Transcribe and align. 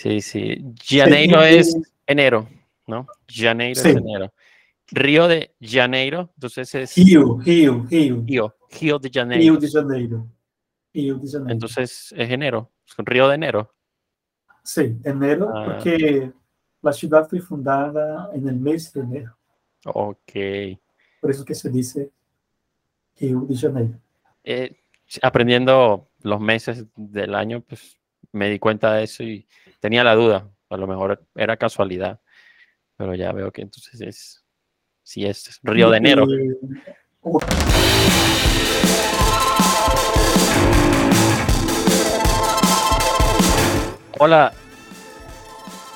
Sí, 0.00 0.20
sí. 0.20 0.64
Janeiro 0.86 1.42
es 1.42 1.76
enero, 2.06 2.48
¿no? 2.86 3.08
Janeiro 3.28 3.80
es 3.80 3.84
enero. 3.84 4.32
Río 4.92 5.26
de 5.26 5.56
Janeiro, 5.60 6.30
entonces 6.36 6.72
es... 6.76 6.94
Río, 6.94 7.38
Río 7.40 7.84
de 7.90 7.90
Janeiro. 7.90 8.54
Río 8.80 8.98
de 9.00 9.10
Janeiro. 9.10 9.42
Río 10.94 11.16
de 11.16 11.28
Janeiro. 11.28 11.52
Entonces 11.52 12.14
es 12.16 12.30
enero, 12.30 12.70
es 12.86 12.94
Río 12.98 13.26
de 13.26 13.34
enero. 13.34 13.74
Sí, 14.62 14.96
enero, 15.02 15.50
Ah. 15.52 15.64
porque 15.66 16.30
la 16.80 16.92
ciudad 16.92 17.28
fue 17.28 17.40
fundada 17.40 18.30
en 18.32 18.48
el 18.48 18.54
mes 18.54 18.92
de 18.92 19.00
enero. 19.00 19.36
Ok. 19.84 20.32
Por 21.20 21.32
eso 21.32 21.44
que 21.44 21.56
se 21.56 21.70
dice 21.70 22.12
Río 23.18 23.40
de 23.40 23.56
Janeiro. 23.56 23.98
Eh, 24.44 24.76
aprendiendo 25.22 26.06
los 26.22 26.40
meses 26.40 26.86
del 26.94 27.34
año, 27.34 27.62
pues 27.62 27.98
me 28.30 28.48
di 28.48 28.60
cuenta 28.60 28.94
de 28.94 29.02
eso 29.02 29.24
y 29.24 29.44
tenía 29.80 30.04
la 30.04 30.14
duda. 30.14 30.48
A 30.70 30.76
lo 30.76 30.86
mejor 30.86 31.24
era 31.34 31.56
casualidad, 31.56 32.20
pero 32.96 33.14
ya 33.14 33.32
veo 33.32 33.50
que 33.52 33.62
entonces 33.62 34.00
es, 34.00 34.44
sí 35.02 35.24
es 35.24 35.58
Río 35.62 35.90
de 35.90 35.96
enero. 35.98 36.26
Y- 36.26 36.54
o- 37.22 37.40
Hola, 44.18 44.52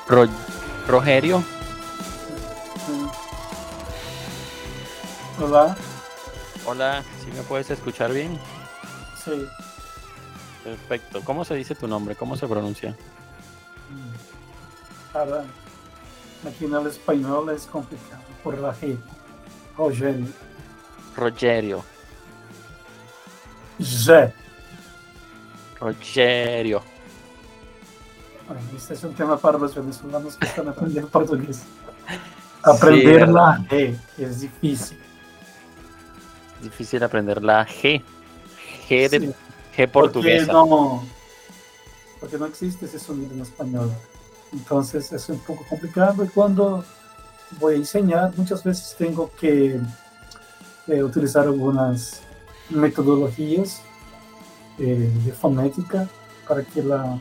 Ro- 0.07 0.29
Rogerio. 0.87 1.43
Hola, 5.41 5.75
Hola, 6.65 7.03
si 7.23 7.31
me 7.31 7.41
puedes 7.43 7.69
escuchar 7.69 8.13
bien? 8.13 8.37
sí. 9.23 9.45
Perfecto. 10.63 11.21
¿Cómo 11.25 11.43
se 11.43 11.55
dice 11.55 11.75
tu 11.75 11.87
nombre? 11.89 12.15
¿Cómo 12.15 12.37
se 12.37 12.47
pronuncia? 12.47 12.95
Para, 15.13 15.45
aquí 16.47 16.65
en 16.65 16.73
el 16.73 16.87
español 16.87 17.49
es 17.51 17.65
complicado 17.65 18.23
por 18.43 18.57
la 18.57 18.73
G. 18.75 18.97
Rogério. 19.77 20.27
Rogerio. 21.15 21.83
G. 23.79 24.33
Rogerio. 25.79 26.81
Bueno, 28.47 28.61
este 28.75 28.93
es 28.95 29.03
un 29.03 29.13
tema 29.13 29.37
para 29.37 29.57
los 29.57 29.73
venezolanos 29.75 30.35
que 30.35 30.45
están 30.47 30.67
aprendiendo 30.67 31.09
portugués. 31.09 31.61
Aprender 32.63 33.27
Sí, 33.27 33.31
la 33.33 33.57
G 33.69 33.97
es 34.17 34.41
difícil. 34.41 34.97
Difícil 36.61 37.03
aprender 37.03 37.43
la 37.43 37.65
G. 37.67 38.01
G 38.89 39.09
de 39.09 39.19
Sí, 39.19 39.25
G 39.27 39.33
porque 39.75 39.87
portuguesa. 39.89 40.51
no, 40.53 41.03
porque 42.19 42.37
no 42.37 42.45
existe 42.45 42.85
ese 42.85 42.99
sonido 42.99 43.33
en 43.33 43.41
español. 43.41 43.91
Entonces 44.53 45.11
es 45.11 45.29
un 45.29 45.39
poco 45.39 45.65
complicado 45.67 46.23
y 46.23 46.27
cuando 46.27 46.85
voy 47.59 47.73
a 47.73 47.77
enseñar 47.77 48.31
muchas 48.37 48.63
veces 48.63 48.95
tengo 48.97 49.31
que 49.39 49.79
eh, 50.87 51.03
utilizar 51.03 51.43
algunas 51.45 52.21
metodologías 52.69 53.81
eh, 54.79 55.11
de 55.25 55.31
fonética 55.31 56.07
para 56.47 56.63
que 56.63 56.83
la, 56.83 57.19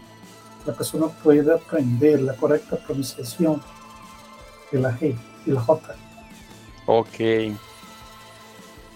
la 0.67 0.73
persona 0.75 1.07
pueda 1.09 1.57
aprender 1.57 2.21
la 2.21 2.35
correcta 2.35 2.77
pronunciación 2.77 3.63
de 4.71 4.79
la 4.79 4.91
G 4.99 5.17
y 5.47 5.51
la 5.51 5.61
J. 5.61 5.95
Ok. 6.87 7.57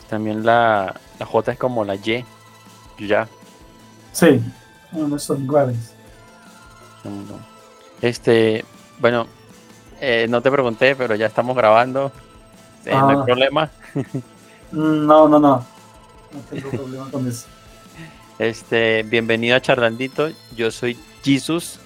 También 0.08 0.44
la, 0.44 0.94
la 1.18 1.26
J 1.26 1.52
es 1.52 1.58
como 1.58 1.84
la 1.84 1.96
Y. 1.96 2.24
Ya. 2.98 3.28
Sí, 4.12 4.40
no 4.92 5.18
son 5.18 5.44
iguales. 5.44 5.92
No. 7.04 7.55
Este, 8.02 8.64
bueno, 8.98 9.26
eh, 10.00 10.26
no 10.28 10.42
te 10.42 10.50
pregunté, 10.50 10.94
pero 10.96 11.14
ya 11.14 11.26
estamos 11.26 11.56
grabando. 11.56 12.12
Eh, 12.84 12.90
No 12.90 13.08
hay 13.08 13.16
Ah. 13.18 13.24
problema. 13.24 13.70
No, 14.72 15.28
no, 15.28 15.38
no. 15.38 15.66
No 16.32 16.40
tengo 16.50 16.70
problema 16.70 17.10
con 17.10 17.26
eso. 17.26 17.46
Este, 18.38 19.02
bienvenido 19.02 19.56
a 19.56 19.60
Charlandito. 19.60 20.28
Yo 20.54 20.70
soy 20.70 20.98
Jesus. 21.22 21.80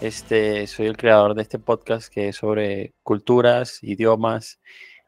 Este, 0.00 0.66
soy 0.66 0.86
el 0.86 0.96
creador 0.96 1.34
de 1.34 1.42
este 1.42 1.58
podcast 1.58 2.12
que 2.12 2.28
es 2.28 2.36
sobre 2.36 2.94
culturas, 3.02 3.78
idiomas. 3.82 4.58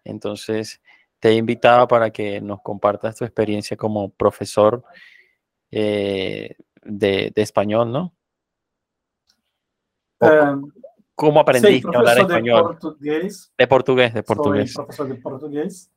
Entonces, 0.04 0.80
te 1.18 1.30
he 1.30 1.34
invitado 1.34 1.88
para 1.88 2.10
que 2.10 2.40
nos 2.40 2.60
compartas 2.62 3.16
tu 3.16 3.24
experiencia 3.24 3.76
como 3.76 4.10
profesor 4.10 4.84
eh, 5.70 6.54
de, 6.82 7.32
de 7.34 7.42
español, 7.42 7.90
¿no? 7.90 8.14
Eh, 10.24 10.70
¿Cómo 11.16 11.40
aprendiste 11.40 11.86
a 11.86 11.98
hablar 11.98 12.16
profesor 12.16 12.28
de 12.28 12.34
español? 12.34 12.62
portugués. 12.64 13.52
De 13.56 13.66
portugués, 13.68 14.14
de 14.14 14.20
Soy 14.20 14.36
portugués. 14.36 14.74
profesor 14.74 15.08
de 15.08 15.14
portugués. 15.16 15.90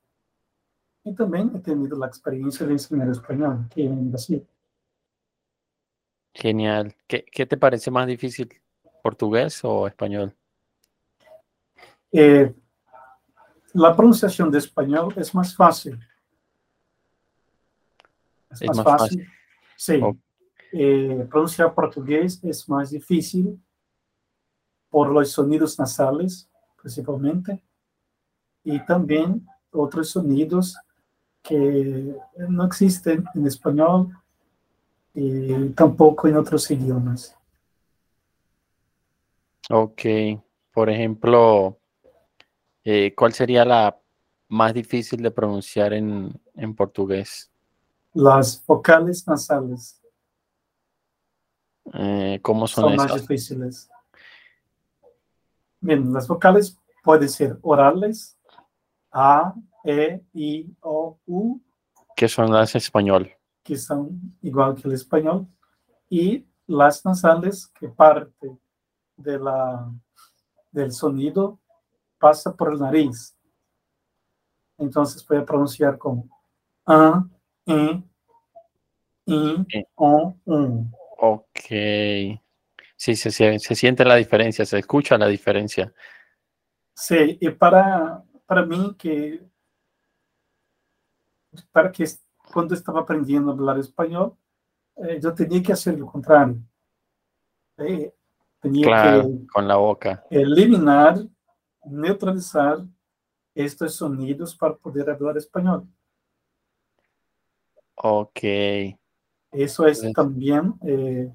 Y 1.03 1.15
también 1.15 1.51
he 1.55 1.59
tenido 1.59 1.97
la 1.97 2.07
experiencia 2.07 2.65
de 2.65 2.73
enseñar 2.73 3.09
español 3.09 3.65
aquí 3.65 3.83
en 3.83 4.11
Brasil. 4.11 4.45
Genial. 6.33 6.95
¿Qué, 7.07 7.25
qué 7.31 7.45
te 7.45 7.57
parece 7.57 7.89
más 7.89 8.05
difícil, 8.05 8.49
portugués 9.01 9.59
o 9.63 9.87
español? 9.87 10.35
Eh, 12.11 12.53
la 13.73 13.95
pronunciación 13.95 14.51
de 14.51 14.59
español 14.59 15.13
es 15.17 15.33
más 15.33 15.55
fácil. 15.55 15.99
Es, 18.51 18.61
Es 18.61 18.67
más, 18.69 18.77
más 18.77 18.85
fácil. 19.01 19.27
Sí. 19.75 19.99
Ok. 20.01 20.17
Eh, 20.73 21.25
pronunciar 21.29 21.73
portugués 21.73 22.43
es 22.43 22.67
más 22.67 22.91
difícil 22.91 23.57
por 24.89 25.09
los 25.09 25.31
sonidos 25.31 25.77
nasales, 25.79 26.49
principalmente, 26.81 27.63
y 28.63 28.79
también 28.85 29.47
otros 29.71 30.09
sonidos 30.09 30.77
que 31.41 32.15
no 32.49 32.65
existen 32.65 33.25
en 33.33 33.47
español 33.47 34.11
y 35.13 35.69
tampoco 35.69 36.27
en 36.27 36.37
otros 36.37 36.69
idiomas. 36.69 37.35
Ok. 39.69 40.01
Por 40.71 40.89
ejemplo, 40.89 41.79
eh, 42.83 43.13
¿cuál 43.15 43.33
sería 43.33 43.65
la 43.65 43.99
más 44.49 44.73
difícil 44.73 45.21
de 45.21 45.31
pronunciar 45.31 45.93
en, 45.93 46.39
en 46.55 46.75
portugués? 46.75 47.51
Las 48.13 48.63
vocales 48.65 49.27
nasales 49.27 50.01
Eh, 51.93 52.39
¿cómo 52.41 52.67
son 52.67 52.83
son 52.83 52.95
más 52.97 53.13
difíciles. 53.13 53.89
Bien, 55.87 56.11
las 56.11 56.27
vocales 56.27 56.77
pueden 57.01 57.29
ser 57.29 57.57
orales, 57.61 58.37
A, 59.09 59.53
E, 59.85 60.21
I, 60.33 60.75
O, 60.81 61.17
U, 61.25 61.61
¿Qué 62.13 62.27
son 62.27 62.51
las 62.51 62.75
en 62.75 62.79
español? 62.79 63.31
que 63.63 63.77
son 63.77 64.37
igual 64.41 64.75
que 64.75 64.85
el 64.89 64.95
español, 64.95 65.47
y 66.09 66.45
las 66.65 67.05
nasales, 67.05 67.67
que 67.67 67.87
parte 67.87 68.57
de 69.15 69.39
la, 69.39 69.89
del 70.73 70.91
sonido 70.91 71.57
pasa 72.19 72.53
por 72.53 72.73
el 72.73 72.79
nariz. 72.79 73.37
Entonces 74.77 75.23
puede 75.23 75.43
pronunciar 75.43 75.97
como 75.97 76.27
A, 76.85 77.25
E, 77.65 78.03
I, 79.25 79.65
E. 79.69 79.87
O, 79.95 80.35
U. 80.43 80.85
Ok. 81.17 82.41
Sí, 82.99 83.15
se, 83.15 83.29
se, 83.29 83.59
se 83.59 83.75
siente 83.75 84.03
la 84.03 84.15
diferencia, 84.15 84.65
se 84.65 84.79
escucha 84.79 85.17
la 85.19 85.27
diferencia. 85.27 85.93
Sí, 86.95 87.37
y 87.39 87.49
para, 87.51 88.23
para 88.47 88.65
mí 88.65 88.95
que, 88.97 89.39
para 91.71 91.91
que 91.91 92.05
cuando 92.51 92.73
estaba 92.73 93.01
aprendiendo 93.01 93.51
a 93.51 93.53
hablar 93.53 93.77
español, 93.77 94.35
eh, 94.95 95.19
yo 95.21 95.31
tenía 95.33 95.61
que 95.61 95.73
hacer 95.73 95.97
lo 95.99 96.07
contrario. 96.07 96.57
Eh, 97.77 98.11
tenía 98.59 98.87
Claro, 98.87 99.23
que 99.27 99.47
con 99.53 99.67
la 99.67 99.75
boca. 99.75 100.25
eliminar, 100.31 101.19
neutralizar 101.85 102.79
estos 103.53 103.93
sonidos 103.93 104.55
para 104.55 104.75
poder 104.75 105.07
hablar 105.11 105.37
español. 105.37 105.87
Ok. 107.95 108.39
Eso 109.51 109.85
es 109.85 109.99
Sí. 110.01 110.13
también 110.13 110.73
eh, 110.85 111.31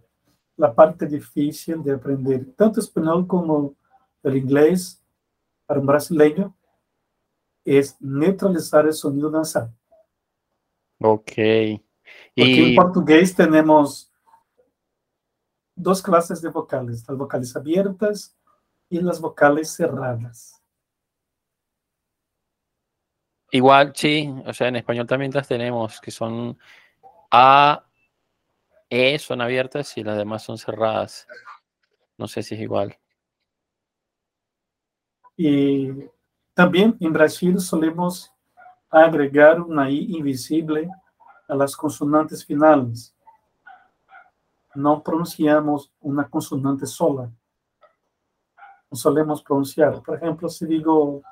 la 0.57 0.75
parte 0.75 1.07
difícil 1.07 1.83
de 1.83 1.93
aprender 1.93 2.53
tanto 2.57 2.81
español 2.81 3.27
como 3.27 3.75
el 4.23 4.37
inglés 4.37 5.03
para 5.67 5.81
un 5.81 5.87
brasileño, 5.87 6.55
es 7.65 7.97
neutralizar 8.01 8.87
el 8.87 8.93
sonido 8.93 9.31
nasal. 9.31 9.73
Ok. 11.01 11.33
Porque 11.35 11.81
Y 12.35 12.71
en 12.71 12.77
portugués 12.77 13.35
tenemos 13.35 14.13
dos 15.75 16.03
clases 16.03 16.43
de 16.43 16.51
vocales, 16.51 17.05
las 17.09 17.17
vocales 17.17 17.57
abiertas 17.57 18.37
y 18.89 19.01
las 19.01 19.21
vocales 19.21 19.71
cerradas. 19.71 20.63
igual, 23.53 23.93
sí, 23.95 24.33
o 24.47 24.53
sea, 24.53 24.69
en 24.69 24.77
español 24.77 25.07
también 25.07 25.31
las 25.33 25.47
tenemos, 25.47 26.01
que 26.01 26.11
son 26.11 26.59
A, 27.31 27.85
E 28.95 29.19
son 29.19 29.41
abiertas 29.41 29.97
y 29.97 30.05
las 30.05 30.19
demás 30.19 30.43
son 30.43 30.59
cerradas. 30.59 31.27
No 32.19 32.29
sé 32.29 32.43
si 32.43 32.57
es 32.57 32.61
igual. 32.61 32.95
Y 35.35 35.89
también 36.53 36.95
en 37.01 37.11
Brasil 37.11 37.59
solemos 37.59 38.31
agregar 38.91 39.63
una 39.63 39.89
I 39.89 40.19
invisible 40.19 40.91
a 41.49 41.55
las 41.55 41.75
consonantes 41.75 42.45
finales. 42.45 43.15
No 44.75 45.03
pronunciamos 45.03 45.91
una 46.03 46.29
consonante 46.29 46.85
sola. 46.85 47.31
No 48.91 48.97
solemos 48.99 49.43
pronunciar. 49.43 50.03
Por 50.03 50.19
ejemplo, 50.19 50.51
si 50.51 50.67
digo 50.67 51.23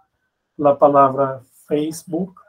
la 0.56 0.78
palabra 0.78 1.42
Facebook 1.66 2.40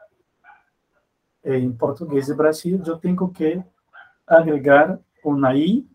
en 1.42 1.76
portugués 1.76 2.28
de 2.28 2.34
Brasil, 2.34 2.82
yo 2.82 2.98
tengo 2.98 3.30
que 3.30 3.62
agregar 4.38 5.00
una 5.22 5.54
I 5.54 5.86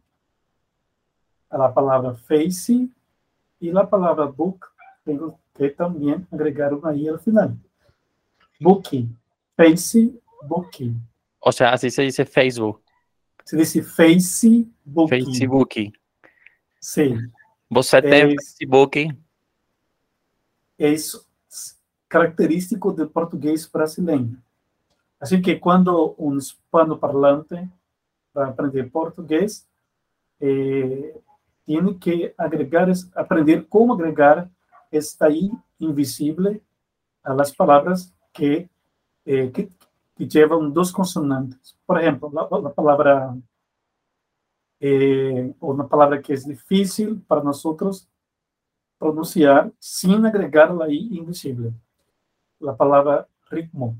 a 1.49 1.57
la 1.57 1.73
palabra 1.73 2.13
face 2.13 2.87
y 3.59 3.71
la 3.71 3.89
palabra 3.89 4.25
book 4.25 4.65
tengo 5.03 5.39
que 5.55 5.69
también 5.69 6.27
agregar 6.31 6.73
una 6.73 6.93
I 6.93 7.07
al 7.07 7.19
final. 7.19 7.57
Booking, 8.59 9.17
Facebook. 9.55 10.69
O 11.39 11.51
sea, 11.51 11.73
así 11.73 11.89
se 11.89 12.03
dice 12.03 12.25
Facebook. 12.25 12.81
Se 13.43 13.55
dice 13.55 13.81
Facebook. 13.81 15.09
Facebook. 15.09 15.73
Sí. 16.79 17.15
Você 17.69 18.01
tem 18.01 18.35
Facebook? 18.35 19.17
Es 20.77 21.27
característico 22.07 22.93
del 22.93 23.09
portugués 23.09 23.69
brasileño. 23.71 24.41
Así 25.19 25.41
que 25.41 25.59
cuando 25.59 26.13
un 26.13 26.37
hispanoparlante 26.37 27.55
va 27.55 27.69
a 28.37 28.47
aprender 28.47 28.89
portugués, 28.91 29.67
eh, 30.39 31.19
tiene 31.65 31.97
que 31.97 32.33
agregar, 32.37 32.91
aprender 33.15 33.67
cómo 33.67 33.93
agregar 33.93 34.49
esta 34.91 35.29
I 35.29 35.51
invisible 35.79 36.61
a 37.23 37.33
las 37.33 37.53
palabras 37.53 38.13
que, 38.31 38.69
eh, 39.25 39.51
que, 39.51 39.69
llevan 40.17 40.73
dos 40.73 40.91
consonantes. 40.91 41.77
Por 41.85 42.01
ejemplo, 42.01 42.31
la, 42.33 42.47
la 42.59 42.73
palabra, 42.73 43.35
eh, 44.79 45.53
una 45.59 45.87
palabra 45.87 46.21
que 46.21 46.33
es 46.33 46.47
difícil 46.47 47.21
para 47.21 47.43
nosotros 47.43 48.07
pronunciar 48.97 49.71
sin 49.77 50.25
agregar 50.25 50.73
la 50.73 50.89
I 50.89 51.17
invisible. 51.17 51.71
La 52.59 52.75
palabra 52.75 53.27
ritmo. 53.49 53.95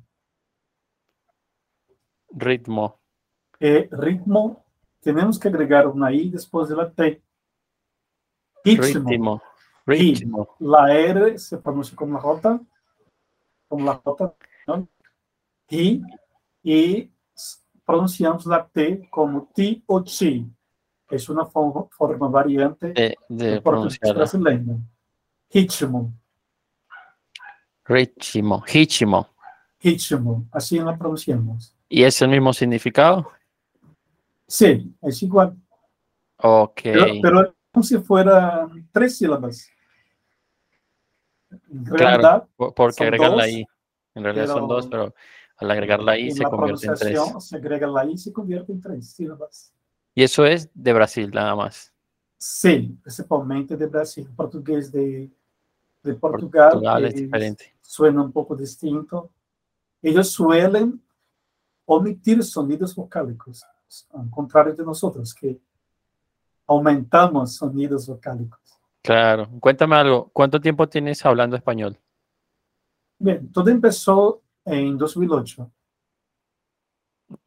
Ritmo. 2.31 3.00
Eh, 3.59 3.88
ritmo, 3.92 4.63
tenemos 5.01 5.39
que 5.39 5.48
agregar 5.48 5.88
una 5.88 6.12
I 6.12 6.30
después 6.30 6.69
de 6.69 6.75
la 6.75 6.89
T. 6.92 7.21
Ritmo. 8.63 9.42
Ritmo. 9.86 10.56
La 10.59 10.94
R 10.94 11.38
se 11.39 11.57
pronuncia 11.57 11.95
como 11.95 12.15
la 12.15 12.19
J, 12.19 12.59
como 13.68 13.86
la 13.86 13.95
J, 13.95 14.36
¿no? 14.68 14.88
Y, 15.69 16.01
y 16.62 17.09
pronunciamos 17.86 18.45
la 18.45 18.68
T 18.68 19.07
como 19.09 19.50
T 19.56 19.81
o 19.86 20.04
Chi. 20.04 20.45
Es 21.09 21.30
una 21.30 21.45
forma, 21.45 21.88
forma 21.89 22.27
variante 22.27 22.92
de, 22.92 23.18
de 23.30 23.62
pronunciarla. 23.62 24.15
brasileño. 24.15 24.80
Ritmo, 25.50 26.13
Ritmo. 27.86 28.63
Ritmo. 28.65 29.30
ritmo, 29.81 30.45
así 30.51 30.80
la 30.80 30.98
pronunciamos. 30.98 31.74
¿Y 31.88 32.04
es 32.04 32.21
el 32.21 32.27
mismo 32.27 32.51
significado? 32.51 33.31
Sí, 34.48 34.96
es 35.02 35.22
igual. 35.24 35.56
Ok. 36.38 36.80
Pero, 36.84 37.06
pero 37.22 37.56
como 37.72 37.84
si 37.84 37.98
fueran 37.98 38.88
tres 38.92 39.18
sílabas. 39.18 39.70
En 41.70 41.84
Claro, 41.86 41.98
realidad, 42.22 42.48
po- 42.56 42.74
porque 42.74 42.94
son 42.94 43.08
agregan 43.08 43.38
la 43.38 43.50
I. 43.50 43.66
En 44.16 44.24
realidad 44.24 44.48
son 44.48 44.68
dos, 44.68 44.88
pero 44.88 45.14
al 45.58 45.72
agregar 45.72 46.02
la 46.02 46.18
I 46.18 46.32
se 46.32 46.44
la 46.44 46.50
convierte 46.50 46.88
en 46.88 46.96
tres. 46.96 47.20
se 47.40 47.56
agrega 47.56 47.88
la 47.88 48.06
I 48.06 48.12
y 48.14 48.18
se 48.18 48.34
convierte 48.34 48.72
en 48.72 48.82
tres 48.82 49.12
sílabas. 49.12 49.74
Y 50.16 50.24
eso 50.24 50.46
es 50.46 50.70
de 50.74 50.94
Brasil, 50.94 51.30
nada 51.32 51.56
más. 51.56 51.94
Sí, 52.38 52.98
principalmente 53.02 53.76
de 53.78 53.86
Brasil. 53.88 54.28
Portugués 54.36 54.92
de, 54.92 55.30
de 56.04 56.14
Portugal, 56.16 56.72
Portugal 56.72 57.06
es 57.06 57.16
diferente. 57.16 57.76
suena 57.82 58.22
un 58.24 58.32
poco 58.32 58.56
distinto. 58.56 59.32
Ellos 60.02 60.30
suelen 60.32 61.02
omitir 61.86 62.44
sonidos 62.44 62.96
vocálicos, 62.96 63.64
al 64.13 64.30
contrario 64.30 64.74
de 64.74 64.84
nosotros, 64.84 65.34
que 65.34 65.60
aumentamos 66.68 67.56
sonidos 67.56 68.07
vocálicos. 68.07 68.60
Claro. 69.01 69.50
Cuéntame 69.60 69.95
algo. 69.95 70.30
¿Cuánto 70.34 70.60
tiempo 70.60 70.88
tienes 70.88 71.25
hablando 71.25 71.56
español? 71.56 71.98
Bien, 73.18 73.51
todo 73.51 73.69
empezó 73.69 74.42
en 74.66 74.98
2008. 74.98 75.72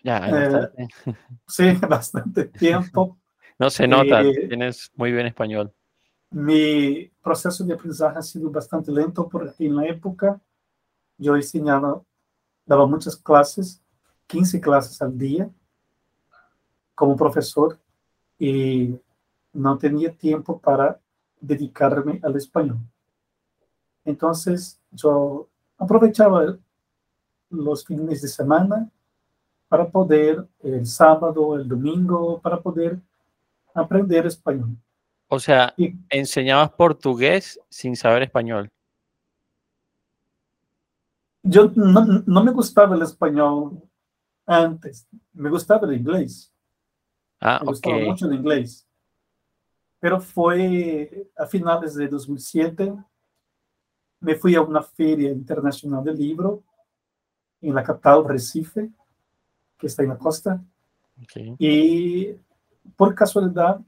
Ya, 0.02 0.18
Eh, 0.28 0.48
bastante. 0.48 0.88
Sí, 1.46 1.72
bastante 1.88 2.44
tiempo. 2.46 3.18
No 3.58 3.68
se 3.68 3.86
nota, 3.86 4.22
eh, 4.22 4.48
tienes 4.48 4.90
muy 4.94 5.12
bien 5.12 5.26
español. 5.26 5.72
Mi 6.30 7.10
proceso 7.22 7.64
de 7.64 7.74
aprendizaje 7.74 8.18
ha 8.18 8.22
sido 8.22 8.50
bastante 8.50 8.90
lento 8.90 9.28
porque 9.28 9.66
en 9.66 9.76
la 9.76 9.86
época 9.86 10.40
yo 11.18 11.36
enseñaba, 11.36 12.02
daba 12.64 12.86
muchas 12.86 13.16
clases, 13.16 13.82
15 14.28 14.60
clases 14.60 15.02
al 15.02 15.18
día 15.18 15.50
como 17.00 17.16
profesor 17.16 17.78
y 18.38 18.94
no 19.54 19.78
tenía 19.78 20.12
tiempo 20.12 20.60
para 20.60 21.00
dedicarme 21.40 22.20
al 22.22 22.36
español. 22.36 22.76
Entonces 24.04 24.78
yo 24.90 25.48
aprovechaba 25.78 26.58
los 27.48 27.86
fines 27.86 28.20
de 28.20 28.28
semana 28.28 28.90
para 29.66 29.88
poder, 29.88 30.46
el 30.62 30.84
sábado, 30.84 31.56
el 31.56 31.66
domingo, 31.66 32.38
para 32.38 32.60
poder 32.60 32.98
aprender 33.72 34.26
español. 34.26 34.76
O 35.28 35.40
sea, 35.40 35.72
Y 35.78 35.94
enseñabas 36.10 36.70
portugués 36.72 37.58
sin 37.70 37.96
saber 37.96 38.24
español. 38.24 38.70
yo 41.42 41.72
no, 41.74 42.22
no 42.26 42.44
me 42.44 42.52
gustaba 42.52 42.94
el 42.94 43.00
español 43.00 43.80
antes, 44.44 45.08
me 45.32 45.48
gustaba 45.48 45.86
el 45.86 45.94
inglés, 45.98 46.52
Ah, 47.40 47.58
me 47.62 47.68
ok. 47.68 47.68
gustaba 47.70 47.98
mucho 47.98 48.26
el 48.26 48.34
inglés. 48.34 48.86
Pero 49.98 50.20
fue 50.20 51.28
a 51.36 51.46
finales 51.46 51.94
de 51.94 52.08
2007, 52.08 52.94
me 54.20 54.34
fui 54.34 54.54
a 54.54 54.62
una 54.62 54.82
feria 54.82 55.30
internacional 55.30 56.04
del 56.04 56.16
libro 56.16 56.62
en 57.60 57.74
la 57.74 57.82
capital 57.82 58.24
Recife, 58.24 58.90
que 59.78 59.86
está 59.86 60.02
en 60.02 60.10
la 60.10 60.18
costa, 60.18 60.62
ok. 61.22 61.56
y 61.58 62.34
por 62.96 63.14
casualidad 63.14 63.80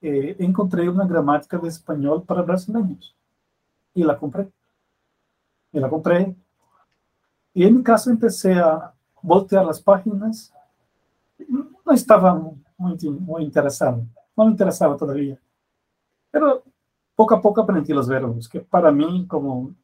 eh, 0.00 0.36
encontré 0.40 0.88
una 0.88 1.06
gramática 1.06 1.58
de 1.58 1.68
español 1.68 2.24
para 2.24 2.42
brasileños 2.42 3.14
y 3.94 4.02
la 4.02 4.18
compré. 4.18 4.50
Y 5.72 5.78
la 5.78 5.88
compré. 5.88 6.34
Y 7.54 7.64
en 7.64 7.76
mi 7.76 7.82
caso 7.82 8.10
empecé 8.10 8.54
a 8.54 8.92
voltear 9.22 9.64
las 9.64 9.80
páginas. 9.80 10.52
No 11.84 11.92
estaba 11.92 12.34
muy, 12.76 12.96
muy 13.10 13.42
interesado, 13.44 14.06
no 14.36 14.44
me 14.44 14.50
interesaba 14.50 14.96
todavía. 14.96 15.38
Pero 16.30 16.62
poco 17.14 17.34
a 17.34 17.40
poco 17.40 17.60
aprendí 17.60 17.92
los 17.92 18.08
verbos, 18.08 18.48
que 18.48 18.60
para 18.60 18.90
mí, 18.90 19.26
como 19.26 19.74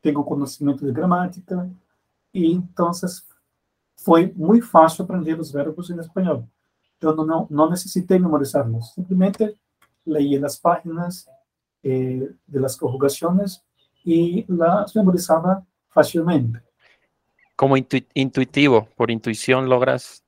tengo 0.00 0.24
conocimiento 0.24 0.84
de 0.86 0.92
gramática, 0.92 1.68
y 2.32 2.52
entonces 2.52 3.26
fue 3.96 4.32
muy 4.36 4.60
fácil 4.60 5.04
aprender 5.04 5.38
los 5.38 5.52
verbos 5.52 5.88
en 5.90 6.00
español. 6.00 6.44
Yo 7.00 7.14
no, 7.14 7.46
no 7.48 7.70
necesité 7.70 8.18
memorizarlos, 8.18 8.92
simplemente 8.92 9.56
leí 10.04 10.38
las 10.38 10.58
páginas 10.58 11.28
eh, 11.82 12.34
de 12.46 12.60
las 12.60 12.76
conjugaciones 12.76 13.62
y 14.04 14.44
las 14.52 14.94
memorizaba 14.96 15.64
fácilmente. 15.88 16.60
Como 17.56 17.76
intu- 17.76 18.06
intuitivo, 18.14 18.88
por 18.96 19.10
intuición 19.10 19.68
logras 19.68 20.23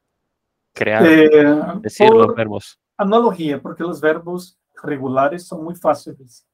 crear, 0.77 1.03
Eh, 1.07 1.81
decir 1.81 2.11
los 2.11 2.35
verbos. 2.35 2.79
analogía, 2.99 3.61
porque 3.61 3.83
los 3.83 4.01
verbos 4.01 4.59
regulares 4.83 5.47
son 5.47 5.65
muy 5.65 5.75
fáciles 5.75 6.47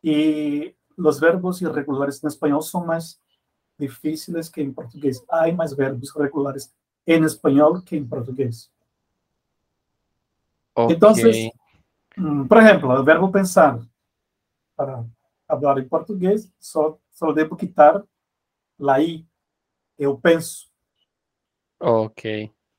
y 0.00 0.74
los 0.96 1.18
verbos 1.20 1.60
irregulares 1.60 2.22
en 2.22 2.28
español 2.28 2.62
son 2.62 2.86
más 2.86 3.20
difíciles 3.76 4.48
que 4.50 4.62
en 4.62 4.72
portugués. 4.72 5.22
Hay 5.28 5.52
más 5.54 5.74
verbos 5.76 6.14
regulares 6.14 6.72
en 7.04 7.24
español 7.24 7.82
que 7.84 7.96
en 7.96 8.08
portugués. 8.08 8.72
Ok, 10.74 10.90
entonces, 10.92 11.50
Mm, 12.18 12.46
Por 12.48 12.58
ejemplo, 12.62 12.96
el 12.96 13.04
verbo 13.04 13.30
pensar. 13.30 13.78
Para 14.74 15.04
hablar 15.46 15.78
en 15.78 15.86
portugués, 15.86 16.50
só, 16.58 16.98
só 17.10 17.30
devo 17.30 17.54
quitar 17.58 18.02
la 18.78 18.98
I. 19.02 19.26
Eu 19.98 20.18
penso, 20.18 20.66
ok, 21.78 22.22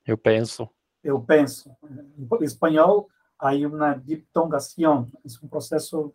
yo 0.08 0.16
pienso. 0.16 0.72
eu 1.04 1.20
penso. 1.20 1.70
Em 2.40 2.44
espanhol, 2.44 3.06
hay 3.38 3.64
una 3.64 3.94
diptongación, 3.94 5.12
es 5.24 5.40
un 5.40 5.48
proceso 5.48 6.14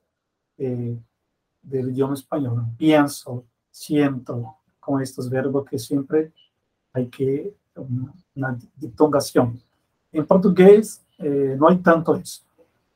eh, 0.57 0.97
del 1.61 1.89
idioma 1.89 2.15
español. 2.15 2.65
Pienso, 2.77 3.45
siento, 3.71 4.57
con 4.79 5.01
estos 5.01 5.29
verbos 5.29 5.65
que 5.65 5.79
siempre 5.79 6.33
hay 6.91 7.07
que 7.07 7.55
una 8.35 8.57
diptongación. 8.75 9.61
En 10.11 10.25
portugués 10.25 11.03
eh, 11.19 11.55
no 11.57 11.69
hay 11.69 11.77
tanto 11.77 12.15
eso. 12.15 12.43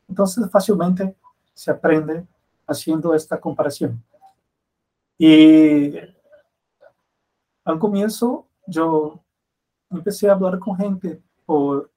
Entonces 0.07 0.49
fácilmente 0.51 1.15
se 1.53 1.71
aprende 1.71 2.25
haciendo 2.67 3.13
esta 3.13 3.39
comparación. 3.39 4.03
Y 5.17 5.95
al 7.63 7.79
comienzo 7.79 8.47
yo 8.67 9.23
empecé 9.89 10.29
a 10.29 10.33
hablar 10.33 10.59
con 10.59 10.75
gente 10.75 11.21
por, 11.45 11.91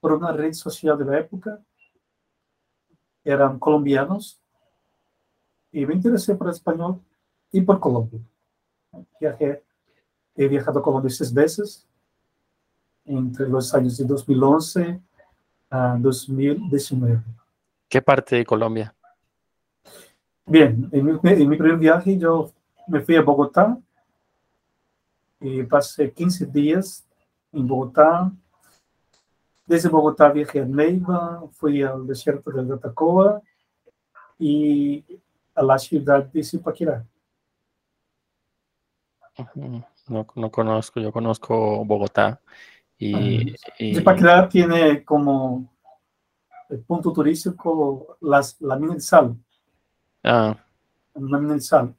por 0.00 0.12
una 0.12 0.32
red 0.32 0.52
social 0.52 0.98
de 0.98 1.04
la 1.04 1.18
época. 1.18 1.60
Eran 3.24 3.58
colombianos 3.58 4.40
y 5.72 5.84
me 5.84 5.94
interesé 5.94 6.34
por 6.34 6.48
el 6.48 6.54
español 6.54 7.00
y 7.52 7.60
por 7.60 7.80
Colombia. 7.80 8.20
Viajé, 9.20 9.62
he 10.34 10.48
viajado 10.48 10.80
a 10.80 10.82
Colombia 10.82 11.10
seis 11.10 11.32
veces 11.32 11.86
entre 13.04 13.48
los 13.48 13.72
años 13.74 13.96
de 13.96 14.04
2011 14.04 15.00
a 15.70 15.96
2019. 15.98 17.22
¿Qué 17.88 18.02
parte 18.02 18.36
de 18.36 18.44
Colombia? 18.44 18.94
Bien, 20.44 20.88
en 20.92 21.04
mi, 21.04 21.18
en 21.22 21.48
mi 21.48 21.56
primer 21.56 21.78
viaje 21.78 22.18
yo 22.18 22.52
me 22.86 23.00
fui 23.00 23.16
a 23.16 23.22
Bogotá 23.22 23.78
y 25.40 25.62
pasé 25.64 26.12
15 26.12 26.46
días 26.46 27.06
en 27.52 27.66
Bogotá. 27.66 28.30
Desde 29.66 29.88
Bogotá 29.88 30.30
viajé 30.30 30.60
a 30.60 30.64
Neiva, 30.64 31.42
fui 31.52 31.82
al 31.82 32.06
desierto 32.06 32.50
del 32.50 32.68
Gatacoa 32.68 33.42
y 34.38 35.04
a 35.54 35.62
la 35.62 35.78
ciudad 35.78 36.24
de 36.24 36.42
Zipaquirá. 36.42 37.04
No, 39.54 40.26
no 40.34 40.50
conozco, 40.50 41.00
yo 41.00 41.12
conozco 41.12 41.84
Bogotá. 41.84 42.40
Y, 42.98 43.54
y... 43.78 43.94
Zipaquirá 43.94 44.48
tiene 44.48 45.04
como 45.04 45.68
el 46.68 46.80
punto 46.80 47.12
turístico 47.12 48.16
las, 48.20 48.60
la 48.60 48.76
mina 48.76 48.94
de 48.94 49.00
sal. 49.00 49.36
Ah. 50.22 50.56
La 51.14 51.38
mina 51.38 51.54
de 51.54 51.60
sal. 51.60 51.94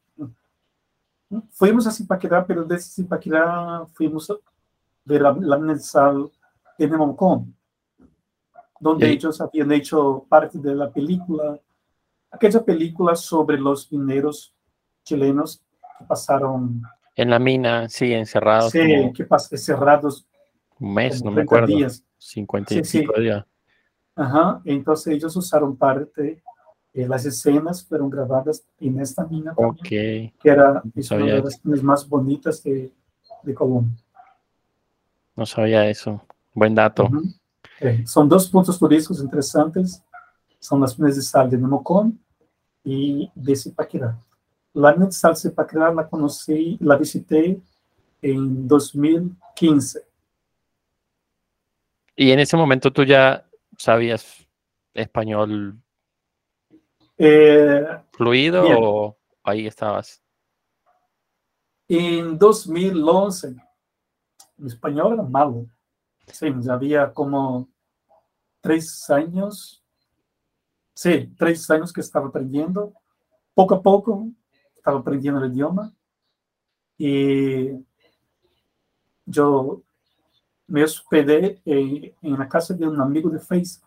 Fuimos 1.51 1.85
a 1.87 1.91
Zipaquirá, 1.91 2.45
pero 2.45 2.63
desde 2.63 3.03
Zipaquirá 3.03 3.85
fuimos 3.93 4.29
a 4.29 4.35
ver 5.05 5.21
la, 5.21 5.35
la 5.39 5.57
de 5.57 6.29
en 6.79 6.91
Nemoncón, 6.91 7.55
donde 8.79 9.09
ellos 9.09 9.41
habían 9.41 9.71
hecho 9.71 10.25
parte 10.29 10.59
de 10.59 10.75
la 10.75 10.91
película, 10.91 11.59
aquella 12.31 12.63
película 12.63 13.15
sobre 13.15 13.57
los 13.57 13.91
mineros 13.91 14.53
chilenos 15.03 15.63
que 15.97 16.05
pasaron 16.05 16.81
en 17.17 17.31
la 17.31 17.39
mina, 17.39 17.89
sí, 17.89 18.13
encerrados. 18.13 18.71
Sí, 18.71 18.79
como... 18.79 19.11
que 19.11 19.25
pasaron 19.25 19.57
encerrados. 19.57 20.27
Un 20.79 20.93
mes, 20.93 21.23
no 21.23 21.31
me 21.31 21.41
acuerdo. 21.41 21.65
Días. 21.65 22.03
55 22.19 22.85
sí, 22.85 22.99
sí. 23.15 23.21
días. 23.21 23.43
Ajá, 24.15 24.61
entonces 24.65 25.15
ellos 25.15 25.35
usaron 25.35 25.75
parte, 25.75 26.43
eh, 26.97 27.07
las 27.07 27.23
escenas 27.27 27.85
fueron 27.85 28.09
grabadas 28.09 28.65
en 28.79 28.99
esta 28.99 29.23
mina, 29.27 29.53
también, 29.53 30.33
que 30.41 30.49
era 30.49 30.81
es 30.95 31.11
una 31.11 31.25
de 31.27 31.41
las 31.43 31.63
minas 31.63 31.83
más 31.83 32.09
bonitas 32.09 32.63
de, 32.63 32.91
de, 33.43 33.53
Colombia. 33.53 33.95
No 35.35 35.45
sabía 35.45 35.87
eso, 35.87 36.19
buen 36.55 36.73
dato. 36.73 37.03
Uh 37.03 37.09
-huh. 37.09 37.39
eh, 37.81 38.03
son 38.07 38.27
dos 38.27 38.49
puntos 38.49 38.79
turísticos 38.79 39.21
interesantes, 39.21 40.01
son 40.59 40.81
las 40.81 40.97
minas 40.97 41.15
de 41.17 41.21
sal 41.21 41.47
de 41.47 41.59
Nemocón 41.59 42.19
y 42.83 43.29
de 43.35 43.55
Zipaquirá. 43.55 44.17
La 44.73 44.91
mina 44.93 45.05
de 45.05 45.11
sal 45.11 45.35
de 45.35 45.41
Zipaquirá 45.41 45.93
la 45.93 46.09
conocí, 46.09 46.79
la 46.81 46.95
visité 46.95 47.61
en 48.23 48.67
2015. 48.67 50.01
Y 52.15 52.31
en 52.31 52.39
ese 52.39 52.57
momento 52.57 52.91
tú 52.91 53.03
ya 53.03 53.45
sabías 53.77 54.47
español 54.95 55.77
eh, 57.17 57.85
fluido 58.11 58.63
bien. 58.63 58.77
o 58.79 59.17
ahí 59.43 59.67
estabas? 59.67 60.21
En 61.87 62.37
2011, 62.37 63.55
mi 64.57 64.67
español 64.67 65.13
era 65.13 65.23
malo. 65.23 65.67
Sí, 66.27 66.47
había 66.69 67.13
como 67.13 67.69
tres 68.59 69.09
años, 69.09 69.83
sí, 70.93 71.33
tres 71.37 71.69
años 71.71 71.93
que 71.93 72.01
estaba 72.01 72.27
aprendiendo. 72.27 72.93
Poco 73.53 73.75
a 73.75 73.81
poco 73.81 74.27
estaba 74.75 74.99
aprendiendo 74.99 75.43
el 75.43 75.53
idioma. 75.53 75.93
Y 76.97 77.69
yo 79.25 79.81
me 80.67 80.83
hospedé 80.83 81.61
en, 81.63 82.13
en, 82.21 82.39
la 82.39 82.49
casa 82.49 82.73
de 82.73 82.87
un 82.87 82.99
amigo 82.99 83.29
de 83.29 83.39
Facebook. 83.39 83.86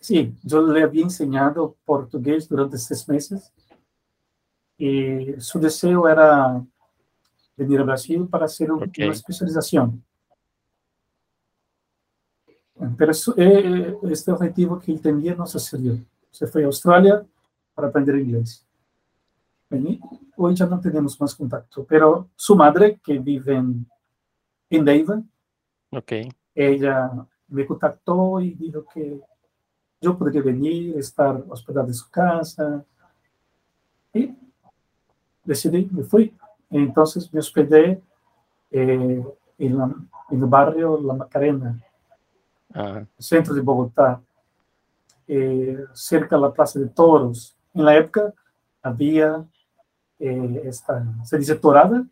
Sí, 0.00 0.34
yo 0.42 0.62
le 0.62 0.82
había 0.82 1.02
enseñado 1.02 1.76
portugués 1.84 2.48
durante 2.48 2.78
seis 2.78 3.08
meses 3.08 3.52
y 4.78 5.34
su 5.38 5.58
deseo 5.58 6.08
era 6.08 6.64
venir 7.56 7.80
a 7.80 7.84
Brasil 7.84 8.26
para 8.28 8.44
hacer 8.44 8.70
okay. 8.70 9.04
una 9.04 9.14
especialización. 9.14 10.02
Pero 12.96 13.10
eso, 13.10 13.34
eh, 13.36 13.94
este 14.10 14.32
objetivo 14.32 14.78
que 14.78 14.92
él 14.92 15.00
tenía 15.00 15.34
no 15.34 15.46
sucedió. 15.46 15.98
Se 16.30 16.46
fue 16.46 16.62
a 16.62 16.66
Australia 16.66 17.26
para 17.74 17.88
aprender 17.88 18.16
inglés. 18.16 18.64
Hoy 20.36 20.54
ya 20.54 20.66
no 20.66 20.80
tenemos 20.80 21.20
más 21.20 21.34
contacto, 21.34 21.84
pero 21.84 22.30
su 22.34 22.56
madre, 22.56 22.98
que 23.04 23.18
vive 23.18 23.56
en 23.56 23.86
en. 24.70 25.30
Okay. 25.90 26.28
Ella 26.54 27.10
me 27.48 27.66
contactó 27.66 28.40
y 28.40 28.54
dijo 28.54 28.84
que 28.92 29.20
yo 30.00 30.16
podría 30.16 30.42
venir, 30.42 30.96
estar 30.98 31.42
hospedado 31.48 31.86
en 31.86 31.94
su 31.94 32.10
casa. 32.10 32.84
Y 34.14 34.34
decidí, 35.44 35.88
me 35.92 36.02
fui. 36.02 36.34
Entonces 36.70 37.32
me 37.32 37.40
hospedé 37.40 38.00
eh, 38.70 39.24
en, 39.58 39.78
la, 39.78 39.84
en, 40.30 40.42
el 40.42 40.46
barrio 40.46 41.00
La 41.00 41.14
Macarena, 41.14 41.78
centro 43.18 43.52
de 43.52 43.60
Bogotá, 43.60 44.22
eh, 45.26 45.84
cerca 45.92 46.36
de 46.36 46.42
la 46.42 46.52
Plaza 46.52 46.78
de 46.78 46.88
Toros. 46.88 47.56
En 47.74 47.84
la 47.84 47.96
época 47.96 48.32
había 48.82 49.44
eh, 50.18 50.62
esta, 50.64 51.04
se 51.24 51.38
dice 51.38 51.56
torada. 51.56 52.04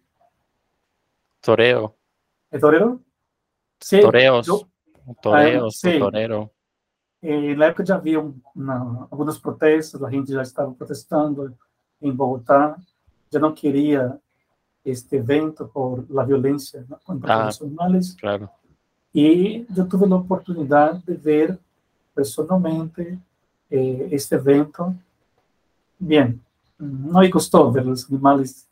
Toreo. 1.40 1.96
¿El 2.50 2.60
torero? 2.60 3.00
Sí. 3.80 4.00
Toreos. 4.00 4.46
Yo, 4.46 4.68
toreos, 5.22 5.76
ah, 5.84 5.90
sí. 5.90 5.98
torero. 5.98 6.52
Na 7.22 7.66
época 7.66 7.84
já 7.84 7.96
havia 7.96 8.20
uma, 8.20 9.08
algumas 9.10 9.38
protestas, 9.38 10.02
a 10.02 10.10
gente 10.10 10.32
já 10.32 10.42
estava 10.42 10.72
protestando 10.72 11.52
em 12.00 12.12
Bogotá, 12.12 12.76
já 13.30 13.40
não 13.40 13.52
queria 13.52 14.18
este 14.84 15.16
evento 15.16 15.68
por 15.68 16.04
la 16.08 16.24
violência 16.24 16.86
contra 17.04 17.34
ah, 17.34 17.48
os 17.48 17.60
animais. 17.60 18.14
Claro. 18.14 18.48
E 19.14 19.66
eu 19.76 19.88
tive 19.88 20.04
a 20.04 20.16
oportunidade 20.16 21.02
de 21.04 21.14
ver 21.14 21.58
pessoalmente 22.14 23.18
eh, 23.70 24.08
este 24.12 24.34
evento. 24.36 24.94
Bem, 25.98 26.40
não 26.78 27.20
me 27.20 27.28
gostou 27.28 27.72
ver 27.72 27.86
os 27.86 28.04
animais 28.08 28.66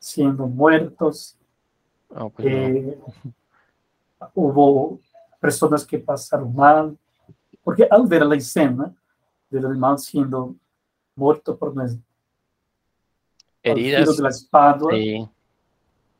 sendo 0.00 0.46
muertos, 0.46 1.36
Oh, 2.12 2.32
eh, 2.40 2.98
no. 2.98 3.34
hubo 4.34 5.00
personas 5.40 5.84
que 5.84 5.96
pasaron 5.96 6.50
mal, 6.50 6.94
porque 7.70 7.86
al 7.88 8.04
ver 8.08 8.26
la 8.26 8.34
escena 8.34 8.92
del 9.48 9.64
animal 9.64 9.96
siendo 9.96 10.56
muerto 11.14 11.56
por 11.56 11.68
una 11.68 11.86
heridas 13.62 14.16
de 14.16 14.22
la 14.24 14.28
espada, 14.28 14.86
sí. 14.90 15.28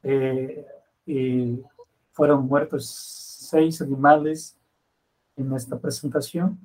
eh, 0.04 1.60
fueron 2.12 2.46
muertos 2.46 2.86
seis 2.86 3.82
animales 3.82 4.56
en 5.34 5.52
esta 5.52 5.76
presentación. 5.76 6.56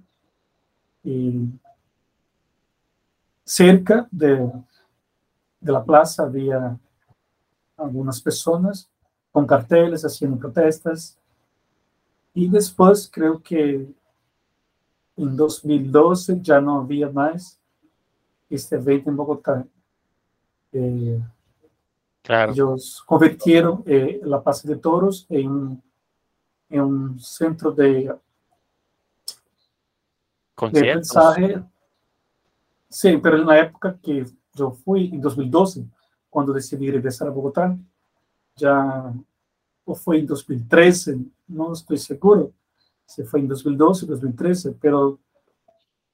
Y 1.03 1.49
cerca 3.43 4.07
de, 4.11 4.51
de 5.61 5.71
la 5.71 5.83
plaza 5.83 6.25
había 6.25 6.77
algunas 7.75 8.21
personas 8.21 8.87
con 9.31 9.47
carteles 9.47 10.05
haciendo 10.05 10.37
protestas. 10.37 11.17
Y 12.35 12.47
después 12.47 13.09
creo 13.11 13.41
que 13.41 13.91
en 15.17 15.35
2012 15.35 16.39
ya 16.41 16.59
no 16.59 16.79
había 16.79 17.09
más 17.09 17.59
este 18.49 18.75
evento 18.75 19.09
en 19.09 19.15
Bogotá. 19.15 19.65
Eh, 20.71 21.21
claro. 22.21 22.51
Ellos 22.51 23.03
convirtieron 23.05 23.83
eh, 23.85 24.19
la 24.23 24.41
Plaza 24.41 24.67
de 24.67 24.75
Toros 24.75 25.25
en, 25.29 25.81
en 26.69 26.81
un 26.81 27.19
centro 27.19 27.71
de 27.71 28.13
de 30.71 30.79
aprendizaje. 30.79 31.63
Sí, 32.89 33.17
pero 33.17 33.37
en 33.37 33.45
la 33.45 33.59
época 33.59 33.97
que 34.01 34.25
yo 34.53 34.71
fui, 34.71 35.09
en 35.13 35.19
2012, 35.19 35.85
cuando 36.29 36.53
decidí 36.53 36.89
regresar 36.89 37.27
a 37.27 37.31
Bogotá, 37.31 37.77
ya 38.55 39.13
o 39.83 39.95
fue 39.95 40.19
en 40.19 40.25
2013, 40.25 41.17
no 41.47 41.73
estoy 41.73 41.97
seguro 41.97 42.51
si 43.05 43.23
fue 43.23 43.39
en 43.39 43.47
2012 43.47 44.05
o 44.05 44.07
2013, 44.09 44.75
pero 44.79 45.19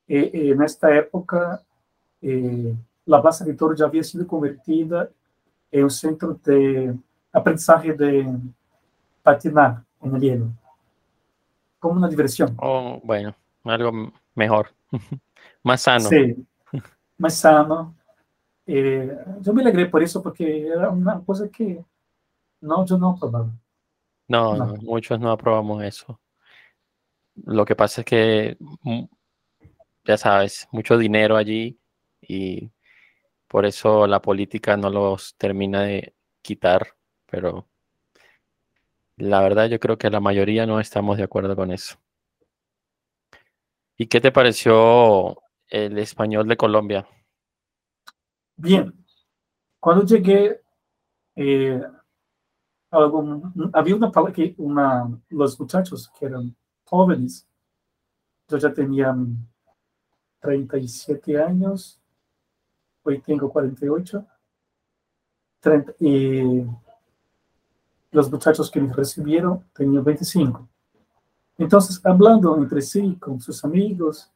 eh, 0.08 0.30
eh, 0.34 0.52
en 0.52 0.62
esta 0.62 0.96
época 0.96 1.62
eh, 2.22 2.76
la 3.06 3.22
Plaza 3.22 3.46
de 3.46 3.54
Toro 3.54 3.76
ya 3.76 3.86
había 3.86 4.04
sido 4.04 4.28
convertida 4.28 5.10
en 5.72 5.84
un 5.86 5.90
centro 5.90 6.38
de 6.44 6.94
aprendizaje 7.32 7.94
de 7.94 8.38
patinar 9.24 9.84
en 10.02 10.16
el 10.16 10.22
hielo, 10.22 10.48
como 11.80 11.96
una 11.96 12.10
diversión. 12.10 12.56
Oh, 12.58 13.00
bueno, 13.04 13.34
algo 13.64 14.12
mejor, 14.36 14.68
más 15.64 15.82
sano. 15.82 16.10
Sí, 16.10 16.46
más 17.18 17.36
sano. 17.36 17.96
yo 18.66 19.54
me 19.54 19.62
alegré 19.62 19.86
por 19.86 20.04
eso, 20.04 20.22
porque 20.22 20.68
era 20.68 20.90
una 20.90 21.22
cosa 21.22 21.48
que 21.48 21.84
no, 22.60 22.86
yo 22.86 22.98
no 22.98 23.16
probaba. 23.18 23.50
No, 24.28 24.56
no, 24.56 24.76
muchos 24.82 25.20
no 25.20 25.32
aprobamos 25.32 25.84
eso. 25.84 26.20
Lo 27.46 27.66
que 27.66 27.76
pasa 27.76 28.02
es 28.02 28.06
que, 28.06 28.58
mm, 28.60 29.04
ya 30.06 30.18
sabes, 30.18 30.68
mucho 30.72 30.98
dinero 30.98 31.38
allí 31.38 31.80
y 32.22 32.72
por 33.48 33.66
eso 33.66 34.08
la 34.08 34.22
política 34.22 34.78
no 34.78 34.90
los 34.90 35.36
termina 35.38 35.82
de 35.84 36.16
quitar, 36.42 36.96
pero 37.26 37.68
la 39.18 39.42
verdad 39.42 39.70
yo 39.70 39.80
creo 39.80 39.98
que 39.98 40.10
la 40.10 40.20
mayoría 40.20 40.66
no 40.66 40.80
estamos 40.80 41.18
de 41.18 41.24
acuerdo 41.24 41.56
con 41.56 41.72
eso. 41.72 41.98
¿Y 43.98 44.08
qué 44.08 44.22
te 44.22 44.32
pareció 44.32 45.38
el 45.68 45.98
español 46.00 46.48
de 46.48 46.58
Colombia? 46.58 47.08
Bien, 48.56 48.94
cuando 49.80 50.06
llegué, 50.06 50.62
eh, 51.36 51.82
había 52.92 53.96
una 53.96 54.12
que 54.34 54.56
una, 54.58 55.10
los 55.30 55.60
muchachos 55.60 56.12
que 56.18 56.26
eran 56.26 56.56
jóvenes, 56.92 57.48
yo 58.50 58.58
ya 58.58 58.74
tenía 58.74 59.16
37 60.42 61.42
años, 61.42 62.02
hoy 63.04 63.22
tengo 63.22 63.50
48, 63.50 64.26
30, 65.62 65.94
y 66.00 66.66
los 68.12 68.30
muchachos 68.30 68.70
que 68.70 68.82
me 68.82 68.92
recibieron 68.92 69.64
tenían 69.74 70.04
25. 70.04 70.68
Entonces, 71.58 72.02
hablando 72.04 72.58
entre 72.58 72.82
sí 72.82 73.16
con 73.16 73.40
sus 73.40 73.64
amigos, 73.64 74.30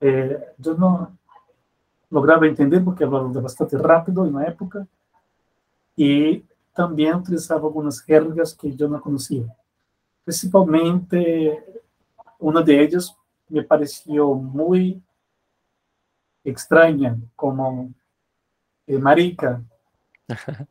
eh, 0.00 0.54
yo 0.56 0.72
no 0.72 1.18
lograba 2.08 2.46
entender 2.46 2.82
porque 2.82 3.04
hablaba 3.04 3.28
bastante 3.42 3.76
rápido 3.76 4.24
en 4.24 4.32
la 4.32 4.46
época 4.46 4.86
y 5.94 6.42
también 6.72 7.16
utilizaba 7.16 7.66
algunas 7.66 8.00
jergas 8.00 8.54
que 8.54 8.74
yo 8.74 8.88
no 8.88 8.98
conocía. 9.02 9.54
Principalmente, 10.28 11.64
una 12.38 12.60
de 12.60 12.82
ellas 12.82 13.16
me 13.48 13.62
pareció 13.62 14.34
muy 14.34 15.02
extraña, 16.44 17.16
como 17.34 17.94
eh, 18.86 18.98
marica. 18.98 19.64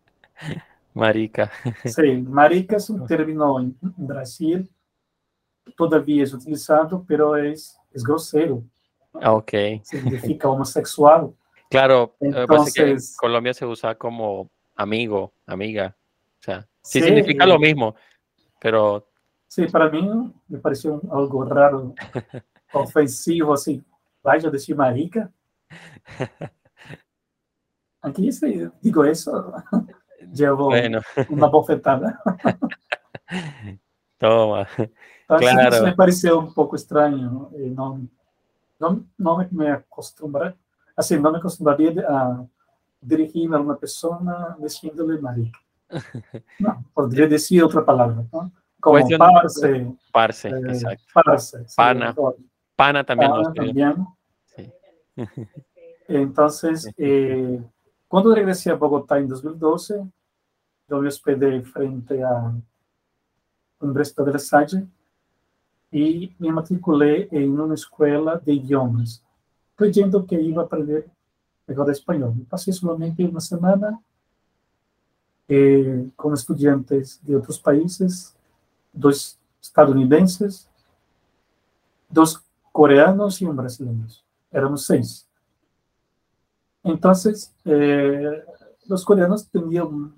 marica. 0.94 1.52
sí, 1.84 2.22
marica 2.22 2.76
es 2.76 2.88
un 2.92 3.08
término 3.08 3.60
en 3.60 3.76
Brasil, 3.82 4.70
todavía 5.76 6.24
es 6.24 6.36
utilizado, 6.36 7.04
pero 7.08 7.36
es, 7.36 7.80
es 7.92 8.04
grosero. 8.04 8.62
Ah, 9.20 9.34
ok. 9.34 9.54
Significa 9.82 10.50
homosexual. 10.50 11.34
Claro, 11.72 12.16
Entonces, 12.20 12.78
en 12.78 13.18
Colombia 13.18 13.56
se 13.56 13.66
usa 13.66 13.96
como 13.96 14.52
amigo, 14.76 15.34
amiga. 15.48 15.98
O 16.40 16.44
sea, 16.44 16.68
sí, 16.84 17.02
significa 17.02 17.48
lo 17.48 17.58
mismo, 17.58 17.96
pero... 18.62 19.08
Sí, 19.48 19.66
para 19.68 19.90
mí 19.90 20.34
me 20.48 20.60
pareció 20.60 21.02
algo 21.12 21.46
raro, 21.46 21.94
ofensivo, 22.74 23.54
así. 23.54 23.84
Vaya 24.22 24.50
a 24.50 24.52
decir 24.52 24.76
marica. 24.76 25.32
Aquí 28.02 28.32
sí, 28.32 28.68
digo 28.82 29.06
eso, 29.06 29.54
llevo 30.34 30.70
una 31.30 31.48
bofetada. 31.48 32.22
Toma. 34.18 34.68
claro. 35.28 35.84
me 35.84 35.96
pareció 35.96 36.40
un 36.40 36.54
poco 36.54 36.76
extraño. 36.76 37.50
Eh, 37.54 37.72
no, 37.74 38.02
no, 38.80 39.06
no 39.18 39.48
me 39.52 39.72
acostumbré, 39.72 40.56
así, 40.96 41.20
no 41.20 41.32
me 41.32 41.38
acostumbraría 41.38 41.94
a 42.08 42.46
dirigirme 43.02 43.58
a 43.58 43.60
una 43.60 43.76
persona 43.76 44.58
diciéndole 44.60 45.20
marica. 45.20 45.60
No, 46.60 46.84
podría 46.94 47.28
decir 47.28 47.64
otra 47.64 47.86
palabra, 47.86 48.26
¿no? 48.32 48.52
Como 48.88 49.18
parce. 49.18 49.96
Parce, 50.12 50.50
eh, 50.50 50.60
exacto. 50.70 51.04
Parce, 51.14 51.66
pana. 51.76 52.16
pana 52.76 53.04
también. 53.04 53.32
Pana 53.32 53.54
también. 53.54 54.08
Sí. 54.46 54.72
Entonces, 56.08 56.90
eh, 56.98 57.62
cuando 58.08 58.34
regresé 58.34 58.72
a 58.72 58.76
Bogotá 58.76 59.18
en 59.18 59.28
2012, 59.28 60.08
yo 60.90 61.02
me 61.02 61.10
hospedé 61.10 61.62
frente 61.64 62.24
a 62.24 62.54
Universidad 63.82 64.26
de 64.26 64.32
La 64.32 64.40
Salle 64.40 64.88
y 65.92 66.34
me 66.40 66.52
matriculé 66.52 67.28
en 67.32 67.60
una 67.60 67.74
escuela 67.74 68.38
de 68.38 68.54
idiomas, 68.54 69.22
creyendo 69.76 70.26
que 70.26 70.40
iba 70.40 70.62
a 70.62 70.66
aprender 70.66 71.10
mejor 71.66 71.92
español. 71.92 72.34
Pasé 72.50 72.72
solamente 72.72 73.26
una 73.26 73.42
semana 73.42 74.00
eh, 75.50 76.10
con 76.16 76.34
estudiantes 76.34 77.20
de 77.24 77.36
otros 77.36 77.60
países, 77.60 78.37
dos 78.98 79.38
estadounidenses, 79.62 80.68
dos 82.10 82.42
coreanos 82.72 83.42
y 83.42 83.46
un 83.46 83.56
brasileño. 83.56 84.08
Éramos 84.52 84.86
seis. 84.86 85.28
Entonces, 86.84 87.54
eh, 87.66 88.44
los 88.86 89.04
coreanos 89.04 89.48
tenían 89.50 90.14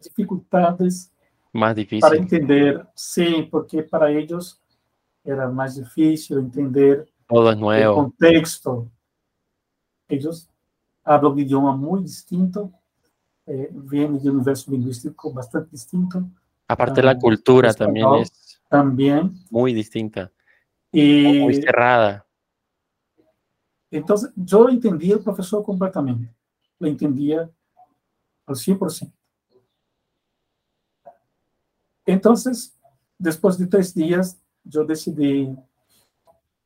dificultades 0.00 1.10
más 1.52 1.74
difícil. 1.74 2.00
para 2.00 2.16
entender, 2.16 2.86
sí, 2.94 3.48
porque 3.50 3.82
para 3.82 4.10
ellos 4.10 4.60
era 5.24 5.48
más 5.48 5.76
difícil 5.76 6.38
entender 6.38 7.08
Todo 7.28 7.50
es 7.50 7.58
nuevo. 7.58 7.90
el 7.92 7.96
contexto. 8.04 8.88
Ellos 10.08 10.48
hablan 11.04 11.32
un 11.32 11.38
idioma 11.40 11.76
muy 11.76 12.02
distinto, 12.02 12.72
eh, 13.46 13.68
vienen 13.72 14.22
de 14.22 14.30
un 14.30 14.36
universo 14.36 14.70
lingüístico 14.70 15.32
bastante 15.32 15.70
distinto. 15.72 16.22
Aparte 16.72 17.02
la 17.02 17.18
cultura 17.18 17.72
también 17.74 18.06
es 18.14 18.60
también 18.68 19.34
muy 19.50 19.74
distinta, 19.74 20.32
y, 20.90 21.40
muy 21.40 21.54
cerrada. 21.54 22.26
Entonces, 23.90 24.32
yo 24.34 24.68
entendía 24.70 25.16
al 25.16 25.22
profesor 25.22 25.62
completamente, 25.62 26.34
lo 26.78 26.88
entendía 26.88 27.50
al 28.46 28.56
100%. 28.56 29.12
Entonces, 32.06 32.74
después 33.18 33.58
de 33.58 33.66
tres 33.66 33.94
días, 33.94 34.40
yo 34.64 34.84
decidí 34.84 35.54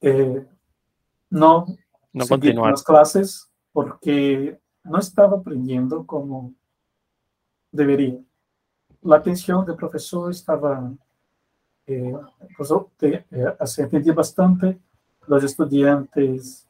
eh, 0.00 0.46
no, 1.28 1.66
no 2.12 2.26
continuar 2.26 2.70
las 2.70 2.84
clases 2.84 3.50
porque 3.72 4.60
no 4.84 4.98
estaba 4.98 5.38
aprendiendo 5.38 6.06
como 6.06 6.54
debería. 7.72 8.18
La 9.06 9.16
atención 9.16 9.64
del 9.64 9.76
profesor 9.76 10.30
estaba, 10.32 10.92
eh, 11.86 12.12
eh, 13.00 13.24
se 13.64 13.82
entendía 13.82 14.12
bastante, 14.12 14.78
los 15.28 15.44
estudiantes 15.44 16.66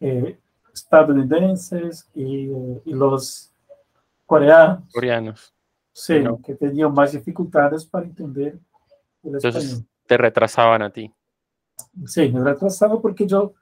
eh, 0.00 0.38
estadounidenses 0.72 2.08
y, 2.14 2.48
y, 2.84 2.92
los 2.92 3.52
coreanos. 4.24 4.84
Coreanos. 4.92 5.54
Sí, 5.92 6.22
que 6.44 6.54
tenían 6.54 6.94
más 6.94 7.10
dificultades 7.12 7.84
para 7.84 8.06
entender 8.06 8.56
el 9.24 9.34
Entonces, 9.34 9.64
español. 9.64 9.88
te 10.06 10.16
retrasaban 10.16 10.82
a 10.82 10.90
ti. 10.90 11.12
Sí, 12.06 12.30
me 12.30 12.44
retrasaba 12.44 13.00
porque 13.00 13.26
yo 13.26 13.54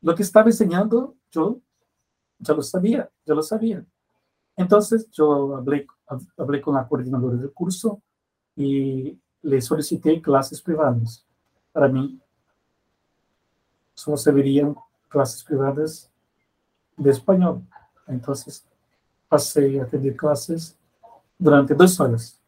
lo 0.00 0.14
que 0.14 0.22
estaba 0.22 0.46
enseñando, 0.46 1.16
yo 1.32 1.58
ya 2.38 2.54
lo 2.54 2.62
sabía, 2.62 3.10
ya 3.26 3.34
lo 3.34 3.42
sabía. 3.42 3.84
Entonces 4.60 5.10
yo 5.10 5.56
hablé, 5.56 5.86
hablé 6.36 6.60
con 6.60 6.74
la 6.74 6.86
coordinadora 6.86 7.36
del 7.36 7.50
curso 7.50 8.02
y 8.54 9.18
le 9.40 9.60
solicité 9.62 10.20
clases 10.20 10.60
privadas. 10.60 11.24
Para 11.72 11.88
mí, 11.88 12.20
solo 13.94 14.18
se 14.18 14.30
verían 14.30 14.76
clases 15.08 15.42
privadas 15.44 16.10
de 16.94 17.10
español. 17.10 17.62
Entonces 18.06 18.66
pasé 19.28 19.80
a 19.80 19.86
tener 19.86 20.14
clases 20.14 20.76
durante 21.38 21.72
dos 21.74 21.98
horas. 21.98 22.38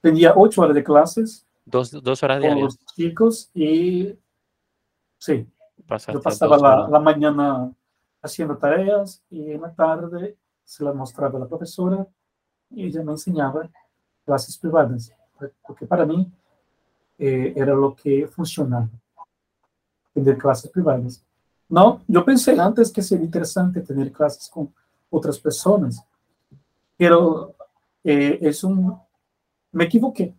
Tenía 0.00 0.32
ocho 0.34 0.62
horas 0.62 0.74
de 0.74 0.82
clases. 0.82 1.46
Dos, 1.64 1.92
dos 2.02 2.20
horas 2.24 2.40
diarias. 2.40 2.56
Con 2.56 2.64
los 2.64 2.94
chicos 2.96 3.50
y, 3.54 4.18
sí, 5.18 5.46
Yo 6.12 6.20
pasaba 6.20 6.58
la, 6.58 6.88
la, 6.88 6.98
mañana 6.98 7.70
haciendo 8.22 8.56
tareas 8.56 9.22
y 9.30 9.52
en 9.52 9.60
la 9.60 9.72
tarde 9.72 10.36
se 10.68 10.84
la 10.84 10.92
mostraba 10.92 11.38
a 11.38 11.40
la 11.40 11.48
profesora 11.48 12.06
y 12.70 12.84
ella 12.84 13.02
me 13.02 13.12
enseñaba 13.12 13.70
clases 14.26 14.58
privadas, 14.58 15.10
porque 15.66 15.86
para 15.86 16.04
mí 16.04 16.30
eh, 17.18 17.54
era 17.56 17.72
lo 17.74 17.96
que 17.96 18.28
funcionaba, 18.28 18.90
tener 20.12 20.36
clases 20.36 20.70
privadas. 20.70 21.24
No, 21.70 22.02
yo 22.06 22.22
pensé 22.22 22.60
antes 22.60 22.92
que 22.92 23.00
sería 23.00 23.24
interesante 23.24 23.80
tener 23.80 24.12
clases 24.12 24.50
con 24.50 24.70
otras 25.08 25.38
personas, 25.38 26.04
pero 26.98 27.54
eh, 28.04 28.38
es 28.42 28.62
un... 28.62 28.94
Me 29.72 29.84
equivoqué, 29.84 30.34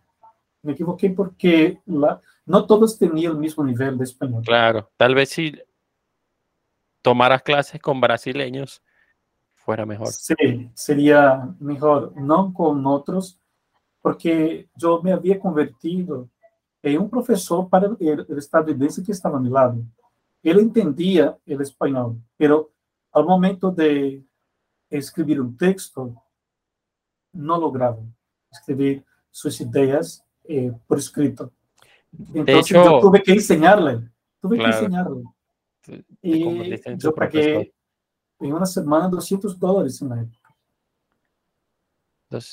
me 0.62 0.72
equivoqué 0.72 1.10
porque 1.10 1.80
la, 1.86 2.20
no 2.46 2.66
todos 2.66 2.96
tenían 2.96 3.32
el 3.32 3.38
mismo 3.38 3.64
nivel 3.64 3.98
de 3.98 4.04
español. 4.04 4.44
Claro, 4.44 4.88
tal 4.96 5.16
vez 5.16 5.30
si 5.30 5.60
tomaras 7.02 7.42
clases 7.42 7.80
con 7.82 8.00
brasileños 8.00 8.80
fuera 9.64 9.86
mejor. 9.86 10.08
Sí, 10.08 10.70
sería 10.74 11.48
mejor, 11.60 12.12
no 12.16 12.52
con 12.52 12.84
otros, 12.86 13.38
porque 14.02 14.68
yo 14.76 15.00
me 15.02 15.12
había 15.12 15.38
convertido 15.38 16.28
en 16.82 17.00
un 17.00 17.10
profesor 17.10 17.68
para 17.68 17.86
el, 17.86 18.26
el 18.28 18.38
estadounidense 18.38 19.02
que 19.02 19.12
estaba 19.12 19.38
a 19.38 19.40
mi 19.40 19.50
lado. 19.50 19.82
Él 20.42 20.58
entendía 20.58 21.36
el 21.44 21.60
español, 21.60 22.16
pero 22.36 22.70
al 23.12 23.24
momento 23.24 23.70
de 23.70 24.24
escribir 24.88 25.40
un 25.40 25.56
texto, 25.56 26.14
no 27.32 27.58
lograba 27.58 28.00
escribir 28.50 29.04
sus 29.30 29.60
ideas 29.60 30.24
eh, 30.44 30.72
por 30.86 30.98
escrito. 30.98 31.52
Entonces 32.34 32.66
yo 32.66 32.98
tuve 33.00 33.22
que 33.22 33.32
enseñarle, 33.32 34.10
tuve 34.40 34.58
que 34.58 34.64
enseñarle. 34.64 35.22
Y 36.22 36.96
yo 36.96 37.14
pagué 37.14 37.72
en 38.40 38.52
una 38.52 38.66
semana 38.66 39.08
200 39.08 39.58
dólares 39.58 40.00
en 40.00 40.08
la 40.08 40.22
época. 40.22 40.56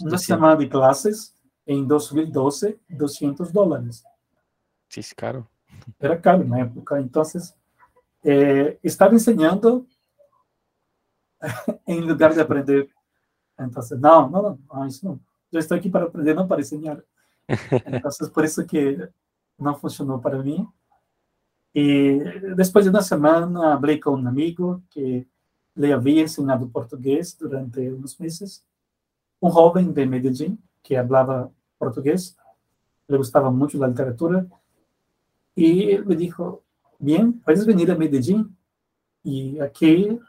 una 0.02 0.18
semana 0.18 0.56
de 0.56 0.70
clases 0.70 1.34
en 1.66 1.88
2012, 1.88 2.80
200 2.90 3.52
dólares. 3.52 4.04
Sí, 4.90 5.00
es 5.00 5.14
caro. 5.14 5.50
Era 6.00 6.20
caro 6.20 6.44
en 6.44 6.50
la 6.50 6.62
época. 6.62 6.98
Entonces, 6.98 7.56
eh, 8.24 8.80
estaba 8.82 9.12
enseñando 9.12 9.86
en 11.86 12.08
lugar 12.08 12.34
de 12.34 12.42
aprender. 12.42 12.90
Entonces, 13.58 14.00
no, 14.00 14.30
no, 14.30 14.42
no, 14.42 14.60
no, 14.74 14.86
eso 14.86 15.08
no. 15.08 15.20
Yo 15.52 15.60
estoy 15.60 15.80
aquí 15.80 15.90
para 15.90 16.06
aprender, 16.06 16.36
no 16.36 16.48
para 16.48 16.62
enseñar. 16.62 17.04
Entonces, 17.48 18.30
por 18.30 18.44
eso 18.44 18.66
que 18.66 19.10
no 19.58 19.76
funcionó 19.76 20.20
para 20.22 20.38
mí. 20.40 20.68
Y 21.74 22.20
después 22.56 22.86
de 22.86 22.92
una 22.92 23.02
semana 23.02 23.74
hablé 23.74 24.00
con 24.00 24.16
un 24.16 24.28
amigo 24.28 24.82
que 24.90 25.28
le 25.78 25.94
había 25.94 26.22
enseñado 26.22 26.68
portugués 26.68 27.38
durante 27.40 27.92
unos 27.94 28.20
meses, 28.20 28.66
un 29.40 29.52
joven 29.52 29.94
de 29.94 30.06
Medellín 30.08 30.60
que 30.82 30.98
hablaba 30.98 31.50
portugués, 31.78 32.36
le 33.08 33.18
gustaba 33.18 33.52
mucho 33.52 33.78
la 33.78 33.88
literatura, 33.88 34.46
y 35.56 35.92
él 35.92 36.06
me 36.06 36.16
dijo, 36.16 36.64
bien, 36.98 37.40
puedes 37.42 37.66
venir 37.66 37.92
a 37.92 37.96
Medellín 37.96 38.56
y 39.24 39.60
aquí 39.60 40.20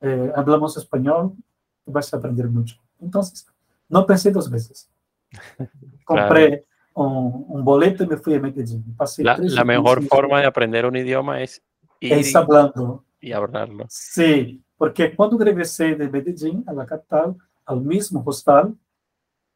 eh, 0.00 0.32
hablamos 0.34 0.76
español, 0.76 1.34
vas 1.84 2.12
a 2.14 2.16
aprender 2.16 2.48
mucho. 2.48 2.76
Entonces, 3.00 3.46
no 3.88 4.06
pensé 4.06 4.30
dos 4.30 4.50
veces. 4.50 4.90
Compré 6.04 6.64
un, 6.94 7.64
boleto 7.64 8.04
y 8.04 8.06
me 8.06 8.16
fui 8.16 8.34
a 8.34 8.40
Medellín. 8.40 8.96
la, 9.18 9.64
mejor 9.64 10.02
forma 10.04 10.40
de 10.40 10.46
aprender 10.46 10.86
un 10.86 10.96
idioma 10.96 11.42
es 11.42 11.62
ir 12.00 12.14
es 12.14 12.34
hablando. 12.34 13.04
y 13.20 13.32
hablarlo. 13.32 13.84
Sí, 13.88 14.62
porque 14.80 15.14
cuando 15.14 15.36
regresé 15.36 15.94
de 15.94 16.08
Medellín 16.08 16.64
a 16.66 16.72
la 16.72 16.86
capital, 16.86 17.36
al 17.66 17.82
mismo 17.82 18.22
hostal, 18.24 18.74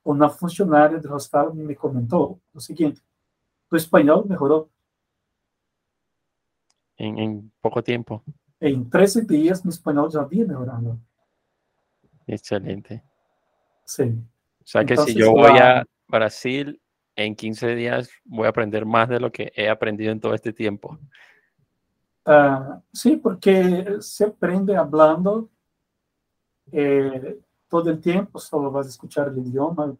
una 0.02 0.28
funcionaria 0.28 0.98
del 0.98 1.12
hostal 1.12 1.54
me 1.54 1.74
comentó 1.74 2.38
lo 2.52 2.60
siguiente, 2.60 3.00
tu 3.70 3.74
español 3.74 4.26
mejoró. 4.28 4.68
En, 6.98 7.18
en 7.18 7.52
poco 7.62 7.82
tiempo. 7.82 8.22
En 8.60 8.90
13 8.90 9.22
días 9.22 9.64
mi 9.64 9.70
español 9.70 10.10
ya 10.12 10.20
había 10.20 10.44
mejorado. 10.44 10.98
Excelente. 12.26 13.02
Sí. 13.87 14.02
O 14.02 14.66
sea 14.66 14.84
que 14.84 14.94
si 14.98 15.14
yo 15.14 15.32
voy 15.32 15.58
a 15.58 15.87
Brasil, 16.06 16.78
en 17.16 17.34
15 17.34 17.74
días 17.74 18.10
voy 18.26 18.44
a 18.44 18.50
aprender 18.50 18.84
más 18.84 19.08
de 19.08 19.20
lo 19.20 19.32
que 19.32 19.50
he 19.56 19.70
aprendido 19.70 20.12
en 20.12 20.20
todo 20.20 20.34
este 20.34 20.52
tiempo. 20.52 20.98
Uh, 22.26 22.80
sí, 22.92 23.16
porque 23.16 23.98
se 24.00 24.24
aprende 24.24 24.76
hablando 24.76 25.50
eh, 26.72 27.38
todo 27.68 27.90
el 27.90 28.00
tiempo, 28.00 28.38
solo 28.38 28.70
vas 28.70 28.87
a 28.87 28.88
escuchar 28.88 29.28
el 29.28 29.38
idioma 29.38 29.94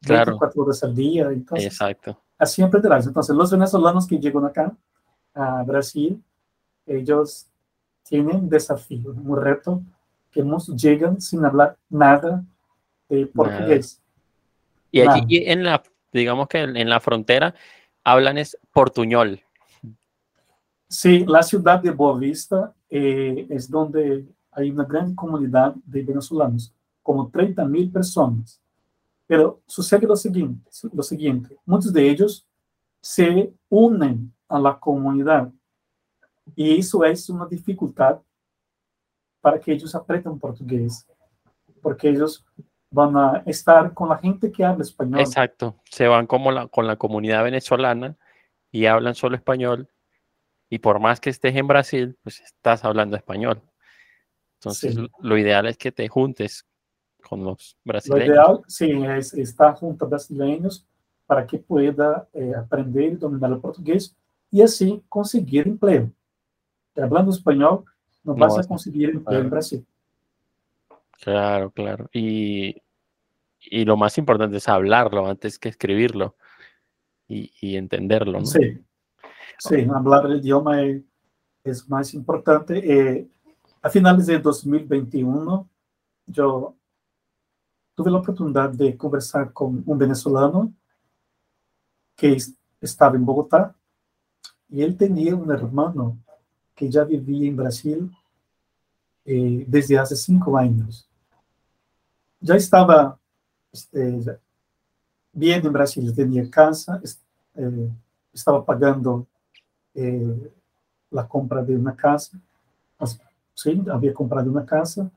claro. 0.00 0.36
cuatro 0.38 0.62
horas 0.62 0.82
al 0.82 0.94
día. 0.94 1.28
Entonces, 1.30 1.66
Exacto. 1.66 2.18
Así 2.38 2.62
aprenderás. 2.62 3.06
Entonces, 3.06 3.36
los 3.36 3.50
venezolanos 3.50 4.06
que 4.06 4.18
llegan 4.18 4.44
acá 4.44 4.76
a 5.34 5.62
Brasil, 5.62 6.22
ellos 6.86 7.46
tienen 8.02 8.36
un 8.36 8.48
desafío, 8.48 9.10
un 9.10 9.40
reto, 9.40 9.82
que 10.30 10.42
nos 10.42 10.68
llegan 10.68 11.20
sin 11.20 11.44
hablar 11.44 11.76
nada 11.88 12.44
de 13.08 13.26
portugués. 13.26 14.00
Y 14.90 15.02
allí 15.02 15.44
en 15.46 15.64
la, 15.64 15.82
digamos 16.12 16.48
que 16.48 16.62
en 16.62 16.88
la 16.88 17.00
frontera, 17.00 17.54
hablan 18.02 18.38
es 18.38 18.58
portuñol. 18.72 19.40
Sí, 20.92 21.24
la 21.26 21.42
ciudad 21.42 21.80
de 21.80 21.90
Boavista 21.90 22.74
eh, 22.90 23.46
es 23.48 23.70
donde 23.70 24.26
hay 24.50 24.70
una 24.70 24.84
gran 24.84 25.14
comunidad 25.14 25.74
de 25.86 26.02
venezolanos, 26.02 26.74
como 27.02 27.30
30 27.30 27.64
mil 27.64 27.90
personas. 27.90 28.60
Pero 29.26 29.62
sucede 29.66 30.06
lo 30.06 30.16
siguiente, 30.16 30.68
lo 30.92 31.02
siguiente, 31.02 31.56
muchos 31.64 31.94
de 31.94 32.10
ellos 32.10 32.46
se 33.00 33.54
unen 33.70 34.34
a 34.46 34.60
la 34.60 34.78
comunidad 34.78 35.50
y 36.54 36.78
eso 36.78 37.02
es 37.04 37.26
una 37.30 37.46
dificultad 37.46 38.20
para 39.40 39.58
que 39.58 39.72
ellos 39.72 39.94
aprendan 39.94 40.38
portugués, 40.38 41.06
porque 41.80 42.10
ellos 42.10 42.44
van 42.90 43.16
a 43.16 43.42
estar 43.46 43.94
con 43.94 44.10
la 44.10 44.18
gente 44.18 44.52
que 44.52 44.62
habla 44.62 44.82
español. 44.82 45.20
Exacto, 45.20 45.74
se 45.84 46.06
van 46.06 46.26
como 46.26 46.68
con 46.68 46.86
la 46.86 46.96
comunidad 46.96 47.44
venezolana 47.44 48.14
y 48.70 48.84
hablan 48.84 49.14
solo 49.14 49.36
español 49.36 49.88
y 50.72 50.78
por 50.78 51.00
más 51.00 51.20
que 51.20 51.28
estés 51.28 51.54
en 51.54 51.66
Brasil, 51.66 52.16
pues 52.22 52.40
estás 52.40 52.82
hablando 52.82 53.14
español. 53.14 53.60
Entonces, 54.54 54.96
lo 55.20 55.36
ideal 55.36 55.66
es 55.66 55.76
que 55.76 55.92
te 55.92 56.08
juntes 56.08 56.66
con 57.28 57.44
los 57.44 57.76
brasileños. 57.84 58.28
Lo 58.28 58.32
ideal, 58.32 58.60
sí, 58.68 58.90
es 58.90 59.34
estar 59.34 59.74
junto 59.74 60.06
a 60.06 60.08
brasileños 60.08 60.86
para 61.26 61.46
que 61.46 61.58
pueda 61.58 62.26
eh, 62.32 62.54
aprender 62.56 63.12
y 63.12 63.16
dominar 63.16 63.52
el 63.52 63.58
portugués 63.58 64.16
y 64.50 64.62
así 64.62 65.02
conseguir 65.10 65.68
empleo. 65.68 66.10
Hablando 66.96 67.32
español, 67.32 67.84
no, 68.24 68.34
vas 68.34 68.58
a 68.58 68.66
conseguir 68.66 69.10
empleo 69.10 69.40
en 69.40 69.50
Brasil. 69.50 69.86
Claro, 71.20 71.70
claro. 71.70 72.08
Y, 72.14 72.80
y, 73.60 73.84
lo 73.84 73.98
más 73.98 74.16
importante 74.16 74.56
es 74.56 74.66
hablarlo 74.70 75.26
antes 75.26 75.58
que 75.58 75.68
escribirlo 75.68 76.34
y, 77.28 77.52
y 77.60 77.76
entenderlo. 77.76 78.40
¿no? 78.40 78.46
Sí, 78.46 78.82
Sí, 79.58 79.86
hablar 79.94 80.26
el 80.26 80.38
idioma 80.38 80.82
es, 80.82 81.88
más 81.88 82.12
importante. 82.14 82.78
Eh, 82.78 83.28
a 83.80 83.88
finales 83.88 84.26
de 84.26 84.38
2021, 84.38 85.68
yo 86.26 86.74
tuve 87.94 88.10
la 88.10 88.18
oportunidad 88.18 88.70
de 88.70 88.96
conversar 88.96 89.52
con 89.52 89.82
un 89.86 89.98
venezolano 89.98 90.72
que 92.16 92.36
estaba 92.80 93.16
en 93.16 93.24
Bogotá 93.24 93.74
y 94.68 94.82
él 94.82 94.96
tenía 94.96 95.36
un 95.36 95.50
hermano 95.50 96.18
que 96.74 96.88
ya 96.88 97.04
vivía 97.04 97.48
en 97.48 97.56
Brasil 97.56 98.10
eh, 99.24 99.64
desde 99.68 99.98
hace 99.98 100.16
cinco 100.16 100.56
años. 100.56 101.08
Ya 102.40 102.56
estaba 102.56 103.18
este, 103.70 104.40
bien 105.32 105.64
en 105.64 105.72
Brasil, 105.72 106.14
tenía 106.14 106.48
casa, 106.50 107.00
eh, 107.54 107.90
estaba 108.32 108.64
pagando 108.64 109.26
eh, 109.94 110.52
la 111.10 111.28
compra 111.28 111.62
de 111.62 111.76
una 111.76 111.94
casa, 111.94 112.38
sí, 113.54 113.82
había 113.90 114.14
comprado 114.14 114.50
una 114.50 114.64
casa 114.64 115.10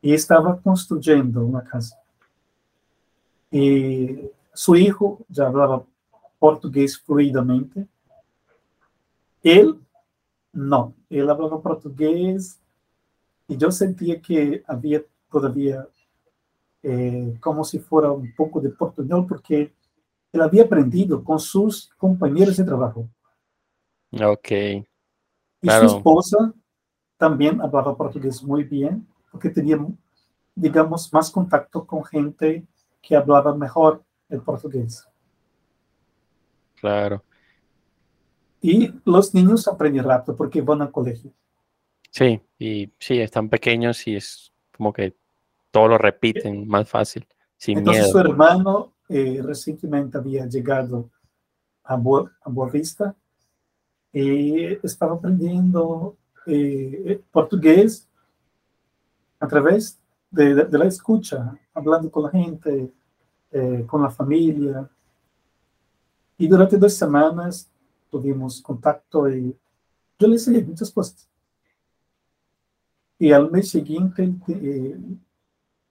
y 0.00 0.12
estaba 0.12 0.60
construyendo 0.60 1.44
una 1.44 1.62
casa. 1.62 1.98
Y 3.50 4.30
su 4.52 4.76
hijo 4.76 5.24
ya 5.28 5.46
hablaba 5.46 5.84
portugués 6.38 6.98
fluidamente. 6.98 7.86
Él 9.42 9.78
no, 10.52 10.94
él 11.10 11.28
hablaba 11.28 11.60
portugués 11.60 12.58
y 13.46 13.56
yo 13.56 13.70
sentía 13.70 14.20
que 14.20 14.62
había 14.66 15.02
todavía 15.30 15.86
eh, 16.82 17.36
como 17.40 17.64
si 17.64 17.78
fuera 17.78 18.10
un 18.10 18.34
poco 18.34 18.60
de 18.60 18.70
portugués 18.70 19.24
porque 19.28 19.72
él 20.32 20.42
había 20.42 20.64
aprendido 20.64 21.22
con 21.22 21.38
sus 21.38 21.90
compañeros 21.96 22.56
de 22.56 22.64
trabajo. 22.64 23.08
Ok. 24.12 24.50
Y 24.50 25.70
su 25.70 25.84
esposa 25.86 26.52
también 27.16 27.60
hablaba 27.60 27.96
portugués 27.96 28.42
muy 28.42 28.64
bien, 28.64 29.06
porque 29.30 29.50
tenía, 29.50 29.78
digamos, 30.54 31.12
más 31.12 31.30
contacto 31.30 31.86
con 31.86 32.04
gente 32.04 32.66
que 33.00 33.16
hablaba 33.16 33.54
mejor 33.54 34.04
el 34.28 34.40
portugués. 34.40 35.08
Claro. 36.80 37.22
Y 38.60 38.92
los 39.04 39.34
niños 39.34 39.68
aprenden 39.68 40.04
rápido 40.04 40.36
porque 40.36 40.60
van 40.60 40.82
al 40.82 40.90
colegio. 40.90 41.32
Sí, 42.10 42.40
y 42.58 42.90
sí, 42.98 43.20
están 43.20 43.48
pequeños 43.48 44.06
y 44.06 44.16
es 44.16 44.52
como 44.76 44.92
que 44.92 45.16
todo 45.70 45.88
lo 45.88 45.98
repiten 45.98 46.66
más 46.66 46.88
fácil, 46.88 47.26
sin 47.56 47.78
Entonces 47.78 48.10
su 48.10 48.18
hermano 48.18 48.94
eh, 49.08 49.40
recientemente 49.42 50.16
había 50.16 50.46
llegado 50.46 51.10
a, 51.84 51.96
Boa, 51.96 52.32
Vista 52.72 53.14
y 54.18 54.64
estaba 54.82 55.14
aprendiendo 55.14 56.16
eh, 56.46 57.20
portugués 57.30 58.08
a 59.38 59.46
través 59.46 60.00
de, 60.30 60.54
la 60.70 60.86
escucha, 60.86 61.54
hablando 61.74 62.10
con 62.10 62.22
la 62.22 62.30
gente, 62.30 62.90
eh, 63.52 63.84
con 63.86 64.00
la 64.00 64.08
familia. 64.08 64.88
Y 66.38 66.48
durante 66.48 66.78
dos 66.78 66.94
semanas 66.94 67.70
tuvimos 68.10 68.62
contacto 68.62 69.28
y 69.28 69.54
yo 70.18 70.28
le 70.28 70.36
enseñé 70.36 70.62
muchas 70.62 70.90
cosas. 70.90 71.28
Y 73.18 73.32
al 73.32 73.50
mes 73.50 73.68
siguiente 73.68 74.34
eh, 74.48 74.98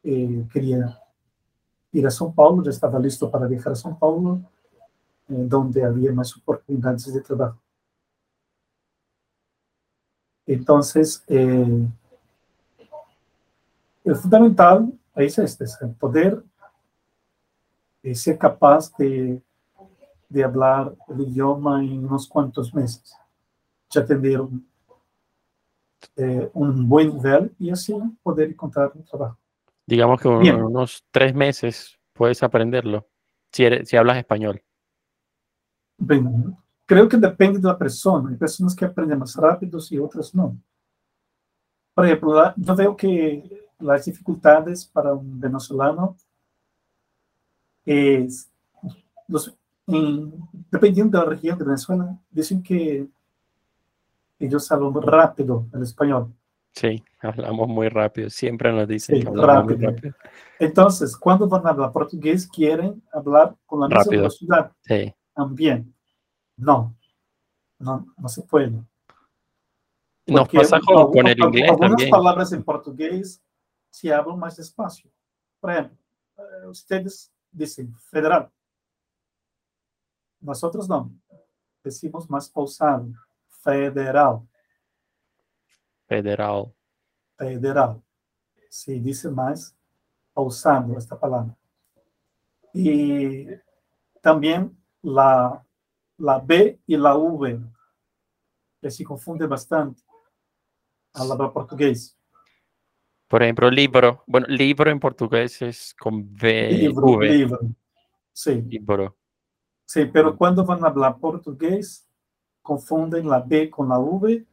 eh, 0.01 0.47
quería 0.51 0.99
ir 1.91 2.07
a 2.07 2.09
São 2.09 2.33
Paulo, 2.33 2.63
ya 2.63 2.71
estaba 2.71 2.97
listo 2.97 3.29
para 3.29 3.45
viajar 3.45 3.73
a 3.73 3.75
São 3.75 3.95
Paulo, 3.95 4.41
eh, 5.29 5.45
donde 5.47 5.83
había 5.83 6.11
más 6.11 6.35
oportunidades 6.35 7.13
de 7.13 7.21
trabajo. 7.21 7.64
Entonces, 10.47 11.23
eh, 11.27 11.87
el 14.03 14.15
fundamental 14.15 14.91
es 15.15 15.37
este, 15.39 15.63
es 15.63 15.81
el 15.81 15.91
poder 15.91 16.43
ser 18.13 18.37
capaz 18.37 18.95
de, 18.97 19.41
de 20.29 20.43
hablar 20.43 20.93
el 21.07 21.21
idioma 21.21 21.83
en 21.83 22.05
unos 22.05 22.27
cuantos 22.27 22.73
meses, 22.73 23.15
ya 23.89 24.05
tener 24.05 24.41
un, 24.41 24.67
eh, 26.15 26.49
un 26.53 26.87
buen 26.87 27.15
nivel 27.15 27.55
y 27.57 27.71
así 27.71 27.95
poder 28.21 28.49
encontrar 28.49 28.91
un 28.93 29.03
trabajo. 29.03 29.37
Digamos 29.87 30.21
que 30.21 30.27
en 30.27 30.61
unos 30.61 31.03
tres 31.11 31.33
meses 31.33 31.97
puedes 32.13 32.41
aprenderlo, 32.43 33.07
si, 33.51 33.65
si 33.85 33.97
hablas 33.97 34.17
español. 34.17 34.61
Bueno, 35.97 36.57
creo 36.85 37.09
que 37.09 37.17
depende 37.17 37.59
de 37.59 37.67
la 37.67 37.77
persona. 37.77 38.29
Hay 38.29 38.35
personas 38.35 38.75
que 38.75 38.85
aprenden 38.85 39.19
más 39.19 39.35
rápido 39.35 39.79
y 39.89 39.99
otras 39.99 40.33
no. 40.33 40.57
Por 41.93 42.05
ejemplo, 42.05 42.53
yo 42.55 42.75
veo 42.75 42.95
que 42.95 43.65
las 43.79 44.05
dificultades 44.05 44.85
para 44.85 45.13
un 45.13 45.39
venezolano 45.39 46.17
es, 47.85 48.49
los, 49.27 49.55
dependiendo 50.71 51.17
de 51.17 51.23
la 51.23 51.29
región 51.29 51.57
de 51.57 51.65
Venezuela, 51.65 52.17
dicen 52.29 52.61
que 52.61 53.07
ellos 54.39 54.71
hablan 54.71 55.01
rápido 55.01 55.67
el 55.73 55.83
español. 55.83 56.33
Sí, 56.73 57.01
hablamos 57.21 57.69
muy 57.69 57.87
rápido. 57.87 58.29
Siempre 58.29 58.73
nos 58.73 58.87
dicen 58.87 59.21
que 59.21 59.27
hablamos 59.27 59.47
rápido. 59.47 59.77
muy 59.77 59.87
rápido. 59.87 60.15
Entonces, 60.59 61.15
cuando 61.15 61.47
van 61.47 61.65
a 61.65 61.69
hablar 61.69 61.91
portugués, 61.93 62.45
quieren 62.47 63.01
hablar 63.13 63.55
con 63.65 63.79
la 63.79 63.87
misma 63.87 64.03
velocidad. 64.09 64.71
Sí. 64.81 65.13
También. 65.33 65.94
No, 66.57 66.95
no, 67.79 68.13
no 68.17 68.29
se 68.29 68.41
puede. 68.43 68.83
Nos 70.27 70.49
pasa 70.49 70.79
con 70.79 71.27
el 71.27 71.39
inglés 71.39 71.69
algunas 71.69 71.91
también. 71.91 72.09
palabras 72.09 72.51
en 72.51 72.63
portugués 72.63 73.41
se 73.89 74.13
hablan 74.13 74.39
más 74.39 74.55
despacio. 74.57 75.11
Por 75.59 75.71
ejemplo, 75.71 75.97
eh, 76.37 76.67
ustedes 76.67 77.31
dicen 77.51 77.95
federal. 78.09 78.51
Nosotros 80.39 80.89
no. 80.89 81.11
Decimos 81.83 82.29
más 82.29 82.49
pausado 82.49 83.07
federal. 83.49 84.41
Federal. 86.07 86.73
Federal. 87.37 88.03
Se 88.69 88.93
dice 88.93 89.29
más 89.29 89.75
usando 90.33 90.97
esta 90.97 91.19
palabra. 91.19 91.55
Y 92.73 93.47
también 94.21 94.77
la, 95.01 95.65
la 96.17 96.39
B 96.39 96.79
y 96.85 96.97
la 96.97 97.15
V, 97.15 97.59
que 98.81 98.91
se 98.91 99.03
confunde 99.03 99.47
bastante 99.47 100.01
al 101.13 101.31
hablar 101.31 101.53
portugués. 101.53 102.17
Por 103.27 103.41
ejemplo, 103.41 103.69
libro. 103.69 104.23
Bueno, 104.27 104.47
libro 104.47 104.91
en 104.91 104.99
portugués 104.99 105.61
es 105.61 105.95
con 105.99 106.15
V. 106.39 106.71
Libro, 106.71 107.17
v. 107.17 107.29
libro. 107.29 107.59
Sí. 108.31 108.61
Libro. 108.61 109.15
Sí, 109.85 110.05
pero 110.05 110.35
cuando 110.35 110.65
van 110.65 110.83
a 110.83 110.87
hablar 110.87 111.17
portugués, 111.17 112.07
confunden 112.61 113.27
la 113.27 113.39
B 113.39 113.69
con 113.69 113.89
la 113.89 113.99
V 113.99 114.45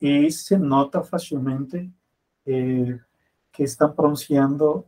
y 0.00 0.30
se 0.30 0.58
nota 0.58 1.02
fácilmente 1.02 1.90
eh, 2.44 2.98
que 3.52 3.64
están 3.64 3.94
pronunciando 3.94 4.86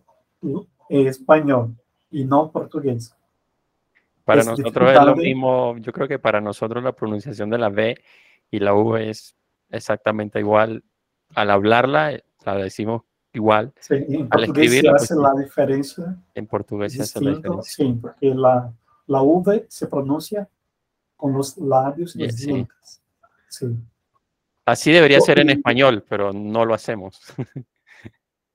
español 0.88 1.74
y 2.10 2.24
no 2.24 2.50
portugués. 2.50 3.14
Para 4.26 4.42
nosotros 4.42 4.90
es 4.90 5.04
lo 5.04 5.14
mismo, 5.14 5.78
yo 5.78 5.92
creo 5.92 6.08
que 6.08 6.18
para 6.18 6.40
nosotros 6.40 6.82
la 6.82 6.90
pronunciación 6.90 7.48
de 7.48 7.58
la 7.58 7.68
B 7.68 7.96
y 8.50 8.58
la 8.58 8.74
V 8.74 9.08
es 9.08 9.36
exactamente 9.70 10.40
igual. 10.40 10.82
Al 11.36 11.48
hablarla, 11.48 12.20
la 12.44 12.56
decimos 12.56 13.02
igual. 13.32 13.72
Sí, 13.78 13.94
en 13.94 14.22
Al 14.30 14.46
portugués 14.46 14.80
se 14.80 14.88
hace 14.88 15.14
pues 15.14 15.20
la 15.22 15.40
diferencia. 15.40 16.16
En 16.34 16.46
portugués 16.48 16.92
se 16.94 17.02
hace 17.02 17.20
la 17.20 17.36
diferencia. 17.36 17.84
Sí, 17.84 17.98
porque 18.02 18.34
la, 18.34 18.72
la 19.06 19.22
V 19.22 19.66
se 19.68 19.86
pronuncia 19.86 20.48
con 21.16 21.32
los 21.32 21.56
labios 21.58 22.16
y 22.16 22.24
los 22.24 22.36
dientes. 22.36 23.00
Sí. 23.48 23.76
Así 24.64 24.90
debería 24.90 25.20
ser 25.20 25.38
en 25.38 25.50
español, 25.50 26.04
pero 26.08 26.32
no 26.32 26.64
lo 26.64 26.74
hacemos. 26.74 27.20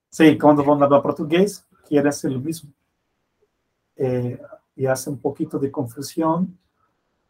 Sí, 0.10 0.38
cuando 0.38 0.65
van 0.65 0.81
a 0.81 0.86
hablar 0.86 1.01
portugués, 1.01 1.65
quiere 1.88 2.10
hacer 2.10 2.34
lo 2.34 2.41
mismo. 2.41 2.69
Eh, 3.95 4.38
y 4.75 4.86
hace 4.86 5.10
un 5.10 5.19
poquito 5.19 5.60
de 5.60 5.71
confusión 5.71 6.57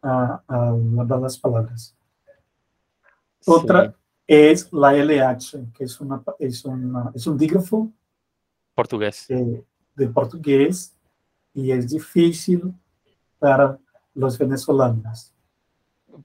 al 0.00 0.40
hablar 0.48 1.20
las 1.20 1.38
palabras. 1.38 1.96
Otra 3.46 3.94
es 4.26 4.72
la 4.72 4.92
LH, 4.92 5.72
que 5.74 5.84
es, 5.84 6.00
una, 6.00 6.22
es, 6.38 6.64
es 7.14 7.26
un 7.26 7.38
dígrafo 7.38 7.90
portugués. 8.74 9.30
Eh, 9.30 9.64
de 9.94 10.08
portugués 10.08 10.96
y 11.54 11.70
es 11.70 11.90
difícil 11.90 12.72
para 13.38 13.78
los 14.14 14.38
venezolanos. 14.38 15.32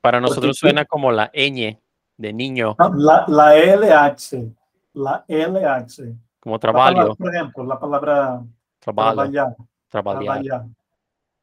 Para 0.02 0.22
nosotros 0.22 0.58
suena 0.58 0.86
como 0.86 1.12
la 1.12 1.32
ñ 1.34 1.80
de 2.18 2.34
niño. 2.34 2.76
La, 2.96 3.26
la 3.28 3.56
LH, 3.56 4.54
la 4.94 5.26
LH. 5.28 6.16
Como 6.40 6.60
trabajo. 6.60 7.16
Por 7.16 7.36
ejemplo, 7.36 7.64
la 7.64 7.80
palabra 7.80 8.44
trabajar. 8.80 9.56
Trabalhar. 9.90 10.66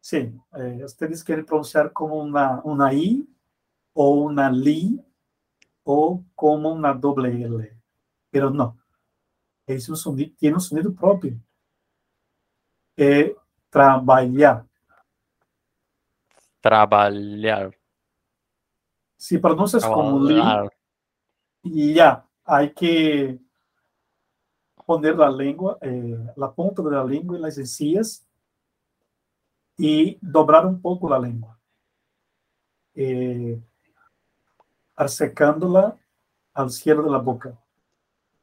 Sí, 0.05 0.39
eh, 0.59 0.85
ustedes 0.85 1.25
quieren 1.25 1.47
pronunciar 1.47 1.91
como 1.91 2.17
una, 2.17 2.61
una 2.63 2.93
I 2.93 3.27
o 3.95 4.11
una 4.11 4.51
LI 4.51 5.03
o 5.83 6.23
como 6.35 6.75
una 6.75 6.93
doble 6.93 7.31
L, 7.31 7.75
pero 8.29 8.51
no. 8.51 8.77
Es 9.67 9.89
un 9.89 9.97
sonido, 9.97 10.31
tiene 10.37 10.57
un 10.57 10.61
sonido 10.61 10.95
propio. 10.95 11.41
Eh, 12.99 13.35
trabalhar 13.71 14.67
trabajar. 16.61 17.75
Si 19.17 19.39
pronuncias 19.39 19.87
como 19.87 20.23
li, 20.23 20.39
y 21.63 21.95
ya, 21.95 22.29
hay 22.45 22.75
que 22.75 23.39
poner 24.85 25.17
la 25.17 25.31
lengua, 25.31 25.79
eh, 25.81 26.19
la 26.37 26.53
punta 26.53 26.83
de 26.83 26.91
la 26.91 27.05
lengua 27.05 27.37
en 27.37 27.43
las 27.43 27.57
encías 27.57 28.24
y 29.77 30.19
doblar 30.21 30.67
un 30.67 30.81
poco 30.81 31.09
la 31.09 31.19
lengua, 31.19 31.59
eh, 32.95 33.61
acercándola 34.97 35.97
al 36.53 36.71
cielo 36.71 37.03
de 37.03 37.11
la 37.11 37.19
boca. 37.19 37.59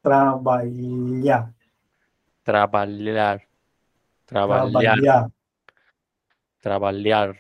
Trabalhar. 0.02 1.54
Trabalhar. 2.44 3.48
Trabalhar. 4.26 5.32
Trabalhar. 6.60 7.36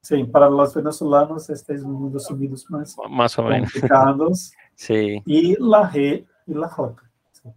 Sí, 0.00 0.24
para 0.24 0.48
los 0.48 0.74
venezolanos 0.74 1.50
este 1.50 1.74
es 1.74 1.82
uno 1.82 2.08
de 2.08 2.14
los 2.14 2.24
sonidos 2.24 2.64
más, 2.70 2.96
más 3.10 3.38
o 3.38 3.42
menos. 3.42 3.72
complicados. 3.72 4.52
sí. 4.74 5.22
Y 5.26 5.56
la 5.62 5.90
G 5.90 6.26
y 6.46 6.54
la 6.54 6.68
J. 6.68 7.02
Sí. 7.32 7.48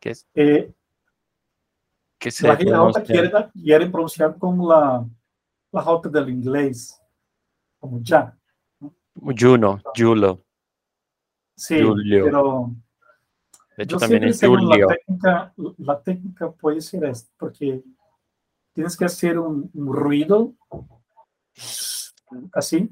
¿Qué 0.00 0.10
es? 0.10 0.26
Eh, 0.34 0.72
¿Qué 2.22 2.30
se 2.30 2.46
la 2.46 2.54
la 2.54 2.78
J 2.78 3.02
quieren, 3.02 3.32
quieren, 3.52 3.90
pronunciar 3.90 4.38
como 4.38 4.72
la, 4.72 5.04
la 5.72 5.82
J 5.82 6.08
del 6.08 6.28
inglés, 6.28 6.96
como 7.80 7.98
ya. 8.00 8.38
Juno, 9.36 9.82
Julo. 9.92 10.44
Sí, 11.56 11.82
Julio. 11.82 12.24
pero 12.24 12.70
De 13.76 13.82
hecho, 13.82 13.96
yo 13.96 13.98
también 13.98 14.22
es 14.22 14.40
Julio. 14.40 14.86
la 14.86 14.94
técnica, 14.94 15.54
la 15.78 16.00
técnica 16.00 16.52
puede 16.52 16.80
ser 16.80 17.06
esta, 17.06 17.28
porque 17.36 17.82
tienes 18.72 18.96
que 18.96 19.04
hacer 19.04 19.36
un, 19.36 19.68
un 19.74 19.92
ruido 19.92 20.54
así. 22.52 22.88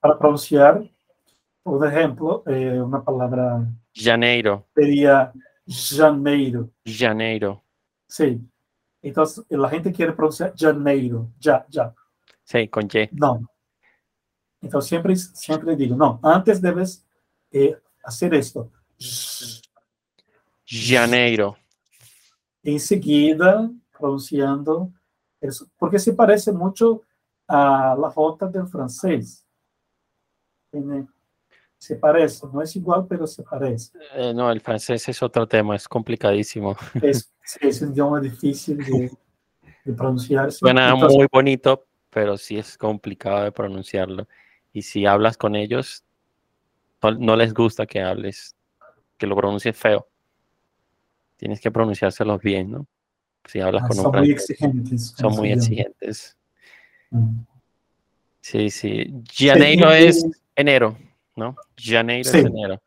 Para 0.00 0.18
pronunciar, 0.18 0.82
por 1.62 1.86
ejemplo, 1.86 2.42
eh, 2.46 2.80
una 2.80 3.02
palabra 3.04 3.66
Janeiro, 3.94 4.66
sería 4.74 5.32
janeiro. 5.66 6.70
Janeiro. 6.84 7.62
Sí. 8.06 8.40
Entonces, 9.00 9.44
la 9.48 9.68
gente 9.68 9.92
quiere 9.92 10.12
pronunciar 10.12 10.54
janeiro, 10.56 11.28
ya, 11.38 11.66
ya. 11.68 11.92
Sí, 12.44 12.68
con 12.68 12.84
Y. 12.86 13.08
No. 13.12 13.40
Entonces, 14.60 14.88
siempre, 14.88 15.16
siempre 15.16 15.74
digo, 15.74 15.96
no, 15.96 16.20
antes 16.22 16.60
debes 16.60 17.04
eh, 17.50 17.76
hacer 18.04 18.32
esto. 18.34 18.70
Janeiro. 20.64 21.56
Enseguida, 22.62 23.70
pronunciando 23.98 24.92
eso, 25.40 25.66
porque 25.76 25.98
se 25.98 26.12
parece 26.12 26.52
mucho 26.52 27.02
a 27.48 27.96
la 27.98 28.08
J 28.10 28.46
del 28.48 28.66
francés. 28.68 29.44
Tiene- 30.70 31.08
se 31.82 31.96
parece, 31.96 32.46
no 32.52 32.62
es 32.62 32.76
igual, 32.76 33.06
pero 33.08 33.26
se 33.26 33.42
parece. 33.42 33.90
Eh, 34.14 34.32
no, 34.32 34.52
el 34.52 34.60
francés 34.60 35.08
es 35.08 35.20
otro 35.20 35.48
tema, 35.48 35.74
es 35.74 35.88
complicadísimo. 35.88 36.76
Es, 37.02 37.34
es 37.60 37.82
un 37.82 37.90
idioma 37.90 38.20
difícil 38.20 38.76
de, 38.78 39.10
de 39.84 39.92
pronunciar. 39.92 40.52
sí. 40.52 40.58
Suena 40.58 40.90
Entonces, 40.90 41.16
muy 41.18 41.26
bonito, 41.32 41.88
pero 42.08 42.38
sí 42.38 42.56
es 42.56 42.78
complicado 42.78 43.42
de 43.42 43.50
pronunciarlo. 43.50 44.28
Y 44.72 44.82
si 44.82 45.06
hablas 45.06 45.36
con 45.36 45.56
ellos, 45.56 46.04
no, 47.02 47.10
no 47.10 47.34
les 47.34 47.52
gusta 47.52 47.84
que 47.84 48.00
hables, 48.00 48.54
que 49.18 49.26
lo 49.26 49.34
pronuncies 49.34 49.76
feo. 49.76 50.06
Tienes 51.36 51.60
que 51.60 51.72
pronunciárselos 51.72 52.40
bien, 52.42 52.70
¿no? 52.70 52.86
Si 53.44 53.58
hablas 53.58 53.82
ah, 53.82 53.88
con 53.88 53.98
un 53.98 54.04
son 54.04 54.12
muy 54.14 54.28
francés, 54.28 54.50
exigentes. 54.50 55.06
son 55.18 55.32
muy 55.32 55.50
exigentes. 55.50 56.36
Mm. 57.10 57.40
Sí, 58.40 58.70
sí. 58.70 59.12
Janeiro 59.36 59.90
y- 59.90 60.04
es 60.04 60.24
enero, 60.54 60.96
¿no? 61.36 61.56
Janeiro 61.76 62.28
Sí. 62.30 62.38
es 62.38 62.44
enero. 62.44 62.82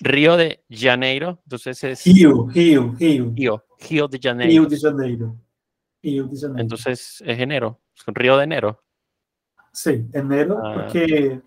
Río 0.00 0.36
de 0.36 0.64
Janeiro, 0.70 1.40
entonces 1.44 1.84
es 1.84 2.04
Rio, 2.06 2.48
Rio, 2.48 2.94
Rio. 2.98 3.32
Río, 3.34 3.64
Río 3.88 4.08
de 4.08 4.18
Rio 4.18 4.30
Janeiro. 4.30 4.66
de 4.66 4.78
Janeiro. 4.80 5.36
Rio 6.02 6.26
de 6.26 6.36
Janeiro. 6.40 6.60
Entonces 6.62 7.22
es 7.24 7.38
enero, 7.38 7.80
es 7.96 8.08
un 8.08 8.14
Río 8.14 8.36
de 8.38 8.44
enero. 8.44 8.82
sí, 9.72 10.06
enero, 10.12 10.58
Ah. 10.62 10.74
porque 10.74 11.40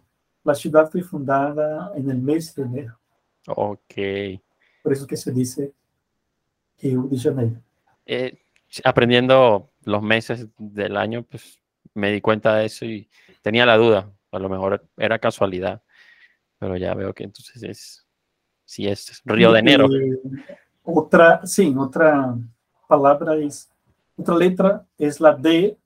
la 0.43 0.55
ciudad 0.55 0.89
fue 0.89 1.01
fundada 1.01 1.91
en 1.95 2.09
el 2.09 2.17
mes 2.19 2.55
de 2.55 2.63
enero. 2.63 2.99
Ok. 3.47 3.93
Por 4.83 4.93
eso 4.93 5.05
que 5.07 5.17
se 5.17 5.31
dice 5.31 5.73
Rio 6.81 7.07
de 7.11 7.17
Janeiro. 7.19 7.61
Eh, 8.05 8.37
aprendiendo 8.83 9.71
los 9.83 10.01
meses 10.01 10.47
del 10.57 10.97
año, 10.97 11.23
pues 11.23 11.59
me 11.93 12.11
di 12.11 12.21
cuenta 12.21 12.55
de 12.55 12.65
eso 12.65 12.85
y 12.85 13.09
tenía 13.41 13.65
la 13.65 13.77
duda. 13.77 14.11
A 14.31 14.39
lo 14.39 14.49
mejor 14.49 14.87
era 14.97 15.17
casualidad, 15.19 15.81
pero 16.57 16.77
ya 16.77 16.93
veo 16.93 17.13
que 17.13 17.23
entonces 17.23 17.63
es, 17.63 18.07
sí 18.63 18.87
es 18.87 19.21
Río 19.25 19.51
de 19.51 19.59
enero. 19.59 19.87
Y 19.89 20.19
otra, 20.83 21.45
sí, 21.45 21.73
otra 21.77 22.35
palabra 22.87 23.35
es, 23.35 23.71
otra 24.15 24.35
letra 24.35 24.85
es 24.97 25.19
la 25.19 25.33
D. 25.33 25.77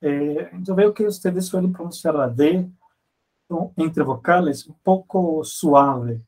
Eh, 0.00 0.50
yo 0.60 0.74
veo 0.74 0.94
que 0.94 1.06
ustedes 1.06 1.46
suelen 1.46 1.72
pronunciar 1.72 2.14
la 2.14 2.28
D 2.28 2.70
entre 3.76 4.02
vocales 4.04 4.66
un 4.66 4.78
poco 4.80 5.42
suave. 5.44 6.20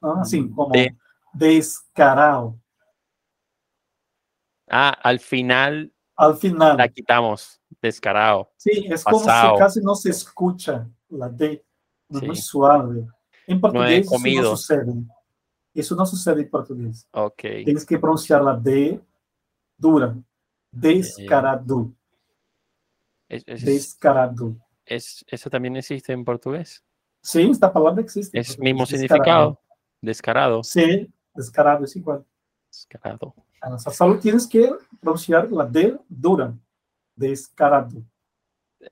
¿no? 0.00 0.20
Así 0.20 0.48
como 0.50 0.72
D. 0.72 0.96
descarado. 1.32 2.58
Ah, 4.68 4.96
al 5.02 5.20
final 5.20 5.92
Al 6.16 6.36
final, 6.36 6.76
la 6.76 6.88
quitamos, 6.88 7.60
descarado. 7.80 8.50
sí, 8.56 8.86
es 8.88 9.04
como 9.04 9.18
si 9.18 9.26
casi 9.58 9.80
no 9.80 9.94
se 9.94 10.10
escucha 10.10 10.88
la 11.08 11.28
D, 11.28 11.62
no 12.12 12.32
es 12.32 12.44
suave. 12.44 13.06
En 13.46 13.60
portugués 13.60 14.00
eso 14.06 14.10
comido. 14.10 14.50
no 14.50 14.56
sucede. 14.56 14.92
Eso 15.74 15.94
no 15.96 16.06
sucede 16.06 16.42
en 16.42 16.50
portugués. 16.50 17.06
Ok. 17.12 17.40
Tienes 17.64 17.84
que 17.86 17.98
pronunciar 17.98 18.42
la 18.42 18.54
D 18.56 19.00
dura. 19.76 20.14
Descarado. 20.70 21.92
Es- 23.28 23.44
es- 23.46 23.64
Descarado. 23.64 24.54
es- 24.84 25.24
¿Eso 25.28 25.48
también 25.50 25.76
existe 25.76 26.12
en 26.12 26.24
portugués? 26.24 26.82
Sí, 27.22 27.42
esta 27.50 27.72
palabra 27.72 28.02
existe. 28.02 28.38
Es 28.38 28.58
mismo 28.58 28.84
significado. 28.84 29.60
Descarado. 30.00 30.62
Sí, 30.64 31.10
descarado 31.34 31.84
es 31.84 31.94
igual. 31.96 32.24
Descarado. 32.68 33.34
Ah, 33.60 33.78
Solo 33.78 34.18
tienes 34.18 34.46
que 34.46 34.72
pronunciar 35.00 35.50
la 35.52 35.64
D 35.64 35.96
dura. 36.08 36.52
Descarado. 37.14 38.02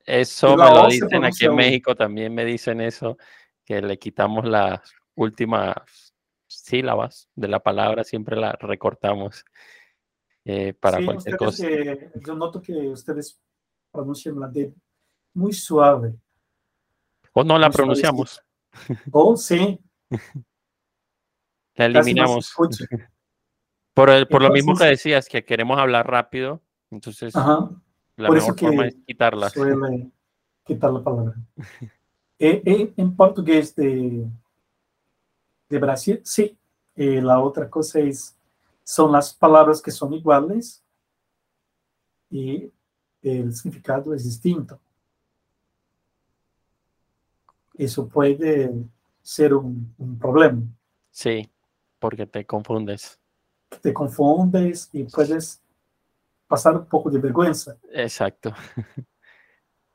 Eso 0.05 0.57
me 0.57 0.71
lo 0.71 0.87
dicen 0.87 1.25
aquí 1.25 1.45
en. 1.45 1.55
México, 1.55 1.95
también 1.95 2.33
me 2.33 2.45
dicen 2.45 2.81
eso, 2.81 3.17
que 3.65 3.81
le 3.81 3.97
quitamos 3.99 4.45
las 4.45 4.79
últimas 5.15 6.13
sílabas 6.47 7.29
de 7.35 7.47
la 7.47 7.59
palabra, 7.59 8.03
siempre 8.03 8.35
la 8.35 8.53
recortamos 8.53 9.45
eh, 10.45 10.73
para 10.73 10.97
Sí, 10.99 11.05
cualquier 11.05 11.37
cosa. 11.37 11.67
eh, 11.67 12.11
yo 12.25 12.35
noto 12.35 12.61
que 12.61 12.73
ustedes 12.89 13.39
pronuncian 13.91 14.39
la 14.39 14.47
D 14.47 14.73
muy 15.33 15.53
suave. 15.53 16.15
O 17.33 17.43
no 17.43 17.57
la 17.57 17.67
muy 17.67 17.73
pronunciamos, 17.75 18.41
O 19.11 19.35
sí, 19.37 19.79
la 21.75 21.89
no 21.89 21.99
eliminamos. 21.99 22.53
Por, 23.93 24.09
el- 24.09 24.27
por 24.27 24.41
lo 24.41 24.51
mismo 24.51 24.75
que 24.75 24.85
decías, 24.85 25.27
que 25.27 25.43
queremos 25.43 25.77
hablar 25.77 26.09
rápido, 26.09 26.61
entonces 26.89 27.35
Ajá. 27.35 27.69
La 28.21 28.27
por 28.27 28.37
eso 28.37 28.55
forma 28.55 28.83
que 28.83 28.89
es 28.89 28.95
quitarlas. 29.05 29.53
suele 29.53 30.11
quitar 30.65 30.91
la 30.91 31.03
palabra. 31.03 31.35
Eh, 32.43 32.59
eh, 32.65 32.93
en 32.97 33.15
portugués 33.15 33.75
de, 33.75 34.27
de 35.69 35.77
Brasil, 35.77 36.21
sí. 36.23 36.57
Eh, 36.95 37.21
la 37.21 37.39
otra 37.39 37.69
cosa 37.69 37.99
es, 37.99 38.35
son 38.83 39.11
las 39.11 39.31
palabras 39.31 39.79
que 39.79 39.91
son 39.91 40.11
iguales 40.13 40.83
y 42.31 42.71
el 43.21 43.53
significado 43.53 44.15
es 44.15 44.23
distinto. 44.23 44.79
Eso 47.75 48.07
puede 48.07 48.73
ser 49.21 49.53
un, 49.53 49.93
un 49.99 50.17
problema. 50.17 50.63
Sí, 51.11 51.47
porque 51.99 52.25
te 52.25 52.43
confundes. 52.43 53.19
Te 53.83 53.93
confundes 53.93 54.89
y 54.93 55.03
puedes 55.03 55.61
pasar 56.51 56.75
un 56.75 56.85
poco 56.85 57.09
de 57.09 57.17
vergüenza. 57.17 57.77
Exacto. 57.91 58.53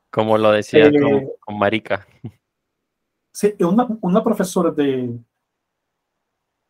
Como 0.09 0.37
lo 0.37 0.51
decías 0.51 0.89
con, 0.91 1.13
Eh, 1.13 1.29
con 1.39 1.59
Marica. 1.59 2.05
Sí, 3.31 3.53
una, 3.59 3.87
una 4.01 4.23
profesora 4.23 4.71
de, 4.71 5.19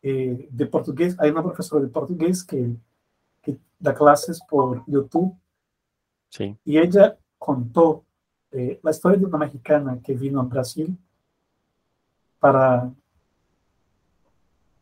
eh, 0.02 0.48
de 0.50 0.66
portugués, 0.66 1.16
hay 1.18 1.30
una 1.30 1.42
profesora 1.42 1.82
de 1.82 1.88
portugués 1.88 2.44
que, 2.44 2.76
que 3.42 3.56
da 3.78 3.94
clases 3.94 4.38
por 4.48 4.84
YouTube 4.86 5.34
Sí, 6.28 6.54
y 6.64 6.78
ella 6.78 7.16
contó 7.38 8.04
eh, 8.50 8.78
la 8.82 8.90
historia 8.90 9.18
de 9.18 9.24
una 9.24 9.38
mexicana 9.38 9.98
que 10.04 10.12
vino 10.14 10.40
a 10.40 10.44
Brasil 10.44 10.94
para 12.38 12.92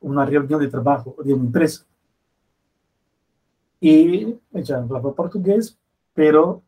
una 0.01 0.25
reunión 0.25 0.61
de 0.61 0.69
trabajo 0.69 1.17
de 1.25 1.33
una 1.33 1.45
empresa. 1.45 1.87
Y 3.81 4.39
ella 4.53 4.79
hablaba 4.79 5.15
portugués, 5.15 5.79
pero 6.15 6.63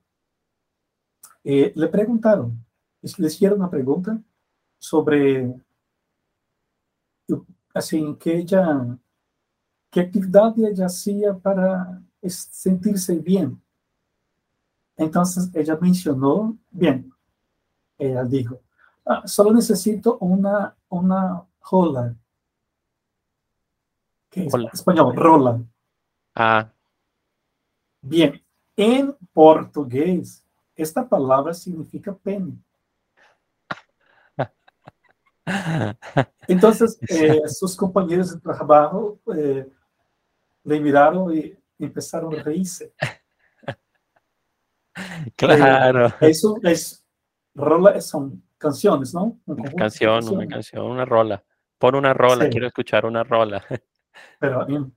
eh, 1.44 1.72
le 1.74 1.88
preguntaron, 1.88 2.64
le 3.02 3.26
hicieron 3.26 3.58
una 3.60 3.70
pregunta 3.70 4.20
sobre 4.78 5.54
assim 7.74 8.14
que 8.16 8.38
ella 8.38 8.98
qué 9.90 10.00
actividad 10.00 10.54
ella 10.58 10.86
hacía 10.86 11.34
para 11.34 12.02
sentirse 12.26 13.14
bien. 13.18 13.60
Entonces 14.96 15.50
ella 15.54 15.78
mencionó 15.80 16.56
bien 16.70 17.12
ella 17.98 18.24
dijo 18.24 18.60
"Ah, 19.04 19.22
solo 19.26 19.52
necesito 19.52 20.18
una 20.18 20.76
una 20.88 21.44
rola 21.70 22.14
que 24.30 24.46
es 24.46 24.54
español 24.72 25.16
rola. 25.16 25.60
Ah, 26.34 26.70
bien 28.08 28.42
en 28.76 29.16
portugués 29.32 30.44
esta 30.74 31.08
palabra 31.08 31.52
significa 31.54 32.14
pene 32.16 32.56
Entonces, 36.46 36.98
eh, 37.08 37.40
sus 37.48 37.76
compañeros 37.76 38.34
de 38.34 38.40
trabajo 38.40 39.18
eh, 39.34 39.66
le 40.64 40.80
miraron 40.80 41.34
y 41.34 41.56
empezaron 41.78 42.38
a 42.38 42.42
reírse. 42.42 42.92
Claro. 45.36 46.12
eso 46.20 46.56
es, 46.62 47.04
rola 47.54 48.00
son 48.00 48.42
canciones, 48.58 49.14
¿no? 49.14 49.38
Un 49.46 49.60
Una 49.60 49.72
canción, 49.72 50.28
una 50.28 50.46
canción, 50.46 50.84
una 50.84 51.04
rola. 51.04 51.42
Pon 51.78 51.94
una 51.94 52.12
rola, 52.12 52.44
Sí. 52.46 52.50
quiero 52.50 52.66
escuchar 52.66 53.06
una 53.06 53.22
rola. 53.22 53.64
Pero 54.40 54.68
en- 54.68 54.92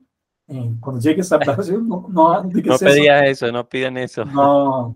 en- 0.51 0.79
cuando 0.79 1.01
llegues 1.01 1.31
a 1.31 1.37
Brasil, 1.37 1.81
no, 1.87 2.05
no 2.09 2.43
No 2.43 2.73
eso. 2.73 2.85
pedías 2.85 3.23
eso, 3.29 3.51
no 3.51 3.67
piden 3.67 3.97
eso. 3.97 4.25
No, 4.25 4.95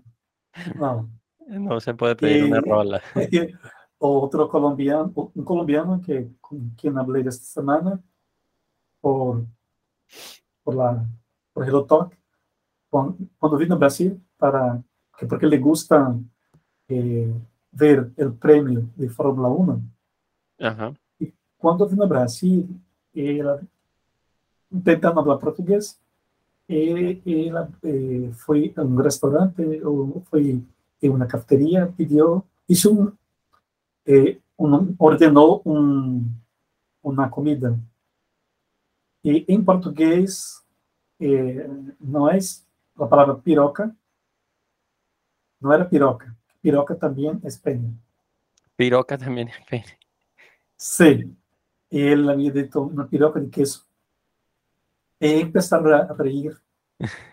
no. 0.76 1.10
No 1.48 1.80
se 1.80 1.94
puede 1.94 2.16
pedir 2.16 2.44
una 2.44 2.58
Y- 2.58 2.68
rola. 2.70 3.00
Otro 3.98 4.48
colombiano, 4.48 5.10
un 5.34 5.44
colombiano 5.44 6.00
que 6.04 6.28
con 6.40 6.70
quien 6.70 6.98
hablé 6.98 7.20
esta 7.20 7.44
semana 7.44 7.98
por, 9.00 9.44
por 10.62 10.74
la 10.74 11.06
por 11.52 11.64
Hello 11.66 11.84
Talk, 11.86 12.14
cuando, 12.90 13.16
cuando 13.38 13.56
vino 13.56 13.74
a 13.74 13.78
Brasil 13.78 14.20
para 14.36 14.82
que 15.18 15.24
porque 15.26 15.46
le 15.46 15.56
gusta 15.58 16.14
eh, 16.88 17.32
ver 17.72 18.12
el 18.18 18.34
premio 18.34 18.86
de 18.96 19.08
Fórmula 19.08 19.48
1. 19.48 19.80
Ajá. 20.60 20.92
Quando 21.56 21.88
vim 21.88 21.96
no 21.96 22.06
Brasil, 22.06 22.68
ela, 23.14 23.58
tentando 24.84 25.14
falar 25.22 25.38
português, 25.38 25.98
e 26.68 27.48
ela 27.48 27.70
eh, 27.84 28.30
foi 28.32 28.72
a 28.76 28.82
um 28.82 28.96
restaurante 28.96 29.62
ou 29.84 30.20
foi 30.28 30.64
em 31.02 31.08
uma 31.08 31.26
cafeteria, 31.26 31.92
pediu, 31.96 32.44
isso 32.68 32.92
um, 32.92 33.12
eh, 34.06 34.38
um, 34.58 34.94
ordenou 34.98 35.62
um, 35.64 36.28
uma 37.02 37.28
comida. 37.28 37.78
E 39.22 39.44
em 39.48 39.62
português, 39.62 40.64
eh, 41.20 41.66
é 41.66 43.02
a 43.02 43.06
palavra 43.06 43.34
piroca, 43.36 43.94
não 45.60 45.72
era 45.72 45.84
piroca. 45.84 46.34
Piroca 46.62 46.94
também 46.96 47.40
é 47.44 47.48
Espanha. 47.48 47.94
Piroca 48.76 49.16
también 49.16 49.48
es 49.48 49.56
pene. 49.68 49.98
Sí, 50.76 51.34
él 51.90 52.28
había 52.28 52.52
dicho 52.52 52.82
una 52.82 53.08
piroca 53.08 53.40
de 53.40 53.48
queso. 53.48 53.85
E 55.18 55.40
empezaron 55.40 55.92
a 55.94 56.12
reír 56.12 56.56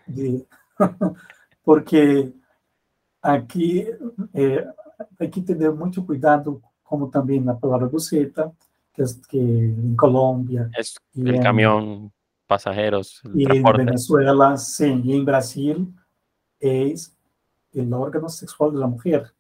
de- 0.06 0.48
porque 1.64 2.34
aquí 3.22 3.86
eh, 4.34 4.66
hay 5.20 5.30
que 5.30 5.42
tener 5.42 5.72
mucho 5.72 6.06
cuidado, 6.06 6.62
como 6.82 7.10
también 7.10 7.46
la 7.46 7.58
palabra 7.58 7.88
buceta, 7.88 8.52
que 8.94 9.04
es 9.04 9.20
que 9.28 9.40
en 9.40 9.96
Colombia 9.96 10.70
Es 10.78 10.96
el 11.16 11.36
en, 11.36 11.42
camión, 11.42 12.14
pasajeros, 12.46 13.22
el 13.26 13.42
y 13.42 13.46
en. 13.46 13.64
Venezuela, 13.64 14.58
sí, 14.58 15.02
y 15.04 15.16
en 15.16 15.26
Brasil 15.26 15.94
es 16.60 17.16
el 17.74 17.92
órgano 17.94 18.30
sexual 18.30 18.74
de 18.74 18.80
la 18.80 18.88
mujer. 18.88 19.34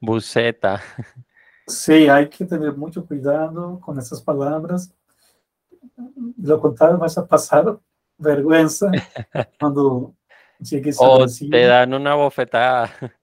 Buceta. 0.00 0.80
Sí, 1.66 2.08
hay 2.08 2.28
que 2.28 2.44
tener 2.44 2.76
mucho 2.76 3.04
cuidado 3.06 3.80
con 3.80 3.98
esas 3.98 4.20
palabras. 4.22 4.92
De 5.96 6.48
lo 6.48 6.60
contrario, 6.60 6.98
vas 6.98 7.16
a 7.18 7.26
pasar 7.26 7.78
vergüenza 8.18 8.90
cuando 9.60 10.14
llegues 10.58 11.00
a 11.00 11.04
O 11.04 11.18
Brasil. 11.18 11.50
te 11.50 11.64
dan 11.66 11.92
una 11.94 12.14
bofetada. 12.14 12.90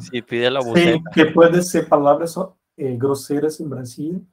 Si 0.00 0.22
pides 0.22 0.52
la 0.52 0.60
Sí, 0.62 0.68
buceta. 0.68 1.10
que 1.12 1.26
pueden 1.26 1.60
ser 1.64 1.88
palabras 1.88 2.38
eh, 2.76 2.96
groseras 2.96 3.58
en 3.58 3.68
Brasil. 3.68 4.24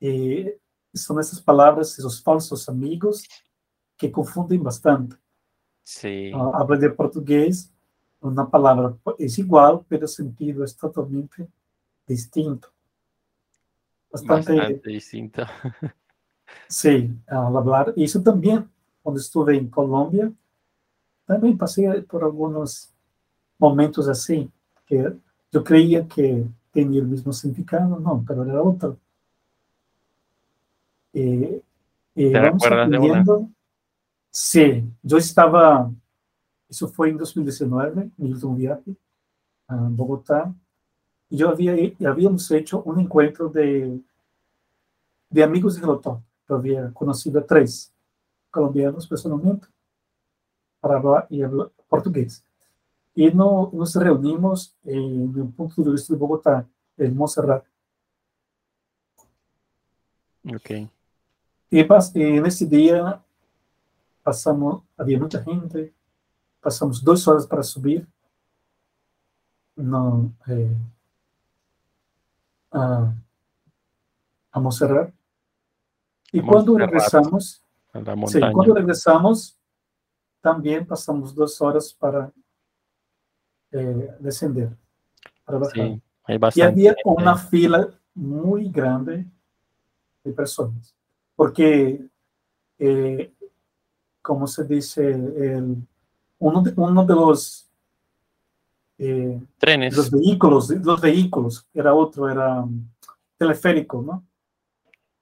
Eh, 0.00 0.58
son 0.92 1.20
esas 1.20 1.40
palabras, 1.40 1.96
esos 1.96 2.20
falsos 2.20 2.68
amigos 2.68 3.22
que 3.96 4.10
confunden 4.10 4.60
bastante. 4.60 5.14
Sí. 5.84 6.32
Ah, 6.34 6.50
aprender 6.54 6.96
portugués, 6.96 7.72
una 8.20 8.50
palabra 8.50 8.96
es 9.18 9.38
igual, 9.38 9.82
pero 9.88 10.02
el 10.02 10.08
sentido 10.08 10.64
es 10.64 10.76
totalmente 10.76 11.46
distinto. 12.04 12.72
Bastante, 14.10 14.56
Bastante 14.56 14.90
distinto. 14.90 15.42
sí, 16.68 17.10
al 17.26 17.56
hablar. 17.56 17.92
Y 17.96 18.04
eso 18.04 18.22
también, 18.22 18.68
cuando 19.02 19.20
estuve 19.20 19.56
en 19.56 19.68
Colombia, 19.68 20.32
también 21.26 21.56
pasé 21.56 21.88
por 22.02 22.24
algunos 22.24 22.90
momentos 23.58 24.08
así, 24.08 24.50
que 24.86 25.14
yo 25.52 25.64
creía 25.64 26.06
que 26.08 26.44
tenía 26.72 27.00
el 27.00 27.06
mismo 27.06 27.32
significado, 27.32 27.98
no, 28.00 28.24
pero 28.26 28.44
era 28.44 28.62
otro. 28.62 28.96
Eh, 31.12 31.62
eh, 32.14 32.32
¿Te 32.32 32.38
vamos 32.38 32.62
recuerdas 32.62 32.90
de 32.90 32.98
una? 32.98 33.20
aprendiendo. 33.20 33.48
Sí, 34.30 34.84
yo 35.02 35.18
estaba, 35.18 35.90
eso 36.68 36.88
fue 36.88 37.10
en 37.10 37.18
2019, 37.18 38.10
mi 38.16 38.32
último 38.32 38.54
viaje 38.54 38.96
a 39.66 39.76
Bogotá, 39.76 40.52
y 41.28 41.36
yo 41.36 41.48
había, 41.48 41.76
y 41.76 41.96
habíamos 42.04 42.50
hecho 42.50 42.82
un 42.82 43.00
encuentro 43.00 43.48
de, 43.48 44.00
de 45.28 45.42
amigos 45.42 45.74
de 45.74 45.80
Gelotón. 45.80 46.24
Yo 46.50 46.56
había 46.56 46.92
conocido 46.92 47.38
a 47.38 47.46
tres 47.46 47.92
colombianos 48.50 49.06
personalmente 49.06 49.68
para 50.80 50.96
hablar 50.96 51.26
y 51.30 51.42
hablar 51.42 51.70
portugués. 51.88 52.44
Y 53.14 53.30
no, 53.30 53.70
nos 53.72 53.94
reunimos 53.94 54.74
en 54.82 55.40
un 55.40 55.52
punto 55.52 55.80
de 55.80 55.92
vista 55.92 56.12
de 56.12 56.18
Bogotá, 56.18 56.66
en 56.96 57.16
Montserrat. 57.16 57.64
Ok. 60.52 60.70
Y, 61.70 61.78
y 61.78 62.22
en 62.22 62.46
ese 62.46 62.66
día 62.66 63.22
pasamos, 64.24 64.82
había 64.96 65.20
mucha 65.20 65.40
gente, 65.44 65.94
pasamos 66.60 67.04
dos 67.04 67.28
horas 67.28 67.46
para 67.46 67.62
subir 67.62 68.08
no, 69.76 70.32
eh, 70.48 70.76
a, 72.72 73.14
a 74.50 74.60
Montserrat. 74.60 75.19
Y 76.32 76.40
cuando 76.40 76.76
regresamos, 76.78 77.62
A 77.92 78.00
la 78.00 78.26
sí, 78.26 78.40
cuando 78.52 78.74
regresamos, 78.74 79.56
también 80.40 80.86
pasamos 80.86 81.34
dos 81.34 81.60
horas 81.60 81.92
para 81.92 82.32
eh, 83.72 84.08
descender, 84.20 84.70
para 85.44 85.58
bajar. 85.58 85.74
Sí, 85.74 86.02
hay 86.24 86.38
Y 86.54 86.60
había 86.60 86.96
una 87.04 87.36
fila 87.36 87.88
muy 88.14 88.68
grande 88.70 89.26
de 90.22 90.32
personas, 90.32 90.94
porque, 91.34 92.00
eh, 92.78 93.32
como 94.22 94.46
se 94.46 94.64
dice, 94.64 95.10
el, 95.10 95.76
uno, 96.38 96.62
de, 96.62 96.72
uno 96.76 97.04
de 97.04 97.14
los, 97.14 97.68
eh, 98.98 99.40
Trenes. 99.58 99.96
los 99.96 100.10
vehículos, 100.10 100.70
los 100.70 101.00
vehículos, 101.00 101.66
era 101.74 101.94
otro, 101.94 102.28
era 102.28 102.60
um, 102.60 102.86
teleférico, 103.36 104.02
¿no? 104.02 104.24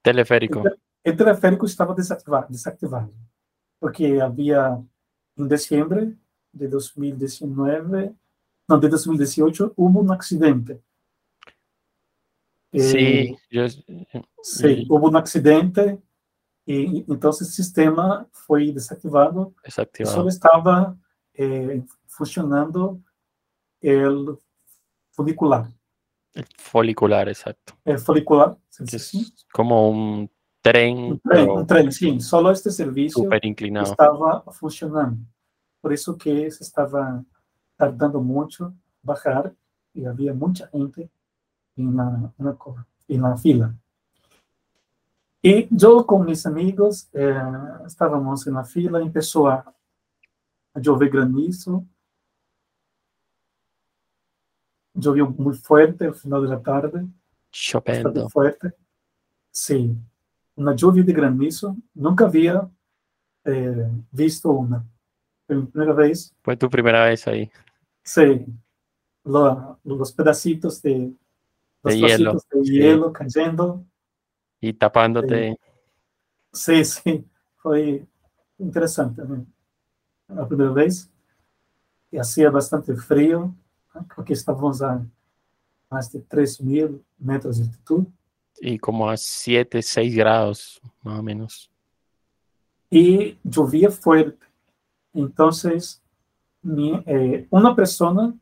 Teleférico. 0.02 0.62
El, 0.64 0.78
el 1.08 1.16
teleférico 1.16 1.66
estaba 1.66 1.94
desactivado, 1.94 2.46
desactivado, 2.48 3.12
porque 3.78 4.20
había 4.20 4.80
en 5.36 5.48
diciembre 5.48 6.14
de 6.52 6.68
2019, 6.68 8.14
no, 8.68 8.78
de 8.78 8.88
2018, 8.88 9.72
hubo 9.76 10.00
un 10.00 10.10
accidente. 10.12 10.82
Eh, 12.72 12.80
Sí, 12.80 13.36
yo, 13.50 13.68
Sí, 14.42 14.66
Y- 14.68 14.86
hubo 14.88 15.08
un 15.08 15.16
accidente 15.16 16.00
y 16.66 16.98
entonces 17.10 17.48
el 17.48 17.54
sistema 17.54 18.28
fue 18.30 18.70
desactivado 18.72 19.54
y 19.62 19.64
desactivado. 19.64 20.14
solo 20.16 20.28
estaba 20.28 20.96
eh, 21.34 21.82
funcionando 22.06 23.00
el 23.80 24.36
funicular. 25.12 25.68
El 26.34 26.46
folicular, 26.56 27.28
exacto. 27.28 27.74
El 27.84 27.98
folicular, 27.98 28.58
¿se 28.68 28.84
Que 28.84 28.84
dice 28.84 28.96
así? 28.96 29.32
es 29.34 29.46
como 29.52 29.88
un 29.90 30.30
tren, 30.72 30.98
un 30.98 31.20
tren, 31.20 31.50
un 31.50 31.66
tren, 31.66 31.92
sí, 31.92 32.20
solo 32.20 32.50
este 32.50 32.70
servicio 32.70 33.28
inclinado. 33.42 33.90
estaba 33.90 34.42
funcionando. 34.52 35.24
Por 35.80 35.92
eso 35.92 36.16
que 36.16 36.50
se 36.50 36.64
estaba 36.64 37.22
tardando 37.76 38.20
mucho 38.20 38.74
bajar 39.02 39.54
y 39.94 40.04
había 40.04 40.34
mucha 40.34 40.68
gente 40.68 41.08
en 41.76 41.96
la, 41.96 42.32
en 42.38 42.44
la 42.44 42.56
en 43.08 43.22
la 43.22 43.36
fila. 43.36 43.74
Y 45.40 45.68
yo 45.70 46.04
con 46.04 46.26
mis 46.26 46.44
amigos 46.46 47.08
eh, 47.12 47.40
estábamos 47.86 48.46
en 48.46 48.54
la 48.54 48.64
fila, 48.64 49.00
empezó 49.00 49.48
a, 49.48 49.72
a 50.74 50.80
llover 50.80 51.08
granizo, 51.10 51.84
llovió 54.94 55.28
muy 55.30 55.54
fuerte 55.54 56.06
al 56.06 56.14
final 56.14 56.42
de 56.42 56.48
la 56.48 56.60
tarde, 56.60 57.06
Chopendo. 57.50 58.28
fuerte. 58.28 58.74
Sí, 59.50 59.96
una 60.58 60.74
lluvia 60.74 61.02
de 61.04 61.12
granizo. 61.12 61.76
Nunca 61.94 62.26
había 62.26 62.68
eh, 63.44 63.88
visto 64.10 64.50
una. 64.50 64.84
Fue 65.46 65.56
mi 65.56 65.66
primera 65.66 65.94
vez. 65.94 66.34
Fue 66.42 66.56
tu 66.56 66.68
primera 66.68 67.04
vez 67.06 67.26
ahí. 67.28 67.50
Sí, 68.04 68.46
lo- 69.24 69.78
los 69.84 70.12
pedacitos 70.12 70.80
de, 70.82 71.12
los 71.82 71.94
De 71.94 72.00
hielo, 72.00 72.30
trocitos 72.32 72.60
de 72.62 72.64
sí. 72.64 72.72
hielo 72.72 73.12
cayendo. 73.12 73.84
Y 74.60 74.72
tapándote. 74.74 75.56
Sí, 76.52 76.84
sí, 76.84 77.24
fue 77.56 78.06
interesante. 78.58 79.22
¿no? 79.24 79.46
La 80.28 80.46
primera 80.48 80.72
vez. 80.72 81.10
y 82.10 82.18
hacía 82.18 82.50
bastante 82.50 82.94
frío, 82.96 83.54
porque 84.16 84.32
estábamos 84.32 84.80
a 84.82 85.04
más 85.90 86.10
de 86.12 86.20
3.000 86.20 87.02
metros 87.18 87.58
de 87.58 87.64
altitud. 87.64 88.06
Y 88.60 88.78
como 88.78 89.08
a 89.08 89.16
7, 89.16 89.82
6 89.82 90.16
grados, 90.16 90.80
más 91.02 91.18
o 91.18 91.22
menos. 91.22 91.70
Y 92.90 93.38
llovía 93.44 93.90
fuerte. 93.90 94.46
Entonces, 95.12 96.02
mi, 96.62 97.02
eh, 97.06 97.46
una 97.50 97.74
persona 97.74 98.34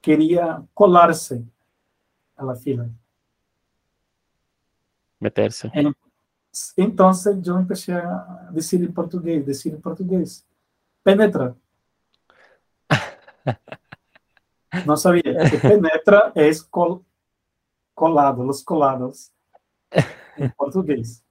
quería 0.00 0.62
colarse 0.74 1.42
a 2.36 2.44
la 2.44 2.54
fila. 2.54 2.88
Meterse. 5.18 5.70
Entonces 6.76 7.36
yo 7.42 7.58
empecé 7.58 7.92
a 7.94 8.48
decir 8.50 8.82
en 8.82 8.92
portugués, 8.92 9.46
decir 9.46 9.74
en 9.74 9.80
portugués, 9.80 10.46
penetra. 11.02 11.54
No 14.86 14.96
sabía 14.96 15.50
que 15.50 15.58
penetra 15.58 16.30
es 16.32 16.62
col, 16.62 17.04
colado, 17.92 18.44
los 18.44 18.62
colados 18.62 19.32
en 20.36 20.50
portugués. 20.52 21.24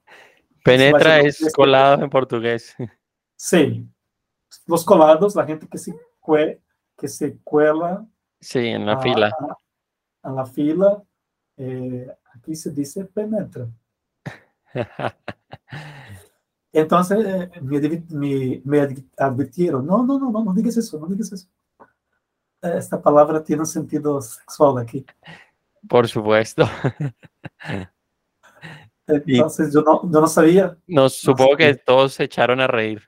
Penetra 0.64 1.20
es 1.20 1.52
colado 1.54 2.02
en 2.02 2.10
portugués. 2.10 2.74
Sí, 3.36 3.88
los 4.66 4.84
colados, 4.84 5.34
la 5.34 5.46
gente 5.46 5.66
que 5.66 5.78
se, 5.78 5.94
cue, 6.20 6.60
que 6.96 7.08
se 7.08 7.38
cuela. 7.38 8.06
Sí, 8.40 8.58
en 8.58 8.86
la 8.86 8.94
a, 8.94 9.00
fila. 9.00 9.32
A, 10.22 10.28
a 10.28 10.32
la 10.32 10.46
fila, 10.46 11.02
eh, 11.56 12.06
aquí 12.34 12.54
se 12.54 12.70
dice 12.70 13.04
penetra. 13.04 13.68
Entonces 16.72 17.26
eh, 17.26 17.50
me, 17.62 17.80
me, 18.10 18.62
me, 18.64 19.04
advirtieron, 19.16 19.84
no, 19.84 20.04
no, 20.04 20.18
no, 20.18 20.30
no, 20.30 20.44
no 20.44 20.52
digas 20.52 20.76
eso, 20.76 20.98
no 21.00 21.06
digas 21.06 21.32
eso. 21.32 21.48
Esta 22.62 23.00
palabra 23.00 23.42
tiene 23.42 23.62
un 23.62 23.66
sentido 23.66 24.20
sexual 24.20 24.78
aquí. 24.78 25.04
Por 25.88 26.06
supuesto. 26.06 26.64
Entonces 29.10 29.72
yo 29.72 29.82
no, 29.82 30.02
yo 30.02 30.20
no 30.20 30.26
sabía. 30.26 30.76
No, 30.86 31.08
supongo 31.08 31.56
que 31.56 31.74
todos 31.74 32.14
se 32.14 32.24
echaron 32.24 32.60
a 32.60 32.66
reír. 32.66 33.02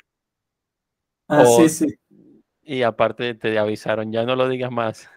Ah, 1.28 1.44
sí, 1.44 1.68
sí. 1.68 1.86
Y 2.62 2.82
aparte 2.82 3.34
te 3.34 3.59
avisaron, 3.59 4.12
ya 4.12 4.24
no 4.24 4.36
lo 4.36 4.48
digas 4.48 4.70
más. 4.70 5.09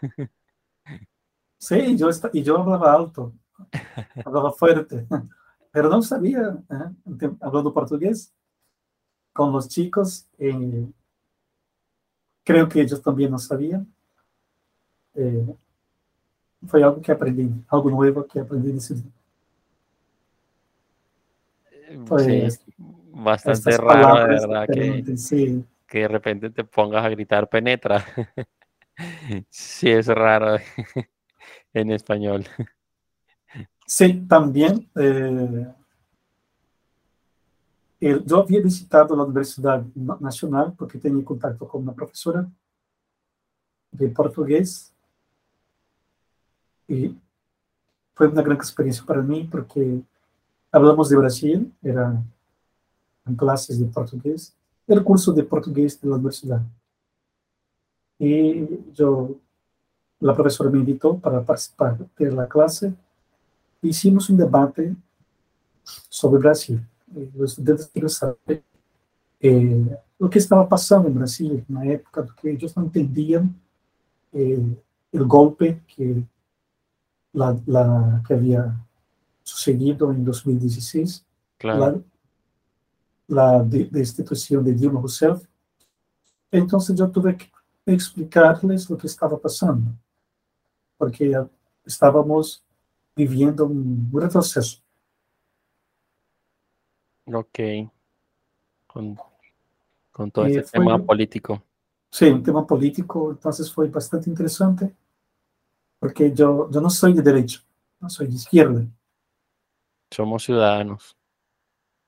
Sí, 1.58 1.98
yo, 1.98 2.10
y 2.34 2.44
yo 2.44 2.60
hablaba 2.60 2.94
alto, 2.94 3.34
hablaba 4.24 4.52
fuerte 4.52 5.08
pero 5.76 5.90
no 5.90 6.02
sabía, 6.02 6.58
¿eh? 6.70 7.30
hablando 7.42 7.74
portugués, 7.74 8.34
con 9.34 9.52
los 9.52 9.68
chicos, 9.68 10.26
eh, 10.38 10.90
creo 12.46 12.70
que 12.70 12.80
ellos 12.80 13.02
también 13.02 13.32
no 13.32 13.38
sabían. 13.38 13.86
Eh, 15.16 15.54
fue 16.66 16.82
algo 16.82 17.02
que 17.02 17.12
aprendí, 17.12 17.52
algo 17.68 17.90
nuevo 17.90 18.26
que 18.26 18.40
aprendí 18.40 18.70
en 18.70 18.78
ese 18.78 18.94
día. 18.94 19.12
Pues, 22.08 22.56
sí, 22.56 22.74
bastante 22.78 23.78
raro, 23.78 24.22
de 24.22 24.28
verdad, 24.28 24.68
que, 24.68 25.18
sí. 25.18 25.64
que 25.88 26.00
de 26.00 26.08
repente 26.08 26.50
te 26.50 26.64
pongas 26.64 27.06
a 27.06 27.10
gritar 27.10 27.48
penetra. 27.48 28.04
sí, 29.50 29.90
es 29.90 30.08
raro 30.08 30.58
en 31.74 31.92
español. 31.92 32.46
Sí, 33.86 34.26
también. 34.28 34.90
Eh, 34.96 35.68
yo 38.26 38.40
había 38.40 38.62
visitado 38.62 39.16
la 39.16 39.24
Universidad 39.24 39.84
Nacional 40.20 40.74
porque 40.78 41.00
tenía 41.00 41.24
contacto 41.24 41.68
con 41.68 41.84
una 41.84 41.94
profesora 41.94 42.48
de 43.92 44.10
portugués 44.10 44.94
y 46.88 47.16
fue 48.14 48.28
una 48.28 48.42
gran 48.42 48.58
experiencia 48.58 49.04
para 49.06 49.22
mí 49.22 49.48
porque 49.50 50.02
hablamos 50.76 51.10
de 51.10 51.16
Brasil, 51.16 51.74
era 51.82 52.22
en 53.26 53.36
clases 53.36 53.80
de 53.80 53.86
portugués, 53.86 54.54
el 54.88 55.04
curso 55.04 55.32
de 55.32 55.44
portugués 55.44 56.00
de 56.00 56.10
la 56.10 56.16
universidad. 56.16 56.62
Y 58.20 58.92
yo, 58.94 59.36
la 60.20 60.36
profesora 60.36 60.70
me 60.70 60.80
invitó 60.80 61.18
para 61.18 61.42
participar 61.42 61.98
de 62.18 62.32
la 62.32 62.48
clase 62.48 62.94
hicimos 63.82 64.30
un 64.30 64.38
debate 64.38 64.96
sobre 66.10 66.40
Brasil. 66.40 66.82
Los 67.36 67.52
estudiantes 67.52 67.88
querían 67.88 68.10
saber 68.10 68.64
eh, 69.40 69.98
o 70.20 70.28
que 70.28 70.40
estava 70.40 70.66
passando 70.66 71.08
em 71.08 71.12
Brasil 71.12 71.64
na 71.70 71.86
época, 71.86 72.24
porque 72.24 72.50
eles 72.50 72.74
não 72.74 72.86
entendiam 72.86 73.54
eh, 74.34 74.60
o 75.14 75.26
golpe 75.26 75.82
que, 75.88 76.24
la, 77.34 77.58
la, 77.68 78.22
que 78.26 78.34
havia 78.34 78.76
sucedido 79.46 80.12
em 80.12 80.24
2016, 80.24 81.24
claro. 81.60 82.04
la, 83.30 83.58
la 83.58 83.64
de, 83.64 83.86
destituição 83.86 84.64
de 84.64 84.74
Dilma 84.74 85.00
Rousseff. 85.00 85.48
Então, 86.52 86.80
eu 86.98 87.12
tive 87.12 87.34
que 87.36 87.52
explicar-lhes 87.86 88.90
o 88.90 88.98
que 88.98 89.06
estava 89.06 89.38
passando, 89.38 89.96
porque 90.98 91.32
estávamos 91.86 92.64
viviendo 93.16 93.66
un 93.66 94.10
retroceso. 94.14 94.82
Ok. 97.28 97.90
Con, 98.88 99.16
con 100.12 100.32
todo 100.32 100.46
eh, 100.48 100.58
este 100.58 100.72
tema 100.72 100.98
político. 101.04 101.62
Sí, 102.10 102.26
un 102.26 102.42
tema 102.42 102.66
político, 102.66 103.32
entonces 103.32 103.72
fue 103.72 103.90
bastante 103.90 104.30
interesante, 104.30 104.96
porque 106.00 106.32
yo, 106.34 106.70
yo 106.72 106.80
no 106.80 106.90
soy 106.90 107.14
de 107.14 107.22
derecha, 107.22 107.62
no 108.00 108.10
soy 108.10 108.28
de 108.28 108.36
izquierda. 108.36 108.86
Somos 110.16 110.46
ciudadanos. 110.46 111.18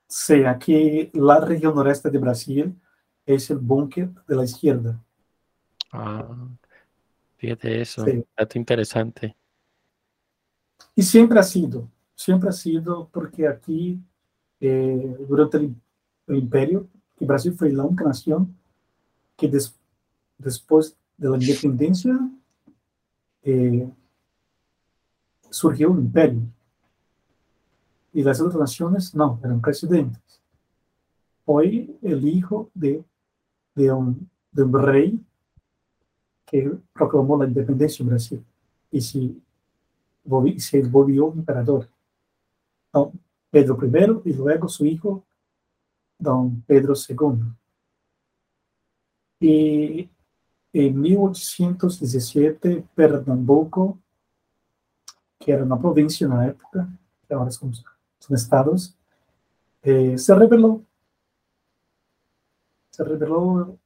Sí, 0.06 0.42
aquí 0.44 1.10
la 1.12 1.40
región 1.40 1.74
noreste 1.74 2.10
de 2.10 2.16
Brasil 2.16 2.74
es 3.26 3.50
el 3.50 3.58
búnker 3.58 4.08
de 4.26 4.34
la 4.34 4.44
izquierda. 4.44 4.98
Ah, 5.92 6.26
fíjate 7.36 7.82
eso, 7.82 8.06
sí. 8.06 8.24
dato 8.34 8.58
interesante. 8.58 9.36
Y 10.94 11.02
siempre 11.02 11.38
ha 11.38 11.42
sido, 11.42 11.86
siempre 12.14 12.48
ha 12.48 12.52
sido 12.52 13.10
porque 13.12 13.46
aquí, 13.46 14.00
eh, 14.58 15.16
durante 15.28 15.58
el, 15.58 15.74
el, 16.28 16.36
imperio, 16.36 16.88
que 17.14 17.26
Brasil 17.26 17.52
fue 17.52 17.70
la 17.70 17.84
única 17.84 18.04
nación 18.04 18.56
que 19.36 19.48
des, 19.48 19.78
después 20.38 20.96
de 21.18 21.28
la 21.28 21.36
independencia 21.36 22.18
eh, 23.42 23.86
surgió 25.50 25.90
un 25.90 25.98
imperio. 25.98 26.40
Y 28.18 28.22
las 28.24 28.40
otras 28.40 28.56
naciones 28.56 29.14
no, 29.14 29.38
eran 29.44 29.60
presidentes. 29.60 30.42
Hoy 31.44 31.96
el 32.02 32.26
hijo 32.26 32.68
de, 32.74 33.04
de, 33.76 33.92
un, 33.92 34.28
de 34.50 34.64
rey 34.64 35.24
que 36.44 36.68
proclamó 36.92 37.36
la 37.38 37.46
independencia 37.46 38.02
en 38.02 38.08
Brasil. 38.08 38.44
Y 38.90 39.00
si 39.00 39.40
se 40.56 40.82
volvió 40.82 41.32
emperador. 41.32 41.88
Pedro 43.52 43.78
I 43.80 44.30
y 44.30 44.32
luego 44.32 44.68
su 44.68 44.84
hijo, 44.84 45.24
don 46.18 46.60
Pedro 46.62 46.94
II. 47.08 47.44
Y 49.38 50.10
en 50.72 51.00
1817, 51.00 52.84
Pernambuco, 52.96 53.96
que 55.38 55.52
era 55.52 55.62
una 55.62 55.78
provincia 55.78 56.24
en 56.24 56.36
la 56.36 56.48
época, 56.48 56.88
ahora 57.30 57.52
son, 57.52 57.72
son 57.72 57.97
estados, 58.30 58.96
eh, 59.82 60.18
se 60.18 60.34
rebeló. 60.34 60.82
Se 62.90 63.04
rebeló. 63.04 63.78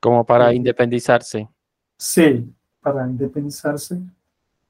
Como 0.00 0.24
para 0.24 0.50
eh, 0.50 0.56
independizarse. 0.56 1.48
Sí, 1.96 2.52
para 2.80 3.06
independizarse 3.06 4.00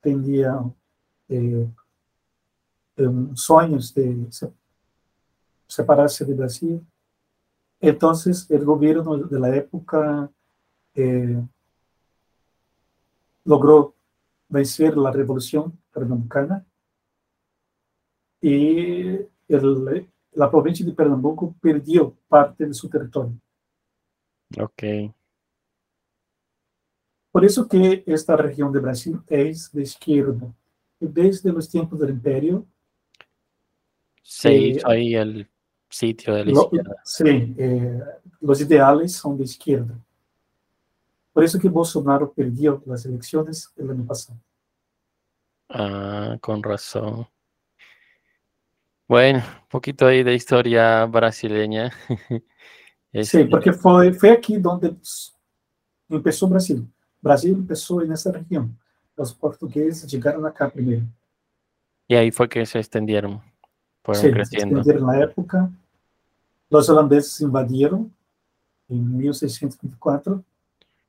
tenía 0.01 0.63
eh, 1.29 1.69
sueños 3.35 3.93
de 3.93 4.29
separarse 5.67 6.25
de 6.25 6.35
Brasil. 6.35 6.87
Entonces, 7.81 8.51
el 8.51 8.65
gobierno 8.65 9.17
de 9.17 9.39
la 9.39 9.55
época 9.55 10.31
eh, 10.95 11.43
logró 13.45 13.95
vencer 14.49 14.97
la 14.97 15.11
revolución 15.11 15.79
pernambucana 15.93 16.65
y 18.49 19.28
el, 19.49 20.09
la 20.32 20.49
provincia 20.49 20.86
de 20.86 20.92
Pernambuco 20.92 21.57
perdió 21.61 22.16
parte 22.28 22.64
de 22.64 22.74
su 22.74 22.88
territorio. 22.88 23.36
Ok. 24.61 24.82
Por 27.32 27.44
eso 27.44 27.66
que 27.66 28.05
esta 28.07 28.36
región 28.36 28.72
de 28.72 28.78
Brasil 28.78 29.18
es 29.26 29.72
de 29.72 29.82
izquierda 29.82 30.55
desde 31.01 31.53
los 31.53 31.68
tiempos 31.68 31.99
del 31.99 32.11
imperio. 32.11 32.64
Sí, 34.22 34.49
eh, 34.49 34.80
ahí 34.84 35.16
el 35.16 35.51
sitio 35.90 36.32
de 36.32 36.44
la 36.44 36.53
lo, 36.53 36.62
izquierda. 36.62 36.97
Sí, 37.05 37.55
eh, 37.59 38.01
los 38.40 38.61
ideales 38.61 39.12
son 39.12 39.36
de 39.36 39.42
izquierda. 39.42 39.99
Por 41.32 41.42
eso 41.42 41.59
que 41.59 41.68
Bolsonaro 41.68 42.32
perdió 42.32 42.80
las 42.86 43.05
elecciones 43.07 43.72
el 43.76 43.90
año 43.90 44.07
pasado. 44.07 44.38
Ah, 45.68 46.38
con 46.40 46.62
razón. 46.62 47.26
Bueno, 49.09 49.39
un 49.39 49.69
poquito 49.69 50.07
ahí 50.07 50.23
de 50.23 50.35
historia 50.35 51.05
brasileña. 51.07 51.93
Sí, 53.13 53.21
este 53.21 53.47
porque 53.47 53.73
fue, 53.73 54.13
fue 54.13 54.31
aquí 54.31 54.59
donde 54.59 54.95
empezó 56.11 56.49
Brasil. 56.49 56.87
Brasil 57.23 57.53
empezó 57.55 58.03
en 58.03 58.13
esa 58.13 58.31
región. 58.31 58.79
Los 59.17 59.33
portugueses 59.33 60.11
llegaron 60.11 60.45
acá 60.45 60.69
primero. 60.69 61.07
Y 62.09 62.15
ahí 62.15 62.31
fue 62.31 62.47
que 62.47 62.67
se 62.67 62.79
extendieron, 62.79 63.41
fueron 64.03 64.21
Sí, 64.21 64.29
se 64.29 64.33
creciendo. 64.35 64.79
extendieron 64.79 65.09
en 65.11 65.19
la 65.19 65.25
época. 65.25 65.71
Los 66.69 66.91
holandeses 66.91 67.41
invadieron 67.41 68.13
en 68.89 69.17
1624, 69.17 70.45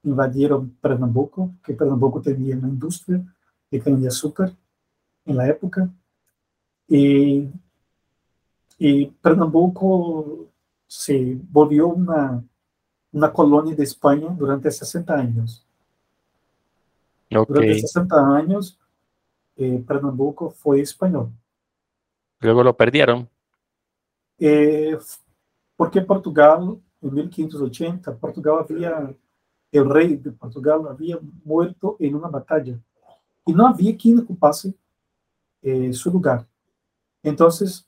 invadieron 0.03 0.69
Pernambuco, 0.81 1.51
que 1.63 1.73
Pernambuco 1.73 2.21
tenía 2.21 2.55
una 2.55 2.69
industria 2.69 3.21
de 3.69 3.79
caña 3.81 3.97
de 3.97 4.07
azúcar 4.07 4.53
en 5.25 5.35
la 5.35 5.47
época. 5.49 5.89
Y, 6.87 7.49
y 8.77 9.07
Pernambuco 9.07 10.47
se 10.85 11.37
volvió 11.49 11.87
una, 11.87 12.43
una 13.11 13.33
colonia 13.33 13.75
de 13.75 13.83
España 13.83 14.27
durante 14.37 14.69
60 14.69 15.13
años. 15.13 15.65
Ok, 17.35 17.49
Durante 17.49 17.79
60 17.79 18.35
años, 18.35 18.79
eh, 19.55 19.83
Pernambuco 19.85 20.51
fue 20.51 20.81
español. 20.81 21.31
luego 22.39 22.63
lo 22.63 22.77
perdieron. 22.77 23.27
Eh, 24.39 24.97
porque 25.75 26.01
Portugal, 26.01 26.79
en 27.01 27.13
1580, 27.13 28.15
Portugal 28.17 28.65
había, 28.69 29.15
el 29.71 29.89
rey 29.89 30.15
de 30.15 30.31
Portugal 30.31 30.87
había 30.87 31.17
muerto 31.43 31.97
en 31.99 32.15
una 32.15 32.27
batalla 32.27 32.79
y 33.45 33.53
no 33.53 33.67
había 33.67 33.97
quien 33.97 34.19
ocupase 34.19 34.73
eh, 35.61 35.91
su 35.93 36.11
lugar. 36.11 36.45
Entonces, 37.23 37.86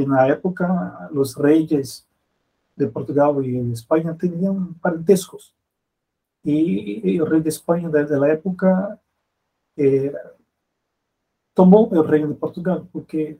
en 0.00 0.10
la 0.10 0.28
época, 0.28 1.08
los 1.12 1.36
reyes 1.36 2.06
de 2.76 2.86
Portugal 2.88 3.44
y 3.44 3.52
de 3.52 3.72
España 3.72 4.16
tenían 4.16 4.74
parentescos. 4.74 5.54
Y 6.42 7.16
el 7.16 7.26
rey 7.26 7.40
de 7.40 7.48
España 7.48 7.88
desde 7.88 8.18
la 8.18 8.32
época 8.32 9.00
eh, 9.76 10.12
tomó 11.54 11.88
el 11.92 12.06
reino 12.06 12.28
de 12.28 12.34
Portugal 12.34 12.86
porque 12.92 13.38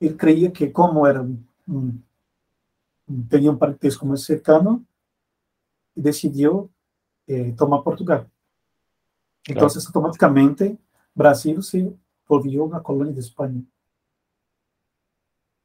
él 0.00 0.16
creía 0.16 0.52
que 0.52 0.72
como 0.72 1.06
era 1.06 1.20
un- 1.20 2.04
tenía 3.28 3.50
un 3.50 3.58
parentesco 3.58 4.06
más 4.06 4.22
cercano, 4.22 4.84
decidió 5.94 6.68
eh, 7.26 7.54
tomar 7.56 7.82
Portugal. 7.82 8.28
Entonces, 9.46 9.86
automáticamente, 9.86 10.76
Brasil 11.14 11.62
se 11.62 11.92
volvió 12.26 12.64
una 12.64 12.82
colonia 12.82 13.12
de 13.12 13.20
España. 13.20 13.62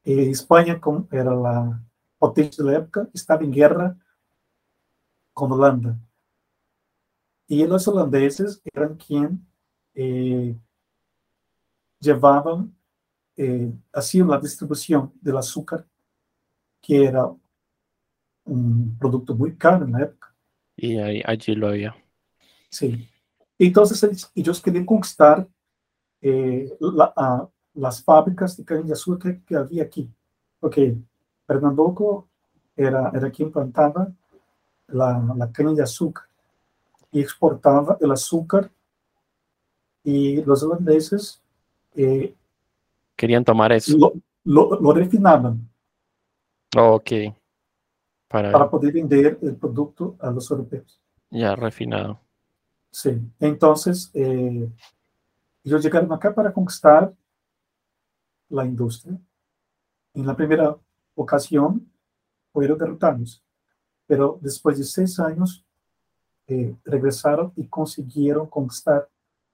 Eh, 0.06 0.30
España, 0.30 0.80
como 0.80 1.08
era 1.12 1.34
la 1.36 1.84
potencia 2.20 2.64
de 2.64 2.72
la 2.72 2.78
época, 2.78 3.10
estaba 3.14 3.44
en 3.44 3.52
guerra 3.52 3.98
con 5.34 5.52
Holanda. 5.52 6.00
Y 7.48 7.66
los 7.66 7.88
holandeses 7.88 8.62
eran 8.74 8.96
quien 8.96 9.46
eh, 9.94 10.56
llevaban 12.00 12.76
eh, 13.38 13.74
hacían 13.92 14.30
la 14.30 14.40
distribución 14.40 15.12
del 15.22 15.38
azúcar, 15.38 15.86
que 16.82 17.04
era 17.06 17.30
un 18.46 18.98
producto 18.98 19.36
muy 19.36 19.56
caro 19.58 19.86
en 19.86 19.92
la 19.92 20.04
época. 20.04 20.34
Y 20.78 20.98
ahí, 20.98 21.22
allí 21.26 21.56
lo 21.56 21.68
había. 21.68 21.96
Sí. 22.70 23.08
Entonces 23.58 24.30
ellos, 24.36 24.62
querían 24.62 24.86
conquistar 24.86 25.48
eh, 26.22 26.70
la- 26.80 27.14
a- 27.16 27.50
las 27.76 28.04
fábricas 28.04 28.58
de 28.58 28.66
caña 28.66 28.84
de 28.84 28.94
azúcar 28.94 29.40
que 29.46 29.56
había 29.56 29.84
aquí. 29.84 30.10
Porque 30.60 30.96
Pernambuco 31.46 32.28
era, 32.76 33.12
era 33.14 33.30
quien 33.32 33.52
plantaba 33.52 34.12
la, 34.88 35.34
la 35.38 35.52
caña 35.52 35.74
de 35.74 35.84
azúcar 35.84 36.26
y 37.12 37.22
exportaba 37.22 37.98
el 38.02 38.12
azúcar. 38.12 38.72
Y 40.04 40.44
los 40.44 40.62
holandeses 40.64 41.42
eh, 41.96 42.36
Querían 43.16 43.44
tomar 43.44 43.72
eso. 43.72 43.98
lo, 43.98 44.14
lo- 44.44 44.80
lo 44.80 44.94
refinaban 44.94 45.68
Ok. 46.78 47.12
Para, 48.28 48.52
para 48.52 48.70
poder 48.70 48.94
vender 48.94 49.40
el 49.42 49.56
producto 49.56 50.16
a 50.20 50.30
los 50.32 50.50
europeos. 50.52 51.00
ya 51.32 51.56
refinado. 51.56 52.20
Sí, 52.92 53.22
entonces 53.40 54.10
eh, 54.14 54.70
ellos 55.64 55.84
llegaron 55.84 56.12
acá 56.14 56.34
para 56.34 56.54
conquistar 56.54 57.14
la 58.50 58.66
industria. 58.66 59.18
En 60.14 60.26
la 60.26 60.36
primera 60.36 60.76
ocasión 61.16 61.92
fueron 62.54 62.78
derrotados, 62.78 63.44
pero 64.08 64.38
después 64.42 64.78
de 64.78 64.84
seis 64.84 65.20
años 65.20 65.64
eh, 66.48 66.76
regresaron 66.86 67.52
y 67.56 67.66
consiguieron 67.68 68.48
conquistar 68.48 69.10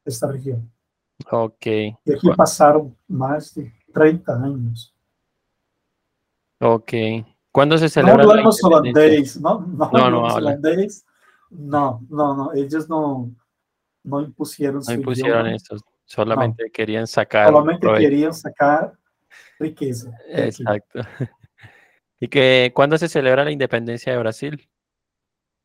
esta 0.05 0.27
región. 0.27 0.69
Ok. 1.31 1.65
Y 1.65 2.13
aquí 2.13 2.27
Gua- 2.27 2.35
pasaron 2.35 2.95
más 3.07 3.53
de 3.55 3.71
30 3.93 4.33
años. 4.43 4.93
Ok. 6.59 6.91
¿Cuándo 7.51 7.77
se 7.77 7.85
No 7.85 7.89
celebra 7.89 8.23
la 8.23 8.31
hablamos 8.31 8.63
holandés, 8.63 9.39
no, 9.39 9.59
no, 9.61 9.89
no 10.09 10.25
habla. 10.27 10.51
holandés. 10.51 11.05
No, 11.49 12.01
no, 12.09 12.35
no, 12.35 12.53
ellos 12.53 12.87
no, 12.87 13.29
no 14.03 14.21
impusieron 14.21 14.81
No 14.87 14.93
impusieron 14.93 15.47
idioma. 15.47 15.57
Solamente 16.11 16.69
querían 16.71 17.07
sacar 17.07 17.47
solamente 17.47 17.79
provecho. 17.79 18.01
querían 18.01 18.33
sacar 18.33 18.97
riqueza. 19.57 20.11
Exacto. 20.27 20.99
¿Y 22.19 22.27
que 22.27 22.73
cuándo 22.75 22.97
se 22.97 23.07
celebra 23.07 23.45
la 23.45 23.51
independencia 23.51 24.11
de 24.11 24.19
Brasil? 24.19 24.69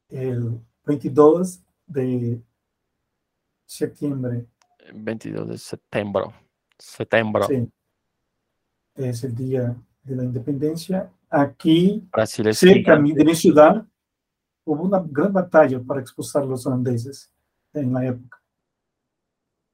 El 0.09 0.61
22 0.85 1.65
de 1.89 2.41
septiembre, 3.65 4.47
22 4.95 5.49
de 5.49 5.59
septiembre. 5.59 6.23
Septiembre. 6.79 7.43
sí, 7.49 7.73
es 8.95 9.25
el 9.25 9.35
día 9.35 9.75
de 10.05 10.15
la 10.15 10.23
independencia. 10.23 11.11
Aquí, 11.29 12.09
Brasil 12.13 12.47
es 12.47 12.59
cerca 12.59 12.95
gigante. 12.95 13.15
de 13.15 13.25
mi 13.25 13.35
ciudad, 13.35 13.85
hubo 14.65 14.85
una 14.85 15.03
gran 15.05 15.33
batalla 15.33 15.81
para 15.81 16.01
expulsar 16.01 16.45
a 16.45 16.47
los 16.47 16.65
holandeses 16.67 17.33
en 17.73 17.93
la 17.93 18.07
época. 18.07 18.36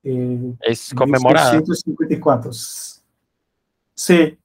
Eh, 0.05 0.55
Es 0.61 0.93
conmemorada. 0.95 1.53
1654. 1.53 2.51
Sí, 3.95 4.39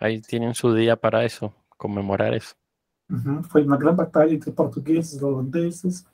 Ahí 0.00 0.20
tienen 0.20 0.54
su 0.54 0.74
día 0.74 0.96
para 0.96 1.24
eso, 1.24 1.54
conmemorar 1.76 2.34
eso. 2.34 2.54
Ujú, 3.10 3.42
Foi 3.44 3.62
uma 3.64 3.76
grande 3.76 3.98
batalha 3.98 4.34
entre 4.34 4.50
portugueses, 4.50 5.22
holandeses 5.22 6.04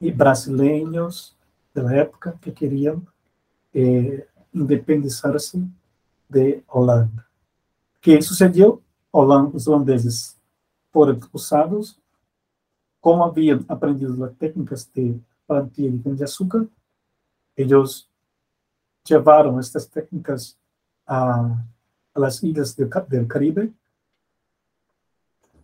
e 0.00 0.10
brasileiros 0.12 1.36
da 1.72 1.92
época 1.94 2.36
que 2.40 2.52
queriam 2.52 3.02
eh, 3.74 4.26
independizar-se 4.52 5.64
de 6.28 6.62
Holanda. 6.68 7.26
O 7.96 8.00
que 8.00 8.20
sucedeu? 8.20 8.82
Os 9.12 9.66
holandeses 9.66 10.36
foram 10.92 11.14
expulsados, 11.14 11.98
como 13.00 13.24
haviam 13.24 13.64
aprendido 13.68 14.22
as 14.24 14.34
técnicas 14.36 14.84
de 14.94 15.18
plantio 15.46 15.90
de 15.90 16.02
cana-de-açúcar, 16.02 16.66
eles 17.56 18.08
levaram 19.08 19.58
estas 19.58 19.88
técnicas 19.88 20.58
a, 21.06 21.64
a 22.14 22.20
las 22.20 22.42
ilhas 22.42 22.76
del, 22.76 22.88
del 23.08 23.26
Caribe 23.26 23.70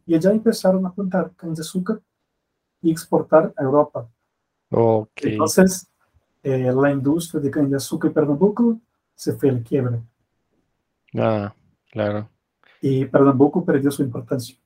y 0.06 0.14
allá 0.14 0.30
empezaron 0.32 0.84
a 0.86 0.92
plantar 0.92 1.30
caña 1.36 1.54
de 1.54 1.60
azúcar 1.60 2.00
y 2.80 2.90
exportar 2.90 3.52
a 3.56 3.62
Europa. 3.62 4.08
Ok. 4.70 5.10
Entonces, 5.22 5.86
eh, 6.42 6.72
la 6.72 6.90
industria 6.90 7.40
de 7.40 7.50
caña 7.50 7.68
de 7.68 7.76
azúcar 7.76 8.08
en 8.08 8.14
Pernambuco 8.14 8.80
se 9.14 9.32
fue 9.34 9.50
a 9.50 9.52
la 9.52 9.62
quiebra 9.62 10.00
Ah, 11.16 11.54
claro. 11.90 12.28
y 12.80 13.04
Pernambuco 13.06 13.64
perdió 13.64 13.90
su 13.90 14.02
importancia 14.02 14.56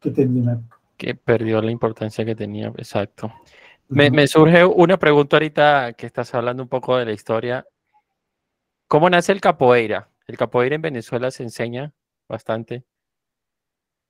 que 0.00 0.10
tenía 0.10 0.40
en 0.40 0.46
la 0.46 0.52
época. 0.54 0.78
Que 0.96 1.14
perdió 1.14 1.60
la 1.62 1.70
importancia 1.70 2.24
que 2.24 2.34
tenía. 2.34 2.68
Exacto. 2.76 3.32
Me, 3.88 4.10
me 4.10 4.26
surge 4.26 4.64
una 4.64 4.98
pregunta 4.98 5.36
ahorita 5.36 5.92
que 5.94 6.06
estás 6.06 6.34
hablando 6.34 6.62
un 6.62 6.68
poco 6.68 6.96
de 6.96 7.04
la 7.04 7.12
historia. 7.12 7.66
¿Cómo 8.92 9.08
nace 9.08 9.32
el 9.32 9.40
capoeira? 9.40 10.10
El 10.26 10.36
capoeira 10.36 10.76
en 10.76 10.82
Venezuela 10.82 11.30
se 11.30 11.42
enseña 11.42 11.94
bastante. 12.28 12.84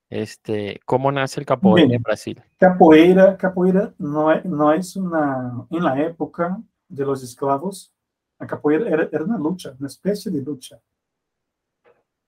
Este, 0.09 0.81
¿cómo 0.83 1.09
nace 1.09 1.39
el 1.39 1.45
capoeira 1.45 1.87
Bien. 1.87 1.95
en 1.99 2.03
Brasil? 2.03 2.43
Capoeira, 2.57 3.37
capoeira 3.37 3.93
no, 3.97 4.29
es, 4.29 4.43
no 4.43 4.73
es 4.73 4.97
una, 4.97 5.65
en 5.69 5.83
la 5.85 6.01
época 6.01 6.61
de 6.89 7.05
los 7.05 7.23
esclavos, 7.23 7.93
la 8.37 8.45
capoeira 8.45 8.89
era, 8.89 9.07
era 9.09 9.23
una 9.23 9.37
lucha, 9.37 9.73
una 9.79 9.87
especie 9.87 10.29
de 10.29 10.41
lucha. 10.41 10.81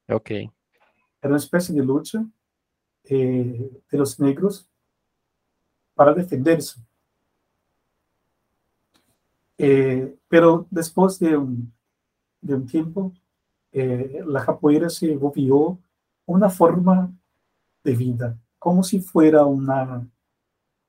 Ok, 0.08 0.30
era 0.32 0.52
una 1.24 1.36
especie 1.36 1.76
de 1.76 1.84
lucha 1.84 2.26
eh, 3.04 3.82
de 3.92 3.98
los 3.98 4.18
negros 4.18 4.66
para 5.94 6.14
defenderse. 6.14 6.80
Eh, 9.58 10.16
pero 10.30 10.68
después 10.70 11.20
de 11.20 11.36
un, 11.36 11.75
de 12.46 12.54
un 12.56 12.66
tiempo, 12.68 13.12
eh, 13.72 14.22
la 14.26 14.46
capoeira 14.46 14.90
se 14.90 15.16
volvió 15.16 15.78
una 16.28 16.50
forma 16.50 17.12
de 17.84 17.96
vida, 17.96 18.38
como 18.60 18.84
si 18.84 19.00
fuera 19.00 19.46
una, 19.46 20.08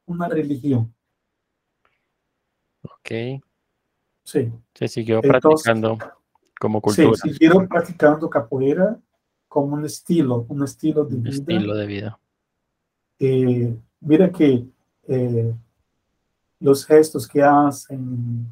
una 0.06 0.28
religión. 0.28 0.92
Ok. 2.82 3.40
Sí. 4.24 4.52
Se 4.74 4.88
siguió 4.88 5.20
practicando 5.22 5.98
como 6.60 6.80
cultura. 6.80 7.10
Sí, 7.22 7.30
siguieron 7.32 7.68
practicando 7.68 8.28
capoeira 8.28 8.98
como 9.48 9.74
un 9.74 9.84
estilo, 9.84 10.44
un 10.48 10.62
estilo 10.64 11.04
de 11.04 11.14
un 11.16 11.22
vida. 11.22 11.34
estilo 11.34 11.74
de 11.74 11.86
vida. 11.86 12.18
Eh, 13.18 13.76
mira 14.00 14.30
que 14.30 14.66
eh, 15.08 15.54
los 16.60 16.84
gestos 16.84 17.26
que 17.28 17.42
hacen 17.42 18.46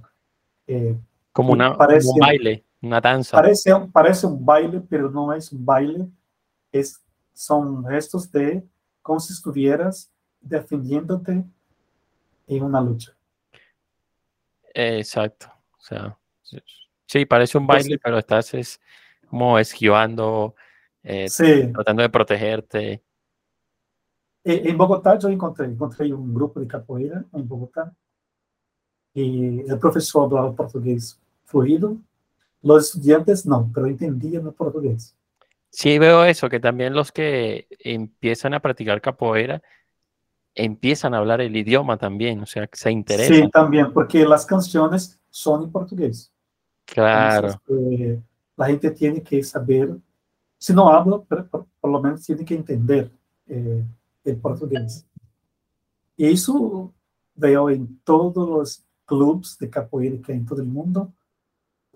eh, 0.66 0.96
Como, 1.32 1.52
una, 1.52 1.76
parece- 1.76 2.06
como 2.06 2.14
un 2.14 2.20
baile, 2.20 2.64
una 2.84 3.00
danza. 3.00 3.36
parece, 3.36 3.72
un- 3.72 3.90
parece 3.90 4.26
un 4.26 4.44
baile, 4.44 4.80
pero 4.80 5.10
no 5.10 5.32
es 5.32 5.50
un 5.52 5.64
baile, 5.64 6.06
es, 6.72 7.02
son 7.32 7.84
gestos 7.86 8.30
de 8.30 8.62
como 9.02 9.20
si 9.20 9.32
estuvieras 9.32 10.10
defendiéndote 10.40 11.44
en 12.46 12.62
una 12.62 12.80
lucha. 12.80 13.12
Eh, 14.74 14.98
Exacto. 14.98 15.46
O 15.78 15.80
sea, 15.80 16.18
sí, 17.06 17.26
parece 17.26 17.58
un 17.58 17.66
baile, 17.66 17.98
pero 17.98 18.18
estás 18.18 18.54
es 18.54 18.80
como 19.28 19.58
esquivando, 19.58 20.54
eh, 21.02 21.28
Sí, 21.28 21.70
tratando 21.72 22.02
de 22.02 22.08
protegerte. 22.08 23.02
E- 24.44 24.68
en 24.70 24.76
Bogotá 24.78 25.18
yo 25.18 25.28
encontré, 25.28 25.66
encontré 25.66 26.12
un 26.12 26.34
grupo 26.34 26.60
de 26.60 26.66
capoeira 26.66 27.24
en 27.32 27.46
Bogotá 27.48 27.94
y 29.14 29.60
el 29.70 29.78
profesor 29.78 30.24
hablaba 30.24 30.54
portugués 30.54 31.20
fluido, 31.44 31.96
los 32.64 32.86
estudiantes 32.86 33.46
no, 33.46 33.70
pero 33.74 33.86
entendían 33.86 34.46
el 34.46 34.52
portugués. 34.52 35.14
Sí, 35.70 35.98
veo 35.98 36.24
eso, 36.24 36.48
que 36.48 36.60
también 36.60 36.94
los 36.94 37.12
que 37.12 37.66
empiezan 37.80 38.54
a 38.54 38.60
practicar 38.60 39.00
capoeira 39.00 39.62
empiezan 40.54 41.14
a 41.14 41.18
hablar 41.18 41.40
el 41.40 41.56
idioma 41.56 41.96
también, 41.98 42.40
o 42.40 42.46
sea, 42.46 42.68
se 42.72 42.90
Sí, 42.90 42.90
interesan. 42.92 43.50
también, 43.50 43.92
porque 43.92 44.24
las 44.24 44.46
canciones 44.46 45.20
son 45.30 45.64
en 45.64 45.72
portugués. 45.72 46.32
Claro, 46.84 47.48
Entonces, 47.48 48.00
eh, 48.00 48.22
la 48.56 48.66
gente 48.66 48.90
tiene 48.92 49.20
que 49.22 49.42
saber, 49.42 49.96
si 50.58 50.72
no 50.72 50.88
habla, 50.88 51.22
pero 51.28 51.48
por, 51.48 51.66
por 51.80 51.90
lo 51.90 52.00
menos 52.00 52.22
tiene 52.24 52.44
que 52.44 52.54
entender 52.54 53.10
eh, 53.48 53.84
el 54.24 54.36
portugués. 54.36 55.04
Y 56.16 56.26
eso 56.32 56.92
veo 57.34 57.68
en 57.70 57.98
todos 58.04 58.48
los 58.48 58.84
clubes 59.04 59.58
de 59.58 59.68
capoeira 59.68 60.22
que 60.22 60.32
hay 60.32 60.38
en 60.38 60.46
todo 60.46 60.60
el 60.60 60.68
mundo. 60.68 61.12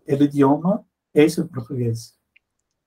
El 0.08 0.22
idioma 0.22 0.82
es 1.12 1.38
el 1.38 1.48
portugués. 1.48 2.18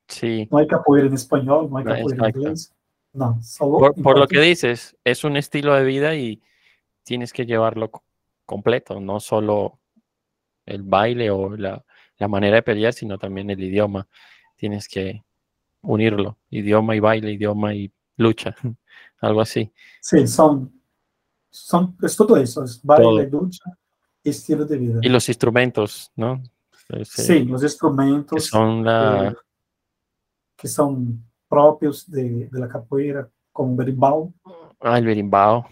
sí. 0.08 0.48
No 0.52 0.58
hay 0.58 0.68
capoeira 0.68 1.08
en 1.08 1.14
español, 1.14 1.70
no 1.70 1.78
hay 1.78 1.86
No, 1.86 1.96
capoeira 1.96 2.28
en 2.28 2.36
inglés. 2.36 2.74
No, 3.14 3.42
solo 3.44 3.94
Por, 4.02 4.18
lo 4.18 4.28
que 4.28 4.40
dices, 4.42 4.98
es 5.04 5.24
un 5.24 5.38
estilo 5.38 5.76
de 5.76 5.84
vida 5.84 6.16
y 6.16 6.42
tienes 7.04 7.32
que 7.32 7.46
llevarlo 7.46 7.92
co- 7.92 8.04
completo, 8.46 9.00
no 9.00 9.20
solo 9.20 9.80
el 10.66 10.82
baile 10.84 11.30
o 11.30 11.56
la, 11.56 11.84
la 12.18 12.28
manera 12.28 12.56
de 12.56 12.64
pelear, 12.64 12.94
sino 12.94 13.18
también 13.18 13.50
el 13.50 13.62
idioma. 13.62 14.08
Tienes 14.56 14.88
que 14.88 15.24
unirlo, 15.82 16.38
idioma 16.50 16.96
y 16.96 17.00
baile, 17.00 17.34
idioma 17.34 17.76
y 17.76 17.92
lucha, 18.18 18.56
algo 19.22 19.42
así. 19.42 19.72
Sí, 20.02 20.26
son, 20.28 20.72
son, 21.52 21.96
es 22.02 22.16
todo 22.16 22.38
eso, 22.38 22.64
es 22.64 22.82
baile, 22.84 23.30
lucha, 23.30 23.64
estilo 24.24 24.66
de 24.66 24.78
vida. 24.78 25.00
Y 25.04 25.10
los 25.10 25.28
instrumentos, 25.30 26.12
¿no? 26.16 26.42
Sí, 27.04 27.46
los 27.46 27.62
que 27.62 27.66
instrumentos 27.68 28.46
son 28.46 28.84
la... 28.84 29.28
eh, 29.28 29.36
que 30.56 30.68
son 30.68 31.24
propios 31.48 32.10
de, 32.10 32.48
de 32.48 32.60
la 32.60 32.68
capoeira, 32.68 33.28
como 33.52 33.76
berimbau 33.76 34.34
ah, 34.80 34.98
el 34.98 35.06
berimbau, 35.06 35.66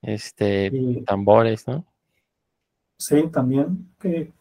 este, 0.00 1.02
tambores, 1.06 1.66
¿no? 1.66 1.84
sí, 2.96 3.28
también 3.28 3.94
que 3.98 4.32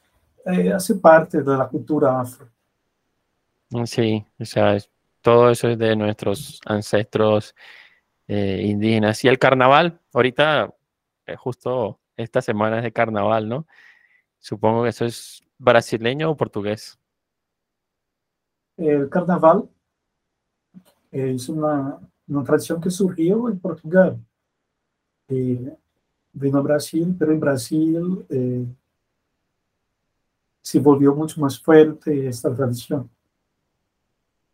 eh, 0.46 0.74
hace 0.74 0.96
parte 0.96 1.42
de 1.42 1.58
la 1.58 1.68
cultura 1.68 2.22
afro. 2.22 2.50
Mm, 3.72 3.86
Sí, 3.86 4.26
o 4.40 4.46
sea, 4.46 4.78
todo 5.22 5.50
eso 5.50 5.70
es 5.70 5.78
de 5.78 5.96
nuestros 5.96 6.60
ancestros 6.66 7.56
eh, 8.28 8.62
indígenas. 8.64 9.24
Y 9.24 9.28
el 9.28 9.40
carnaval, 9.40 10.00
ahorita, 10.14 10.74
eh, 11.26 11.36
justo 11.36 12.00
esta 12.18 12.42
semana 12.42 12.78
es 12.78 12.84
de 12.84 12.92
carnaval, 12.92 13.50
¿no? 13.50 13.68
Supongo 14.42 14.84
que 14.84 14.90
eso 14.90 15.06
es 15.06 15.42
brasileño 15.60 16.32
o 16.32 16.36
portugués. 16.36 17.00
El 18.76 19.08
carnaval 19.08 19.70
es 21.12 21.48
una, 21.48 22.00
tradición 22.44 22.82
que 22.82 22.90
surgió 22.90 23.50
en 23.50 23.60
Portugal. 23.60 24.18
Y 25.30 25.60
vino 26.34 26.58
a 26.58 26.62
Brasil, 26.62 27.16
pero 27.18 27.32
en 27.32 27.40
Brasil 27.40 28.26
eh, 28.30 28.66
se 30.62 30.80
volvió 30.80 31.14
mucho 31.14 31.40
más 31.40 31.60
fuerte 31.60 32.28
esta 32.28 32.54
tradición, 32.54 33.10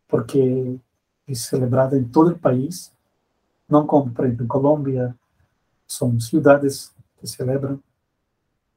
porque 0.06 0.78
es 1.26 1.40
celebrada 1.40 1.96
en 1.96 2.12
todo 2.12 2.28
el 2.28 2.36
país, 2.36 2.92
no 3.68 3.86
ejemplo 3.86 4.24
en 4.26 4.48
Colombia, 4.48 5.16
son 5.86 6.20
ciudades 6.20 6.94
que 7.18 7.26
celebran, 7.26 7.82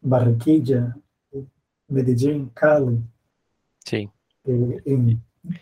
Barranquilla, 0.01 0.95
Medellín, 1.87 2.49
Cali, 2.53 2.99
Sí, 3.85 4.09
eh, 4.45 4.81
en 4.85 5.21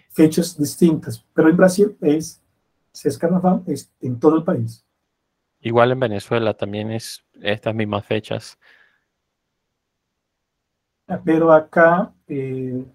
fechas 0.09 0.57
distintas, 0.57 1.25
pero 1.33 1.49
en 1.49 1.57
Brasil 1.57 1.97
es, 2.01 2.41
si 2.91 3.07
es 3.07 3.17
carnaval, 3.17 3.63
es 3.67 3.91
en 4.01 4.19
todo 4.19 4.37
el 4.37 4.43
país. 4.43 4.85
igual 5.61 5.91
en 5.91 5.99
Venezuela 5.99 6.53
también 6.53 6.91
es 6.91 7.23
estas 7.41 7.73
mismas 7.75 8.05
fechas. 8.05 8.57
Pero 11.25 11.51
acá 11.51 12.13
eh, 12.27 12.85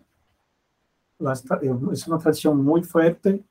eh, 1.21 1.79
es 1.93 2.07
una 2.09 2.19
tradición 2.19 2.63
muy 2.65 2.83
fuerte. 2.83 3.45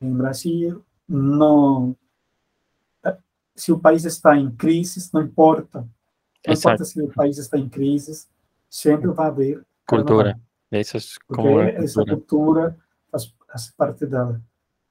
En 0.00 0.16
Brasil, 0.18 0.82
no. 1.06 1.96
eh, 3.04 3.16
Si 3.54 3.72
un 3.72 3.80
país 3.80 4.04
está 4.04 4.36
en 4.36 4.50
crisis, 4.56 5.12
no 5.12 5.20
importa. 5.20 5.86
No 6.46 6.52
Exacto. 6.54 6.82
importa 6.82 6.84
si 6.84 7.00
el 7.00 7.08
país 7.08 7.38
está 7.38 7.56
en 7.58 7.68
crisis, 7.68 8.28
siempre 8.68 9.10
va 9.10 9.24
a 9.24 9.28
haber 9.28 9.64
Cultura. 9.86 10.32
carnaval, 10.32 10.46
Eso 10.70 10.98
es 10.98 11.18
Porque 11.26 11.42
como 11.42 11.60
esa 11.60 12.00
cultura. 12.04 12.14
cultura 12.16 12.76
faz- 13.10 13.34
hace 13.48 13.72
parte 13.76 14.06
de 14.06 14.12
la, 14.12 14.40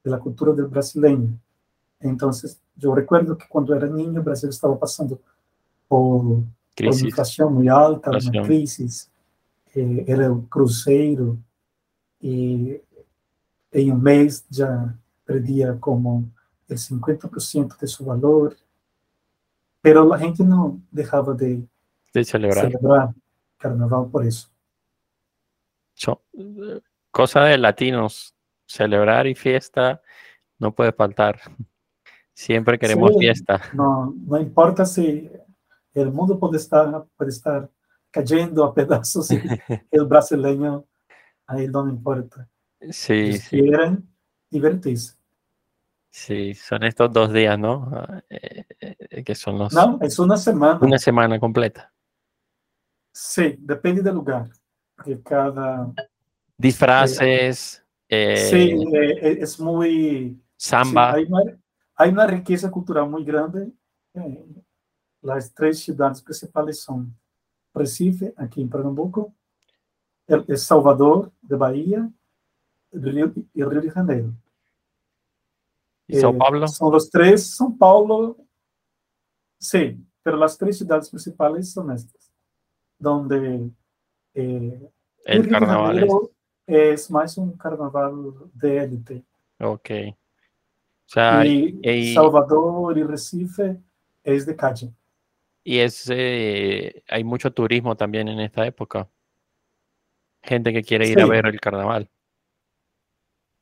de 0.04 0.12
la 0.12 0.20
cultura 0.20 0.52
del 0.54 0.68
brasileño. 0.68 1.39
Entonces, 2.02 2.60
yo 2.76 2.93
recuerdo 2.93 3.38
que 3.38 3.47
cuando 3.47 3.74
era 3.74 3.88
niño, 3.88 4.22
Brasil 4.24 4.50
estaba 4.50 4.78
pasando 4.78 5.18
por 5.18 5.30
por 5.88 6.86
uma 6.86 6.91
Crisis. 6.93 7.04
inflação 7.04 7.50
muito 7.52 7.70
alta, 7.72 8.10
Inflação. 8.12 8.32
uma 8.34 8.43
crise, 8.45 9.08
eh, 9.76 10.06
era 10.08 10.32
o 10.32 10.43
cruzeiro, 10.43 11.38
e 12.22 12.80
em 13.74 13.91
um 13.91 13.97
mês 13.97 14.45
já 14.52 14.93
perdia 15.26 15.76
como 15.80 16.30
el 16.70 16.78
50% 16.78 17.78
de 17.80 17.88
seu 17.88 18.06
valor, 18.06 18.56
pero 19.82 20.11
a 20.13 20.17
gente 20.17 20.43
não 20.43 20.82
deixava 20.91 21.34
de 21.36 21.63
de 22.13 22.23
celebrar. 22.25 22.65
celebrar 22.71 23.13
carnaval 23.57 24.09
por 24.09 24.25
isso. 24.25 24.51
So- 25.93 26.21
eh, 26.34 26.82
cosa 27.11 27.45
de 27.45 27.57
latinos, 27.57 28.34
celebrar 28.65 29.27
y 29.27 29.36
fiesta 29.36 30.01
no 30.59 30.73
puede 30.73 30.91
faltar. 30.91 31.39
Siempre 32.34 32.77
queremos 32.80 33.11
Sí. 33.13 33.19
fiesta. 33.19 33.61
Não, 33.73 34.11
não 34.11 34.39
importa 34.41 34.86
se 34.86 35.30
o 35.95 36.05
mundo 36.11 36.38
pode 36.39 36.55
estar, 36.57 37.05
pode 37.17 37.32
estar 37.32 37.69
cayendo 38.11 38.63
a 38.63 38.73
pedaços, 38.73 39.30
e 39.91 39.99
o 39.99 40.07
brasileiro, 40.07 40.86
aí 41.45 41.67
não 41.67 41.89
importa. 41.89 42.49
Sí, 42.91 43.13
Eles 43.13 43.43
sí, 43.43 43.61
querem 43.61 43.97
divertir-se. 44.49 45.18
Sí, 46.10 46.53
son 46.55 46.84
estos 46.84 47.12
dos 47.12 47.32
días, 47.34 47.57
¿no? 47.57 47.89
Ah, 47.93 48.22
eh, 48.30 48.66
eh, 48.80 49.24
que 49.24 49.36
son 49.36 49.57
los 49.57 49.74
Não, 49.74 49.99
é 50.01 50.07
uma 50.22 50.38
semana. 50.38 50.80
una 50.82 50.97
semana 50.97 51.39
completa. 51.39 51.91
Sim, 53.14 53.57
depende 53.60 54.01
do 54.01 54.12
lugar. 54.14 54.49
Porque 54.95 55.18
cada. 55.24 55.91
Disfraces, 56.57 57.84
eh, 58.10 58.51
é, 58.51 59.43
é 59.43 59.45
muito. 59.60 60.39
samba, 60.57 61.12
há, 61.16 61.20
uma, 61.22 61.60
há 61.95 62.05
uma 62.05 62.26
riqueza 62.26 62.70
cultural 62.70 63.10
muito 63.10 63.26
grande. 63.26 63.72
É, 64.16 64.43
as 65.32 65.49
três 65.49 65.80
cidades 65.80 66.22
principais 66.22 66.82
são 66.82 67.10
Recife, 67.76 68.34
aqui 68.36 68.62
em 68.62 68.68
Pernambuco, 68.68 69.34
El- 70.28 70.57
Salvador, 70.57 71.32
de 71.41 71.55
Bahia, 71.55 72.10
Rio, 72.93 73.34
e 73.55 73.64
Rio 73.64 73.82
de 73.82 73.89
Janeiro. 73.89 74.36
Y 76.10 76.20
Sao 76.20 76.32
Eh, 76.34 76.38
Paulo. 76.38 76.68
São 76.68 76.89
os 76.93 77.07
três. 77.10 77.55
São 77.55 77.72
Paulo, 77.78 78.36
sim, 79.60 80.05
pero 80.24 80.38
las 80.38 80.57
tres 80.57 80.78
ciudades 80.78 81.10
principales 81.10 81.72
son 81.72 81.91
estas, 81.91 82.32
donde 82.99 83.70
eh, 84.34 84.89
el 85.26 85.47
carnaval 85.47 85.97
es. 85.99 86.01
Janeiro 86.07 86.32
es 86.68 87.12
más 87.12 87.38
un 87.38 87.55
carnaval 87.57 88.34
de 88.53 88.78
élite. 88.84 89.24
Ok. 89.60 89.89
O 91.05 91.12
sea, 91.12 91.45
y 91.45 91.80
y- 91.82 92.14
Salvador 92.14 92.97
y 92.97 93.03
Recife 93.03 93.80
es 94.24 94.45
de 94.45 94.55
calle. 94.55 94.93
y 95.64 95.80
es, 95.80 96.10
eh, 96.12 97.03
hay 97.07 97.24
mucho 97.24 97.51
turismo 97.51 97.95
también 97.95 98.28
en 98.30 98.39
esta 98.39 98.66
época. 98.66 99.07
Gente 100.41 100.72
que 100.74 100.82
quiere 100.84 101.07
ir 101.07 101.20
a 101.20 101.26
Sí. 101.26 101.30
ver 101.30 101.45
el 101.47 101.60
carnaval. 101.60 102.10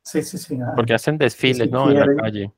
Sí, 0.08 0.22
sí, 0.22 0.38
sí. 0.38 0.58
ah. 0.62 0.72
Porque 0.74 0.94
hacen 0.94 1.18
desfiles, 1.18 1.66
si 1.66 1.70
¿no? 1.70 1.90
En 1.90 1.98
la 1.98 2.22
calle, 2.22 2.50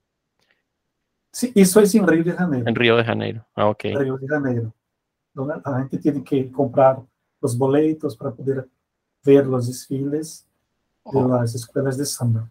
Sí, 1.33 1.53
eso 1.55 1.81
es 1.81 1.95
en 1.95 2.07
Río 2.07 2.23
de 2.25 2.33
Janeiro. 2.33 2.69
en 2.69 2.75
Río 2.75 2.97
de 2.97 3.05
Janeiro. 3.05 3.47
Ah, 3.55 3.67
ok. 3.69 3.83
Río 3.97 4.17
de 4.19 4.29
Janeiro, 4.29 4.73
donde 5.35 5.55
la 5.65 5.79
gente 5.79 5.99
tiene 5.99 6.23
que 6.23 6.51
comprar 6.51 7.01
los 7.41 7.57
boletos 7.59 8.17
para 8.17 8.31
poder 8.31 8.69
ver 9.25 9.47
los 9.47 9.67
desfiles 9.67 10.47
de 11.05 11.19
Oh, 11.19 11.27
las 11.27 11.55
escuelas 11.55 11.97
de 11.97 12.05
samba. 12.05 12.49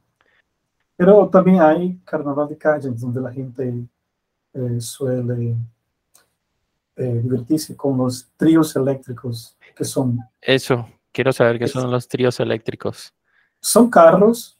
Pero 0.98 1.30
también 1.30 1.62
hay 1.62 1.98
carnaval 2.04 2.50
de 2.50 2.58
calle, 2.58 2.90
donde 2.90 3.22
la 3.22 3.32
gente 3.32 3.86
eh, 4.54 4.82
suele 4.82 5.56
eh, 6.98 7.20
divertirse 7.24 7.78
con 7.78 7.98
los 7.98 8.28
tríos 8.36 8.76
eléctricos, 8.76 9.56
que 9.76 9.86
son, 9.86 10.20
Eso, 10.42 10.90
quiero 11.14 11.32
saber 11.32 11.58
qué 11.60 11.68
son 11.68 11.90
los 11.90 12.08
tríos 12.08 12.38
eléctricos. 12.42 13.14
son 13.62 13.90
carros, 13.90 14.59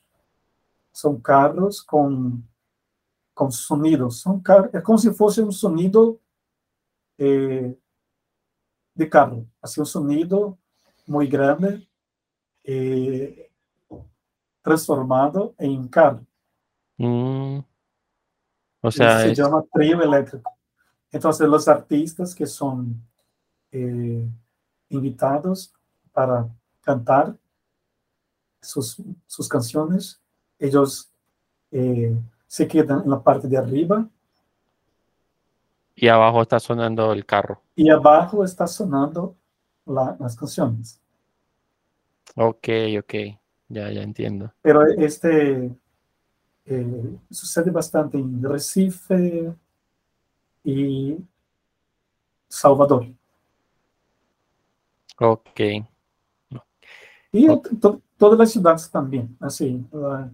son 1.00 1.22
carros 1.22 1.82
con, 1.82 2.46
con 3.34 3.52
sonidos, 3.52 4.18
son 4.20 4.42
car- 4.42 4.70
es 4.74 4.84
como 4.84 4.98
si 4.98 5.10
fuese 5.12 5.42
un 5.42 5.54
sonido 5.54 6.20
eh, 7.18 7.78
de 8.94 9.10
carro, 9.10 9.46
así 9.62 9.80
un 9.80 9.86
sonido 9.86 10.58
muy 11.08 11.28
grande, 11.28 11.88
eh, 12.66 13.50
transformado 14.62 15.56
en 15.58 15.88
carro. 15.88 16.26
Mm. 16.98 17.60
O 18.82 18.92
sea, 18.92 19.22
se 19.22 19.32
es- 19.32 19.38
llama 19.38 19.64
trío 19.72 20.02
eléctrico. 20.02 20.52
Entonces 21.12 21.48
los 21.48 21.68
artistas 21.68 22.36
que 22.36 22.46
son 22.46 23.02
eh, 23.72 24.28
invitados 24.90 25.74
para 26.12 26.48
cantar 26.82 27.38
sus, 28.62 29.02
sus 29.26 29.48
canciones, 29.48 30.22
ellos 30.60 31.10
eh, 31.72 32.16
se 32.48 32.68
quedan 32.68 33.04
en 33.04 33.10
la 33.10 33.22
parte 33.22 33.48
de 33.48 33.58
arriba 33.58 34.08
y 35.96 36.08
abajo 36.08 36.42
está 36.42 36.60
sonando 36.60 37.12
el 37.14 37.26
carro. 37.26 37.62
y 37.76 37.90
abajo 37.90 38.44
está 38.44 38.68
sonando 38.68 39.36
la- 39.86 40.16
las 40.20 40.36
canciones. 40.36 41.00
Ok, 42.36 42.68
ok. 43.00 43.14
Ya, 43.70 43.92
ya 43.92 44.02
entiendo. 44.02 44.52
Pero 44.62 44.86
este 44.88 45.72
eh, 46.66 47.18
sucede 47.32 47.72
bastante 47.72 48.18
en 48.18 48.42
Recife 48.44 49.54
y 50.64 51.18
Salvador. 52.48 53.08
Ok. 55.20 55.60
Y 57.32 57.48
to- 57.80 58.02
todas 58.18 58.40
las 58.40 58.52
ciudades 58.52 58.90
también, 58.90 59.36
así. 59.40 59.84
la- 59.92 60.32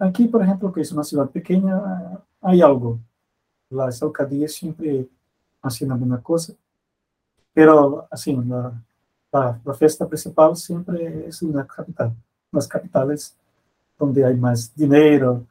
aquí, 0.00 0.28
por 0.28 0.42
ejemplo, 0.42 0.72
que 0.72 0.80
es 0.80 0.92
una 0.92 1.04
ciudad 1.04 1.28
pequeña, 1.30 1.80
hay 2.40 2.60
algo. 2.60 2.98
Las 3.70 4.02
alcaldías 4.02 4.52
siempre 4.52 5.06
hacen 5.62 5.90
alguna 5.90 6.20
cosa. 6.20 6.52
Pero, 7.52 8.06
así, 8.10 8.34
la, 8.34 8.72
la, 9.32 9.60
la 9.64 9.74
fiesta 9.74 10.06
principal 10.06 10.56
siempre 10.56 11.28
es 11.28 11.42
en 11.42 11.54
la 11.54 11.66
capital. 11.66 12.12
Las 12.50 12.68
capitales 12.68 13.36
donde 13.98 14.24
hay 14.24 14.36
más 14.36 14.74
dinero, 14.74 15.46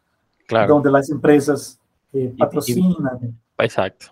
Claro, 0.46 0.76
donde 0.76 0.92
las 0.92 1.10
empresas 1.10 1.80
eh, 2.12 2.34
patrocinan 2.38 3.40
exacto. 3.58 4.08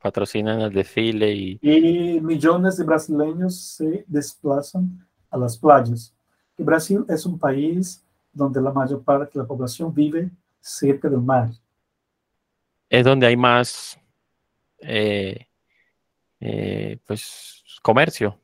Patrocinan 0.00 0.60
el 0.60 0.72
desfile 0.72 1.32
y 1.32 1.58
y 1.60 2.20
millones 2.20 2.76
de 2.76 2.84
brasileños 2.84 3.54
se 3.60 4.04
desplazan 4.06 5.06
a 5.30 5.36
las 5.36 5.58
playas. 5.58 6.14
Y 6.56 6.62
Brasil 6.62 7.04
es 7.08 7.26
un 7.26 7.38
país 7.38 8.02
donde 8.38 8.62
la 8.62 8.72
mayor 8.72 9.02
parte 9.02 9.32
de 9.34 9.40
la 9.42 9.46
población 9.46 9.92
vive 9.92 10.30
cerca 10.60 11.08
del 11.08 11.20
mar. 11.20 11.50
es 12.88 13.04
donde 13.04 13.26
hay 13.26 13.36
más, 13.36 13.98
eh, 14.78 15.46
eh, 16.40 16.98
pues, 17.06 17.62
comercio, 17.82 18.38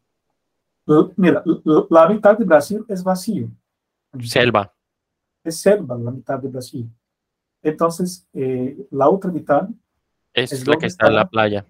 Mira, 1.16 1.42
la 1.88 2.09
mitad 2.09 2.36
de 2.36 2.45
Brasil 2.45 2.84
es 2.88 3.03
vacío. 3.03 3.49
selva. 4.20 4.70
Es 5.42 5.59
selva 5.61 5.97
la 5.97 6.11
mitad 6.11 6.38
de 6.38 6.49
Brasil. 6.49 6.90
Entonces, 7.62 8.28
eh, 8.34 8.86
la 8.90 9.09
otra 9.09 9.30
mitad 9.30 9.66
Es 10.34 10.53
Es 10.53 10.66
la 10.66 10.76
que 10.76 10.86
está 10.86 11.07
en 11.07 11.14
la 11.14 11.26
playa. 11.26 11.64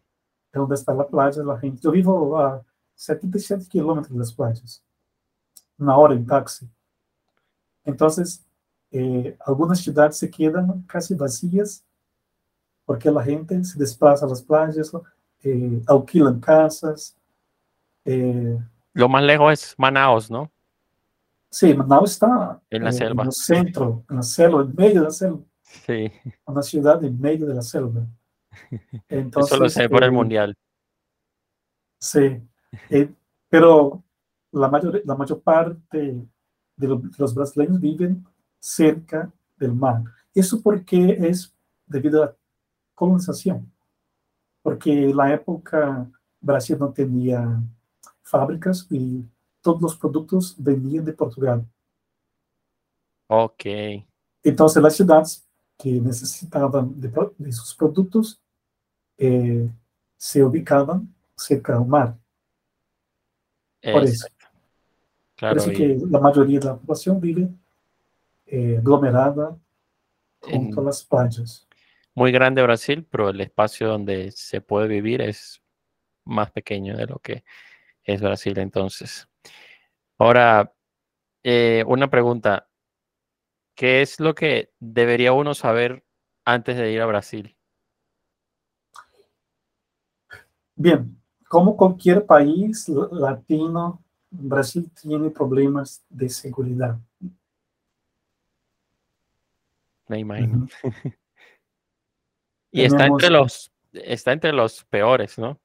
es 0.52 0.58
donde 0.58 0.74
está 0.74 0.92
la 0.92 1.06
playa. 1.06 1.44
La 1.44 1.58
gente. 1.58 1.80
Yo 1.80 1.92
vivo 1.92 2.36
a 2.36 2.64
77 2.96 3.66
kilómetros 3.68 4.12
de 4.12 4.18
las 4.18 4.32
playas, 4.32 4.82
una 5.78 5.96
hora 5.96 6.14
en 6.14 6.26
taxi. 6.26 6.68
Entonces, 7.84 8.44
eh, 8.90 9.36
algunas 9.44 9.80
ciudades 9.80 10.16
se 10.16 10.30
quedan 10.30 10.82
casi 10.82 11.14
vacías 11.14 11.84
porque 12.84 13.10
la 13.10 13.22
gente 13.24 13.64
se 13.64 13.78
desplaza 13.78 14.26
a 14.26 14.28
las 14.28 14.42
playas, 14.42 14.92
eh, 15.42 15.82
alquilan 15.86 16.38
casas. 16.40 17.16
eh, 18.04 18.58
Lo 18.92 19.08
más 19.08 19.22
lejos 19.24 19.52
es 19.52 19.74
Manaos, 19.78 20.30
¿no? 20.30 20.50
sí, 21.50 21.72
Manaus 21.72 22.12
está 22.12 22.60
En 22.70 22.82
la 22.84 22.90
eh, 22.90 22.92
selva. 22.92 23.22
en 23.22 23.26
el 23.28 23.32
centro, 23.32 24.04
en 24.10 24.16
la 24.16 24.22
selva, 24.22 24.62
en 24.62 24.74
medio 24.74 25.00
de 25.00 25.06
la 25.06 25.10
selva, 25.10 25.40
Sí, 25.62 26.10
una 26.46 26.62
ciudad 26.62 27.02
en 27.04 27.20
medio 27.20 27.46
de 27.46 27.54
la 27.54 27.62
selva. 27.62 28.06
Entonces, 29.08 29.52
eso 29.54 29.62
lo 29.62 29.68
sé 29.68 29.88
por 29.88 30.02
el 30.04 30.10
eh, 30.10 30.12
mundial. 30.12 30.54
Sí, 31.98 32.40
eh, 32.90 33.12
pero 33.48 34.02
la 34.52 34.68
mayor, 34.68 35.00
la 35.04 35.14
mayor 35.16 35.42
parte 35.42 36.26
de, 36.76 36.88
lo- 36.88 36.98
de 36.98 37.10
los 37.18 37.34
brasileños 37.34 37.80
viven 37.80 38.24
cerca 38.60 39.32
del 39.56 39.74
mar. 39.74 40.04
Eso 40.34 40.60
porque 40.62 41.16
es 41.20 41.54
debido 41.86 42.24
a 42.24 42.36
colonización, 42.94 43.72
porque 44.62 45.10
en 45.10 45.16
la 45.16 45.34
época 45.34 46.10
Brasil 46.40 46.78
no 46.78 46.92
tenía 46.92 47.62
fábricas 48.22 48.86
y 48.90 49.24
todos 49.62 49.82
los 49.82 49.96
productos 49.96 50.56
venían 50.58 51.04
de 51.04 51.12
Portugal. 51.14 51.66
Ok, 53.28 53.66
Entonces 54.42 54.82
las 54.82 54.94
ciudades 54.96 55.46
que 55.78 56.00
necesitaban 56.00 57.00
de, 57.00 57.12
de 57.38 57.52
sus 57.52 57.74
productos 57.74 58.40
eh, 59.18 59.70
se 60.18 60.44
ubicaban 60.44 61.14
cerca 61.36 61.78
del 61.78 61.86
mar. 61.88 62.18
Por 63.90 64.04
eso. 64.04 64.28
Claro, 65.52 65.72
y 65.72 65.74
que 65.74 65.98
la 66.10 66.18
mayoría 66.20 66.58
de 66.60 66.66
la 66.66 66.76
población 66.76 67.20
vive 67.20 67.48
eh, 68.46 68.76
aglomerada 68.78 69.56
junto 70.40 70.80
a 70.80 70.82
En- 70.82 70.86
las 70.86 71.04
playas. 71.04 71.66
muy 72.14 72.32
grande 72.32 72.62
Brasil, 72.62 73.06
pero 73.10 73.30
el 73.30 73.40
espacio 73.40 73.88
donde 73.88 74.30
se 74.30 74.60
puede 74.60 74.88
vivir 74.88 75.20
es 75.20 75.62
más 76.24 76.50
pequeño 76.52 76.96
de 76.96 77.06
lo 77.06 77.18
que 77.18 77.44
es 78.04 78.20
Brasil 78.20 78.58
entonces. 78.58 79.28
Ahora, 80.18 80.72
eh, 81.42 81.84
una 81.86 82.08
pregunta. 82.08 82.68
¿Qué 83.76 84.02
es 84.02 84.20
lo 84.20 84.34
que 84.36 84.72
debería 84.78 85.32
uno 85.32 85.52
saber 85.54 86.04
antes 86.44 86.76
de 86.76 86.92
ir 86.92 87.00
a 87.00 87.06
Brasil? 87.06 87.56
Bien, 90.76 91.20
como 91.48 91.76
cualquier 91.76 92.24
país 92.24 92.88
latino, 93.10 94.03
Brasil 94.36 94.90
tiene 95.00 95.30
problemas 95.30 96.04
de 96.08 96.28
seguridad. 96.28 96.98
Me 100.08 100.18
imagino. 100.18 100.68
Y 102.70 102.82
está 102.82 103.06
entre 103.06 103.30
los, 103.30 103.72
está 103.92 104.32
entre 104.32 104.52
los 104.52 104.84
peores, 104.84 105.38
¿no? 105.38 105.58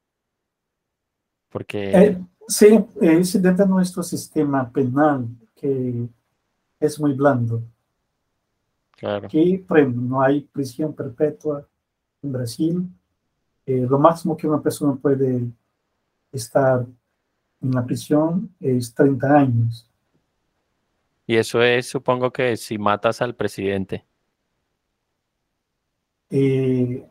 Porque 1.48 1.90
Eh, 1.90 2.24
sí, 2.46 2.84
es 3.00 3.42
dentro 3.42 3.64
de 3.64 3.70
nuestro 3.70 4.02
sistema 4.04 4.70
penal 4.70 5.26
que 5.56 6.08
es 6.78 7.00
muy 7.00 7.12
blando. 7.14 7.62
claro, 8.92 9.26
ejemplo, 9.26 10.00
no 10.00 10.22
hay 10.22 10.42
prisión 10.42 10.94
perpetua 10.94 11.66
en 12.22 12.32
Brasil. 12.32 12.88
Eh, 13.66 13.86
lo 13.90 13.98
máximo 13.98 14.36
que 14.36 14.46
una 14.46 14.62
persona 14.62 14.94
puede 14.94 15.50
estar 16.32 16.86
en 17.62 17.70
la 17.72 17.84
prisión 17.84 18.54
es 18.60 18.94
30 18.94 19.36
años. 19.36 19.86
y 21.26 21.36
eso 21.36 21.62
es, 21.62 21.88
supongo 21.88 22.32
que 22.32 22.56
si 22.56 22.76
matas 22.76 23.22
al 23.22 23.36
presidente. 23.36 24.04
Eh, 26.28 27.06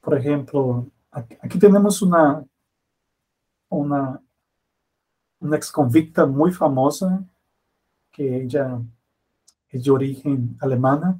por 0.00 0.16
ejemplo, 0.16 0.86
aquí 1.10 1.58
tenemos 1.58 2.00
una, 2.02 2.44
una, 3.68 4.20
una 5.40 5.56
ex 5.56 5.72
convicta 5.72 6.26
muy 6.26 6.52
famosa, 6.52 7.24
que 8.12 8.42
ella 8.42 8.80
es 9.68 9.84
de 9.84 9.90
origen 9.90 10.56
alemana. 10.60 11.18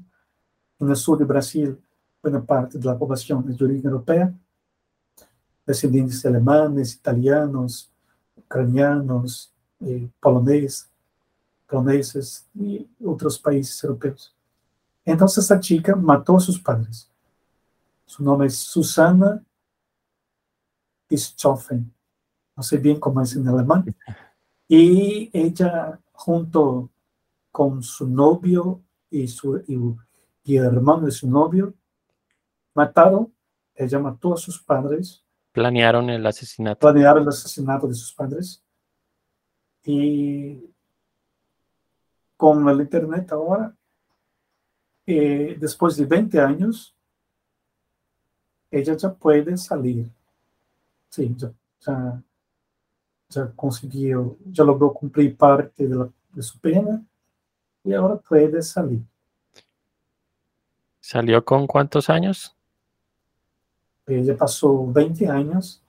En 0.79 0.89
el 0.89 0.97
sur 0.97 1.19
de 1.19 1.25
Brasil, 1.25 1.77
buena 2.23 2.45
parte 2.45 2.79
de 2.79 2.85
la 2.85 2.99
población 2.99 3.45
es 3.51 3.59
de 3.59 3.65
origen 3.65 3.87
europea, 3.87 4.33
descendientes 5.67 6.25
alemanes, 6.25 6.95
italianos, 6.95 7.91
ucranianos, 8.37 9.53
eh, 9.81 10.09
polonés, 10.21 10.89
poloneses 11.69 12.47
y 12.55 12.89
otros 13.05 13.39
países 13.39 13.83
europeos. 13.83 14.35
Entonces 15.05 15.45
esta 15.45 15.61
chica 15.61 15.95
mató 15.95 16.37
a 16.37 16.41
sus 16.41 16.61
padres. 16.61 17.11
Su 18.05 18.23
nombre 18.23 18.47
es 18.47 18.57
Susana 18.57 19.43
Stoffen, 21.11 21.93
no 22.57 22.63
sé 22.63 22.79
bien 22.79 22.99
cómo 22.99 23.21
es 23.21 23.35
en 23.37 23.47
alemán, 23.47 23.85
y 24.69 25.31
ella 25.33 26.01
junto 26.13 26.91
con 27.53 27.83
su 27.83 28.09
novio 28.09 28.83
y, 29.11 29.25
y, 30.45 30.57
el 30.57 30.65
hermano 30.65 31.07
de 31.07 31.13
su 31.13 31.29
novio, 31.29 31.75
mataron, 32.75 33.33
ella 33.75 33.99
mató 33.99 34.35
a 34.35 34.37
sus 34.37 34.61
padres. 34.61 35.25
Planearon 35.57 36.11
el 36.11 36.27
asesinato. 36.27 36.81
Planearon 36.81 37.23
el 37.23 37.29
asesinato 37.31 37.89
de 37.89 37.95
sus 37.95 38.13
padres. 38.13 38.63
Y 39.85 40.71
con 42.37 42.69
el 42.69 42.83
Internet 42.83 43.33
ahora, 43.33 43.75
eh, 45.07 45.57
después 45.59 45.97
de 45.97 46.05
20 46.05 46.39
años, 46.39 46.95
ella 48.71 48.99
ya 48.99 49.15
puede 49.15 49.57
salir. 49.57 50.11
Sí, 51.09 51.35
ya, 51.39 52.23
ya, 53.31 53.51
consiguió, 53.57 54.37
ya 54.45 54.63
logró 54.63 54.93
cumplir 54.93 55.35
parte 55.39 55.89
de, 55.89 56.11
de 56.35 56.43
su 56.43 56.59
pena 56.59 57.03
y 57.83 57.95
ahora 57.95 58.17
puede 58.17 58.61
salir. 58.61 59.01
¿Salió 61.01 61.43
con 61.43 61.67
cuántos 61.67 62.11
años? 62.11 62.56
Ella 64.07 64.37
pasó 64.37 64.87
20 64.93 65.29
años. 65.29 65.83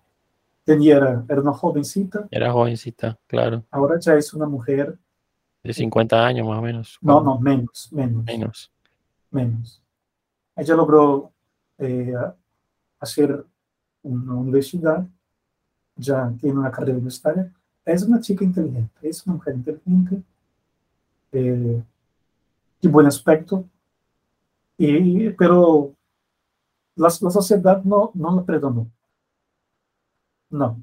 Tenía, 0.64 0.98
era, 0.98 1.26
era 1.30 1.42
una 1.42 1.54
jovencita. 1.54 2.28
Era 2.32 2.52
jovencita, 2.52 3.18
claro. 3.28 3.64
Ahora 3.72 4.00
ya 4.00 4.16
es 4.16 4.34
una 4.34 4.48
mujer. 4.48 4.98
De 5.64 5.74
50 5.74 6.26
años 6.26 6.48
más 6.48 6.60
o 6.60 6.62
menos. 6.62 6.98
No, 7.02 7.22
no, 7.22 7.40
menos, 7.40 7.90
menos. 7.92 8.26
Menos. 8.26 8.72
Menos. 9.32 9.82
Ella 10.56 10.76
logró 10.76 11.32
eh, 11.78 12.14
hacer 13.00 13.46
una 14.04 14.34
universidad, 14.34 15.06
ya 15.96 16.34
tiene 16.40 16.60
una 16.60 16.72
carrera 16.72 16.94
universitaria. 16.94 17.52
Es 17.86 18.04
una 18.04 18.20
chica 18.20 18.44
inteligente, 18.44 18.92
es 19.08 19.26
una 19.26 19.36
mujer 19.36 19.56
inteligente, 19.56 20.22
eh, 21.32 21.82
de 22.82 22.90
buen 22.90 23.08
aspecto, 23.08 23.66
y, 24.78 25.30
pero 25.32 25.94
la, 26.98 27.08
la 27.22 27.32
sociedad 27.32 27.84
no, 27.84 28.12
no 28.14 28.36
la 28.36 28.44
perdonó. 28.44 28.90
No. 30.50 30.82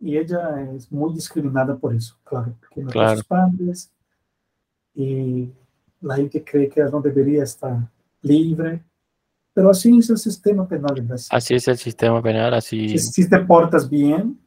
Y 0.00 0.16
ella 0.16 0.70
es 0.74 0.90
muy 0.92 1.14
discriminada 1.14 1.76
por 1.76 1.94
eso, 1.94 2.16
claro, 2.24 2.54
porque 2.60 2.82
no 2.82 2.90
claro. 2.90 3.16
sus 3.16 3.24
padres 3.24 3.90
y 4.94 5.50
la 6.00 6.16
gente 6.16 6.44
cree 6.44 6.68
que 6.68 6.82
no 6.84 7.00
debería 7.00 7.42
estar 7.42 7.88
libre. 8.22 8.82
Pero 9.52 9.70
así 9.70 9.96
es 9.98 10.10
el 10.10 10.18
sistema 10.18 10.66
penal 10.66 10.98
en 10.98 11.08
Brasil. 11.08 11.28
Así 11.30 11.54
es 11.54 11.68
el 11.68 11.78
sistema 11.78 12.20
penal, 12.20 12.54
así. 12.54 12.98
Si, 12.98 12.98
si 12.98 13.28
te 13.28 13.38
portas 13.38 13.88
bien, 13.88 14.38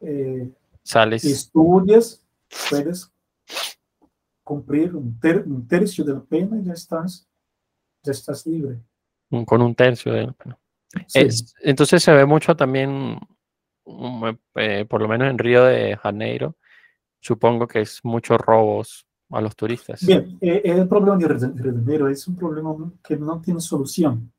eh, 0.00 0.50
sales. 0.82 1.24
estudias, 1.24 2.22
puedes 2.70 3.10
cumplir 4.44 4.94
un, 4.94 5.18
ter, 5.18 5.42
un, 5.46 5.66
tercio 5.66 6.04
de 6.04 6.12
la 6.12 6.20
pena 6.20 6.58
y 6.60 6.64
ya 6.64 6.74
estás, 6.74 7.26
ya 8.02 8.12
estás 8.12 8.46
libre. 8.46 8.78
Con 9.46 9.62
un 9.62 9.74
tercio 9.74 10.12
de. 10.12 10.32
Sí. 11.06 11.20
Es, 11.20 11.54
entonces 11.60 12.02
se 12.02 12.12
ve 12.12 12.24
mucho 12.24 12.54
también, 12.54 13.18
eh, 14.54 14.84
por 14.88 15.02
lo 15.02 15.08
menos 15.08 15.28
en 15.28 15.38
Río 15.38 15.64
de 15.64 15.96
Janeiro, 15.96 16.56
supongo 17.20 17.66
que 17.66 17.80
es 17.80 18.00
muchos 18.04 18.38
robos 18.38 19.06
a 19.30 19.40
los 19.40 19.56
turistas. 19.56 20.04
Bien, 20.06 20.38
eh, 20.40 20.62
el 20.64 20.86
problema 20.86 21.16
de 21.16 21.28
Río 21.28 21.48
de 21.48 21.72
Janeiro 21.72 22.08
es 22.08 22.28
un 22.28 22.36
problema 22.36 22.92
que 23.02 23.16
no 23.16 23.40
tiene 23.40 23.60
solución. 23.60 24.32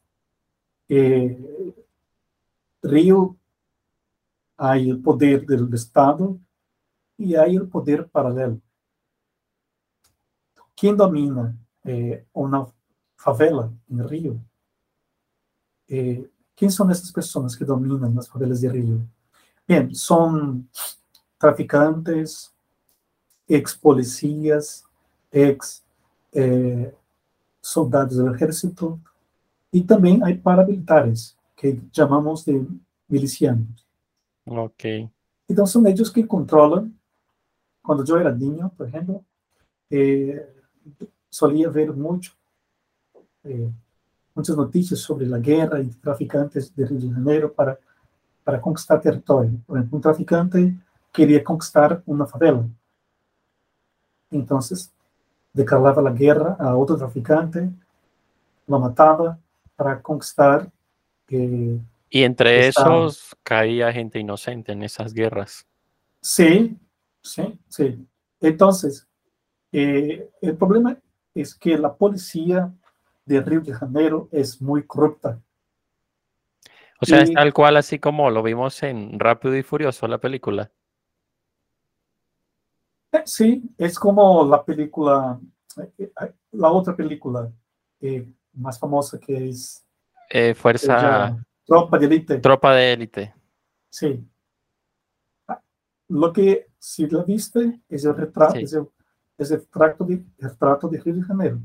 Eh, 0.88 1.76
Río 2.82 3.36
hay 4.58 4.90
el 4.90 5.02
poder 5.02 5.46
del 5.46 5.74
Estado 5.74 6.40
y 7.18 7.36
hay 7.36 7.56
el 7.56 7.68
poder 7.68 8.08
paralelo. 8.08 8.60
¿Quién 10.76 10.96
domina 10.98 11.56
eh, 11.84 12.26
una 12.34 12.66
favela 13.16 13.72
en 13.90 14.08
Río? 14.08 14.36
Eh, 15.88 16.30
¿Quién 16.56 16.72
son 16.72 16.90
estas 16.92 17.12
personas 17.12 17.56
que 17.56 17.66
dominan 17.66 18.16
las 18.16 18.30
favelas 18.30 18.62
de 18.62 18.70
Río? 18.70 19.00
Bien, 19.68 19.94
son 19.94 20.70
traficantes, 21.38 22.54
ex 23.48 23.76
policías, 23.76 24.86
ex 25.32 25.84
eh, 26.32 26.94
soldados 27.62 28.18
del 28.18 28.34
ejército 28.34 29.00
y 29.72 29.82
también 29.84 30.24
hay 30.24 30.36
paramilitares 30.36 31.38
que 31.56 31.82
llamamos 31.92 32.46
de 32.46 32.66
milicianos. 33.08 33.86
Ok. 34.46 34.84
Entonces 35.48 35.74
son 35.74 35.88
ellos 35.88 36.12
que 36.12 36.28
controlan. 36.28 36.98
Cuando 37.82 38.04
yo 38.04 38.18
era 38.18 38.32
niño, 38.32 38.72
por 38.76 38.88
ejemplo, 38.88 39.24
eh, 39.90 40.48
solía 41.30 41.70
ver 41.70 41.94
mucho, 41.94 42.34
eh, 43.44 43.72
muchas 44.36 44.58
noticias 44.58 45.00
sobre 45.00 45.26
la 45.26 45.40
guerra 45.40 45.80
entre 45.80 46.00
traficantes 46.00 46.76
de 46.76 46.86
Río 46.86 47.00
de 47.00 47.12
Janeiro 47.14 47.54
para, 47.54 47.80
para 48.44 48.60
conquistar 48.60 49.02
territorio. 49.02 49.52
Por 49.66 49.78
ejemplo, 49.78 49.96
un 49.96 50.02
traficante 50.02 50.76
quería 51.12 51.44
conquistar 51.44 52.04
una 52.06 52.28
favela. 52.28 52.68
Entonces, 54.30 54.94
declaraba 55.54 56.02
la 56.02 56.12
guerra 56.12 56.58
a 56.60 56.76
otro 56.76 56.98
traficante, 56.98 57.70
lo 58.68 58.80
mataba 58.80 59.40
para 59.76 60.02
conquistar. 60.02 60.70
Eh, 61.30 61.80
y 62.10 62.24
entre 62.24 62.68
esos 62.68 63.36
caía 63.42 63.92
gente 63.94 64.20
inocente 64.20 64.74
en 64.74 64.84
esas 64.84 65.14
guerras. 65.14 65.66
Sí, 66.22 66.78
sí, 67.22 67.58
sí. 67.70 68.06
Entonces, 68.42 69.08
eh, 69.72 70.30
el 70.42 70.58
problema 70.58 70.98
es 71.34 71.56
que 71.56 71.78
la 71.78 71.94
policía 71.94 72.72
de 73.26 73.42
Río 73.42 73.62
de 73.62 73.74
Janeiro 73.74 74.30
es 74.32 74.62
muy 74.62 74.84
corrupta. 74.84 75.40
O 77.02 77.06
sea, 77.06 77.20
y, 77.20 77.24
es 77.24 77.34
tal 77.34 77.54
cual 77.54 77.78
así 77.78 78.00
como 78.00 78.30
lo 78.30 78.42
vimos 78.42 78.82
en 78.84 79.20
Rápido 79.20 79.56
y 79.56 79.64
Furioso, 79.64 80.08
la 80.08 80.18
película. 80.18 80.72
Eh, 83.12 83.24
sí, 83.26 83.64
es 83.78 84.00
como 84.00 84.46
la 84.46 84.64
película, 84.64 85.40
eh, 85.98 86.12
la 86.52 86.72
otra 86.72 86.96
película 86.96 87.52
eh, 88.00 88.28
más 88.54 88.80
famosa 88.80 89.20
que 89.20 89.50
es 89.50 89.86
eh, 90.30 90.54
Fuerza. 90.54 91.38
Tropa 91.66 91.98
de 91.98 92.06
Élite. 92.06 92.38
Tropa 92.40 92.76
de 92.76 92.94
Élite. 92.94 93.34
Sí. 93.90 94.24
Lo 96.08 96.32
que, 96.32 96.68
si 96.78 97.08
la 97.08 97.24
viste, 97.24 97.82
es 97.90 98.06
el 98.06 98.16
retrato, 98.16 98.54
sí. 98.54 98.64
es, 98.64 98.74
el, 98.74 98.88
es 99.38 99.52
el, 99.52 99.60
retrato 99.60 100.06
de, 100.06 100.14
el 100.14 100.50
retrato 100.50 100.88
de 100.88 101.00
Río 101.00 101.16
de 101.16 101.24
Janeiro. 101.24 101.60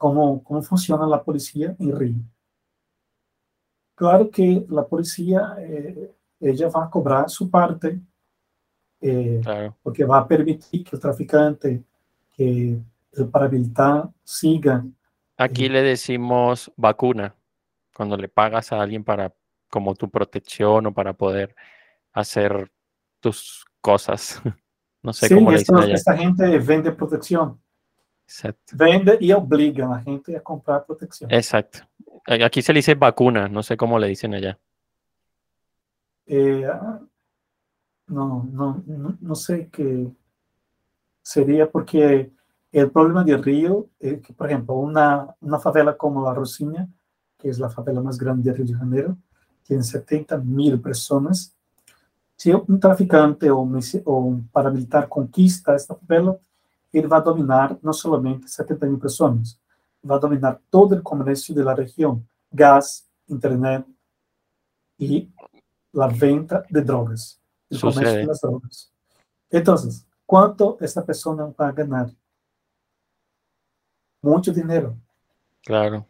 Cómo, 0.00 0.42
cómo 0.42 0.62
funciona 0.62 1.06
la 1.06 1.22
policía 1.22 1.76
en 1.78 1.94
Río. 1.94 2.14
Claro 3.94 4.30
que 4.30 4.64
la 4.70 4.86
policía, 4.86 5.56
eh, 5.58 6.10
ella 6.40 6.70
va 6.70 6.84
a 6.84 6.90
cobrar 6.90 7.28
su 7.28 7.50
parte, 7.50 8.00
eh, 9.02 9.40
claro. 9.42 9.76
porque 9.82 10.06
va 10.06 10.20
a 10.20 10.26
permitir 10.26 10.84
que 10.84 10.96
el 10.96 11.02
traficante, 11.02 11.84
que 12.32 12.80
el 13.12 13.28
paramilitar 13.28 14.08
siga. 14.24 14.82
Aquí 15.36 15.66
eh, 15.66 15.68
le 15.68 15.82
decimos 15.82 16.72
vacuna, 16.78 17.34
cuando 17.94 18.16
le 18.16 18.30
pagas 18.30 18.72
a 18.72 18.80
alguien 18.80 19.04
para 19.04 19.34
como 19.68 19.94
tu 19.94 20.08
protección 20.08 20.86
o 20.86 20.94
para 20.94 21.12
poder 21.12 21.54
hacer 22.14 22.72
tus 23.20 23.66
cosas. 23.82 24.40
No 25.02 25.14
sé 25.14 25.28
sí, 25.28 25.34
cómo 25.34 25.48
allá. 25.48 25.94
esta 25.94 26.14
gente 26.14 26.58
vende 26.58 26.92
protección. 26.92 27.58
Exacto. 28.30 28.76
Vende 28.76 29.18
y 29.20 29.32
obliga 29.32 29.86
a 29.86 29.96
la 29.96 30.00
gente 30.02 30.36
a 30.36 30.40
comprar 30.40 30.86
protección. 30.86 31.28
Exacto. 31.32 31.80
Aquí 32.26 32.62
se 32.62 32.72
le 32.72 32.78
dice 32.78 32.94
vacuna, 32.94 33.48
no 33.48 33.60
sé 33.64 33.76
cómo 33.76 33.98
le 33.98 34.06
dicen 34.06 34.34
allá. 34.34 34.56
Eh, 36.26 36.64
no, 38.06 38.48
no, 38.52 38.84
no, 38.86 39.18
no, 39.20 39.34
sé 39.34 39.68
qué 39.72 40.08
sería 41.20 41.68
porque 41.68 42.30
el 42.70 42.90
problema 42.92 43.24
de 43.24 43.36
Río 43.36 43.88
es 43.98 44.20
que, 44.20 44.32
por 44.32 44.46
ejemplo, 44.46 44.76
una, 44.76 45.34
una 45.40 45.58
favela 45.58 45.96
como 45.96 46.24
la 46.24 46.32
Rocinha, 46.32 46.88
que 47.36 47.48
es 47.48 47.58
la 47.58 47.68
favela 47.68 48.00
más 48.00 48.16
grande 48.16 48.48
de 48.48 48.56
Río 48.56 48.66
de 48.66 48.74
Janeiro, 48.74 49.16
tiene 49.64 49.82
70 49.82 50.38
mil 50.38 50.80
personas. 50.80 51.56
Si 52.36 52.52
un 52.52 52.78
traficante 52.78 53.50
o 53.50 53.58
un, 53.58 54.48
paramilitar 54.52 55.08
conquista 55.08 55.74
esta 55.74 55.96
favela, 55.96 56.38
ele 56.92 57.06
vai 57.06 57.22
dominar 57.22 57.78
não 57.82 57.92
somente 57.92 58.50
70 58.50 58.86
mil 58.86 58.98
pessoas, 58.98 59.58
vai 60.02 60.18
dominar 60.18 60.60
todo 60.70 60.96
o 60.96 61.02
comércio 61.02 61.54
da 61.54 61.74
região, 61.74 62.22
gás, 62.52 63.06
internet 63.28 63.86
e 64.98 65.30
a 65.96 66.06
venda 66.06 66.66
de 66.70 66.80
drogas, 66.80 67.38
o 67.70 67.80
comércio 67.80 68.26
das 68.26 68.40
drogas. 68.40 68.90
Então, 69.52 69.74
quanto 70.26 70.76
essa 70.80 71.02
pessoa 71.02 71.54
vai 71.56 71.72
ganhar? 71.72 72.10
Muito 74.22 74.52
dinheiro. 74.52 74.96
Claro. 75.64 76.04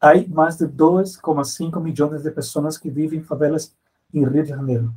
Há 0.00 0.14
mais 0.28 0.56
de 0.56 0.66
2,5 0.66 1.80
milhões 1.80 2.22
de 2.22 2.30
pessoas 2.30 2.78
que 2.78 2.88
vivem 2.88 3.18
em 3.18 3.24
favelas 3.24 3.74
em 4.14 4.20
Rio 4.20 4.44
de 4.44 4.50
Janeiro. 4.50 4.94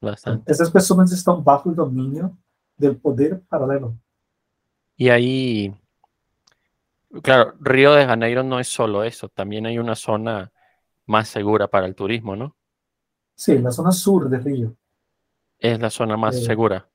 Bastante. 0.00 0.44
Essas 0.46 0.70
pessoas 0.70 1.10
estão 1.10 1.40
bajo 1.40 1.70
o 1.70 1.74
domínio 1.74 2.36
del 2.76 2.96
poder 2.96 3.40
paralelo. 3.42 3.96
Y 4.96 5.08
ahí, 5.10 5.74
claro, 7.22 7.54
Río 7.60 7.92
de 7.94 8.06
Janeiro 8.06 8.42
no 8.42 8.58
es 8.58 8.68
solo 8.68 9.04
eso, 9.04 9.28
también 9.28 9.66
hay 9.66 9.78
una 9.78 9.94
zona 9.94 10.52
más 11.06 11.28
segura 11.28 11.68
para 11.68 11.86
el 11.86 11.94
turismo, 11.94 12.34
¿no? 12.36 12.56
Sí, 13.34 13.58
la 13.58 13.70
zona 13.70 13.92
sur 13.92 14.28
de 14.28 14.38
Río. 14.38 14.76
Es 15.58 15.78
la 15.80 15.90
zona 15.90 16.16
más 16.16 16.36
Eh, 16.36 16.44
segura. 16.44 16.88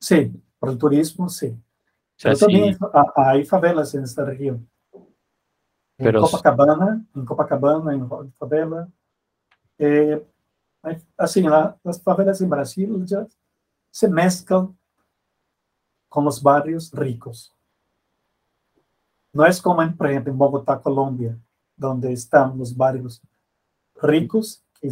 Sí, 0.00 0.32
para 0.58 0.72
el 0.72 0.78
turismo, 0.78 1.28
sí. 1.28 1.46
O 1.48 1.60
sea, 2.20 2.32
Pero 2.32 2.38
también 2.38 2.74
sí, 2.74 2.84
ha- 2.92 3.12
hay 3.30 3.44
favelas 3.44 3.94
en 3.94 4.04
esta 4.04 4.24
región. 4.24 4.68
En 4.92 6.04
Pero- 6.04 6.22
Copacabana, 6.22 7.04
en 7.14 7.24
Copacabana, 7.24 7.92
en 7.94 8.32
favela. 8.34 8.88
Eh, 9.78 10.24
hay- 10.82 11.02
así, 11.16 11.42
la- 11.42 11.76
las 11.82 12.02
favelas 12.02 12.40
en 12.40 12.50
Brasil 12.50 13.02
ya 13.04 13.26
se 13.90 14.08
mezclan 14.08 14.76
con 16.08 16.24
los 16.24 16.42
barrios 16.42 16.90
ricos. 16.92 17.54
No 19.32 19.44
es 19.44 19.60
como, 19.60 19.82
en, 19.82 19.96
por 19.96 20.08
ejemplo, 20.08 20.32
en 20.32 20.38
Bogotá, 20.38 20.80
Colombia, 20.80 21.38
donde 21.76 22.12
están 22.12 22.56
los 22.58 22.76
barrios 22.76 23.20
ricos, 24.00 24.64
que, 24.80 24.90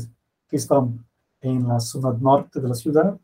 que 0.48 0.56
están 0.56 1.04
en 1.40 1.66
la 1.66 1.80
zona 1.80 2.12
norte 2.12 2.60
de 2.60 2.68
la 2.68 2.74
ciudad, 2.74 3.18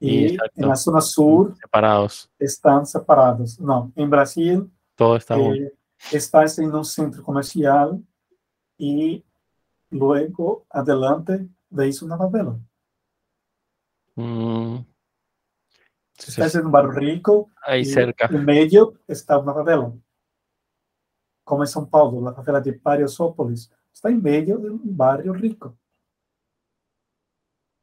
y 0.00 0.24
Exacto. 0.28 0.62
en 0.62 0.68
la 0.68 0.76
zona 0.76 1.00
sur 1.02 1.54
separados. 1.58 2.30
están 2.38 2.86
separados. 2.86 3.60
No, 3.60 3.92
en 3.94 4.08
Brasil 4.08 4.70
Todo 4.94 5.16
está 5.16 5.36
eh, 5.36 5.74
estás 6.10 6.58
en 6.58 6.74
un 6.74 6.84
centro 6.86 7.22
comercial 7.22 8.02
y 8.78 9.22
luego 9.90 10.64
adelante 10.70 11.46
veis 11.68 12.00
una 12.00 12.16
favela. 12.16 12.58
Mm. 14.16 14.78
Estás 16.20 16.36
Entonces, 16.36 16.60
en 16.60 16.66
un 16.66 16.72
barrio 16.72 16.90
rico 16.92 17.50
ahí 17.62 17.84
cerca. 17.84 18.26
en 18.26 18.44
medio 18.44 18.94
está 19.06 19.38
una 19.38 19.54
favela. 19.54 19.92
Como 21.44 21.62
en 21.64 21.68
São 21.68 21.88
Paulo, 21.88 22.20
la 22.20 22.34
favela 22.34 22.60
de 22.60 22.74
Pariasópolis 22.74 23.72
está 23.92 24.08
en 24.10 24.22
medio 24.22 24.58
de 24.58 24.70
un 24.70 24.80
barrio 24.96 25.32
rico. 25.32 25.76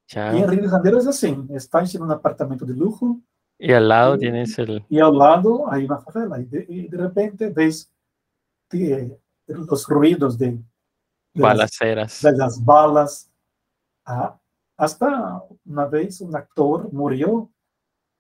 Ya. 0.10 0.34
Y 0.34 0.42
en 0.42 0.50
Rio 0.50 0.62
de 0.64 0.70
Janeiro 0.70 1.00
es 1.00 1.08
así, 1.08 1.36
estás 1.50 1.94
en 1.96 2.02
un 2.04 2.12
apartamento 2.12 2.66
de 2.66 2.74
lujo 2.74 3.20
Y 3.60 3.74
al 3.74 3.90
lado 3.90 4.16
y- 4.16 4.20
tienes 4.20 4.58
el. 4.60 4.86
y 4.88 5.00
al 5.00 5.18
lado 5.18 5.70
hay 5.70 5.84
una 5.86 5.98
favela 5.98 6.40
y 6.40 6.46
de, 6.46 6.66
y 6.70 6.88
de 6.88 6.98
repente 6.98 7.50
ves 7.50 7.92
eh, 8.72 9.20
los 9.48 9.86
ruidos 9.88 10.38
de, 10.38 10.52
de 10.52 10.62
las- 11.34 11.42
balaceras. 11.44 12.22
de 12.22 12.32
las 12.34 12.64
balas. 12.64 13.30
Ah, 14.06 14.40
hasta 14.78 15.44
una 15.66 15.86
vez 15.88 16.22
un 16.22 16.34
actor 16.36 16.92
murió, 16.94 17.52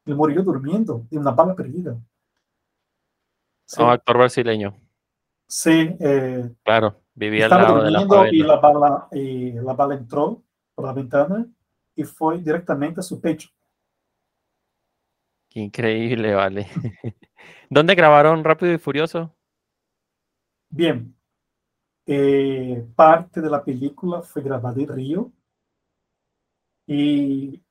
él 0.07 0.15
murió 0.15 0.41
durmiendo 0.43 1.05
de 1.11 1.17
una 1.17 1.31
bala 1.31 1.53
perdida. 1.55 1.97
Sí, 3.65 3.81
Un 3.81 3.89
actor 3.89 4.17
brasileño. 4.17 4.75
sí, 5.47 5.95
eh, 5.99 6.49
Claro, 6.63 7.01
vivía 7.13 7.45
al 7.45 7.51
lado 7.51 7.83
de 7.83 7.91
la 7.91 8.01
y 8.31 8.37
la, 8.43 8.55
bala, 8.57 9.07
y 9.11 9.51
la 9.53 9.73
bala 9.73 9.95
entró 9.95 10.43
por 10.73 10.85
la 10.85 10.93
ventana 10.93 11.45
y 11.95 12.03
fue 12.03 12.39
directamente 12.39 12.99
a 13.01 13.03
su 13.03 13.19
pecho. 13.19 13.49
Qué 15.49 15.59
increíble, 15.59 16.33
vale. 16.35 16.67
¿Dónde 17.69 17.95
grabaron 17.95 18.43
Rápido 18.43 18.73
y 18.73 18.77
Furioso? 18.77 19.35
Bien, 20.69 21.15
eh, 22.05 22.85
parte 22.95 23.41
de 23.41 23.49
la 23.49 23.63
película 23.63 24.21
fue 24.21 24.41
grabada 24.41 24.81
en 24.81 24.87
Río 24.87 25.31
y 26.87 27.61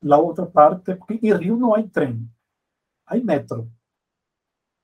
la 0.00 0.18
otra 0.18 0.46
parte, 0.48 0.96
porque 0.96 1.18
en 1.22 1.38
Río 1.38 1.56
no 1.56 1.74
hay 1.74 1.84
tren, 1.88 2.30
hay 3.06 3.22
metro. 3.22 3.66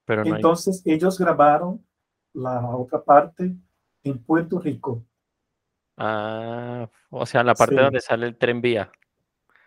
Pero 0.05 0.25
no 0.25 0.31
hay- 0.35 0.37
Entonces 0.41 0.83
ellos 0.85 1.19
grabaron 1.19 1.85
la 2.33 2.69
otra 2.77 3.03
parte 3.03 3.55
en 4.03 4.19
Puerto 4.19 4.59
Rico. 4.59 5.03
Ah, 5.97 6.89
o 7.11 7.25
sea, 7.25 7.45
la 7.45 7.55
parte 7.55 7.77
Sí. 7.77 7.81
donde 7.83 8.01
sale 8.01 8.27
el 8.27 8.37
tren 8.37 8.61
vía. 8.61 8.91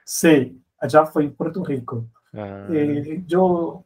Sí, 0.04 0.62
allá 0.80 1.06
fue 1.06 1.24
en 1.24 1.34
Puerto 1.34 1.64
Rico. 1.64 2.06
Ah, 2.34 2.68
Eh, 2.70 3.24
yo 3.26 3.86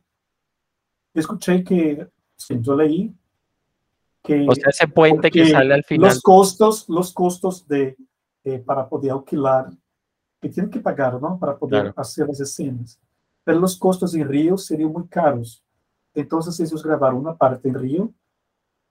escuché 1.14 1.64
que, 1.64 2.08
sí, 2.36 2.58
yo 2.60 2.76
leí 2.76 3.16
que 4.24 4.46
o 4.48 4.54
sea, 4.56 4.70
ese 4.70 4.88
puente 4.88 5.30
que 5.32 5.46
sale 5.48 5.74
al 5.74 5.84
final. 5.84 6.10
los 6.10 6.22
costos, 6.22 6.88
los 6.90 7.14
costos 7.14 7.68
de 7.68 7.96
eh, 8.44 8.58
para 8.60 8.90
poder 8.90 9.12
alquilar, 9.12 9.70
que 10.42 10.50
tienen 10.50 10.72
que 10.72 10.80
pagar, 10.80 11.22
¿no? 11.22 11.38
Para 11.38 11.56
poder 11.58 11.82
Claro. 11.84 11.94
hacer 11.98 12.28
las 12.28 12.40
escenas. 12.40 13.00
Pero 13.44 13.60
los 13.60 13.78
costos 13.78 14.14
en 14.16 14.28
Río 14.28 14.58
serían 14.58 14.92
muy 14.92 15.08
caros. 15.08 15.64
Entonces 16.14 16.60
ellos 16.60 16.84
grabaron 16.84 17.20
una 17.20 17.36
parte 17.36 17.70
en 17.70 17.76
Río 17.76 18.12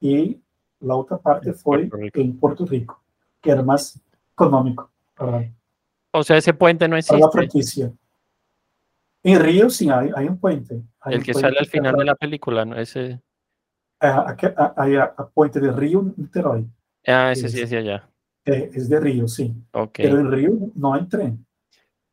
y 0.00 0.40
la 0.80 0.94
otra 0.94 1.18
parte 1.18 1.50
En 1.50 1.54
fue 1.54 1.78
Puerto 1.88 1.96
Rico. 1.96 2.20
en 2.20 2.36
Puerto 2.38 2.66
Rico, 2.66 3.02
que 3.42 3.50
era 3.50 3.62
más 3.62 4.00
económico 4.32 4.90
para, 5.16 5.50
O 6.12 6.22
sea, 6.22 6.36
ese 6.38 6.54
puente 6.54 6.86
no 6.88 6.92
para 6.92 7.18
la 7.18 7.26
existe. 7.26 7.30
franquicia. 7.32 7.92
En 9.22 9.40
Río 9.40 9.68
sí 9.68 9.90
hay, 9.90 10.10
hay 10.14 10.28
un 10.28 10.38
puente. 10.38 10.82
Hay 11.00 11.14
El 11.14 11.18
un 11.20 11.24
que 11.26 11.32
puente 11.32 11.48
sale 11.48 11.58
al 11.58 11.66
final 11.66 11.96
de 11.96 12.04
la 12.04 12.14
película, 12.14 12.64
¿no? 12.64 12.76
Ese. 12.76 13.20
Ah, 14.00 14.34
ah, 14.56 14.74
Hay 14.78 14.96
a, 14.96 15.04
a 15.04 15.28
puente 15.28 15.60
de 15.60 15.70
Río, 15.72 16.02
Niterói. 16.16 16.66
Ah, 17.06 17.32
ese 17.32 17.48
sí 17.50 17.58
Es- 17.58 17.64
es 17.64 17.70
de 17.70 17.76
allá. 17.78 18.08
Eh, 18.44 18.70
es 18.74 18.88
de 18.88 19.00
Río, 19.00 19.28
sí. 19.28 19.54
Ok. 19.72 19.92
Pero 19.98 20.18
en 20.18 20.30
Río 20.32 20.52
no 20.74 20.94
hay 20.94 21.06
tren. 21.06 21.44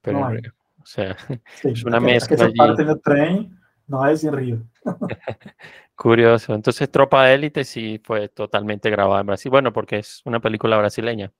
pero 0.01 0.19
no 0.19 0.29
en 0.29 0.35
hay. 0.37 0.41
Río, 0.41 0.53
O 0.81 0.85
sea, 0.85 1.15
Sí, 1.61 1.69
Es 1.69 1.83
una 1.83 1.99
mezcla 1.99 2.45
allí. 2.45 2.55
parte 2.55 2.83
del 2.83 3.01
tren 3.01 3.59
no 3.87 4.05
es 4.07 4.23
en 4.23 4.33
Río. 4.33 4.63
curioso. 5.95 6.53
Entonces, 6.53 6.89
Tropa 6.91 7.25
de 7.25 7.33
Élite 7.35 7.63
sí 7.63 7.99
fue 8.03 8.27
totalmente 8.29 8.89
grabada 8.89 9.21
en 9.21 9.27
Brasil. 9.27 9.49
Bueno, 9.49 9.71
porque 9.73 9.97
es 9.99 10.21
una 10.25 10.39
película 10.39 10.77
brasileña. 10.77 11.31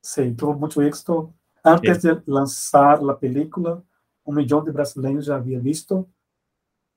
Sí, 0.00 0.32
tuvo 0.32 0.54
mucho 0.54 0.82
éxito. 0.82 1.34
Antes 1.64 2.02
de 2.02 2.20
lanzar 2.26 3.02
la 3.02 3.18
película, 3.18 3.80
un 4.24 4.34
millón 4.36 4.64
de 4.64 4.72
brasileños 4.72 5.26
ya 5.26 5.36
habían 5.36 5.62
visto 5.62 6.08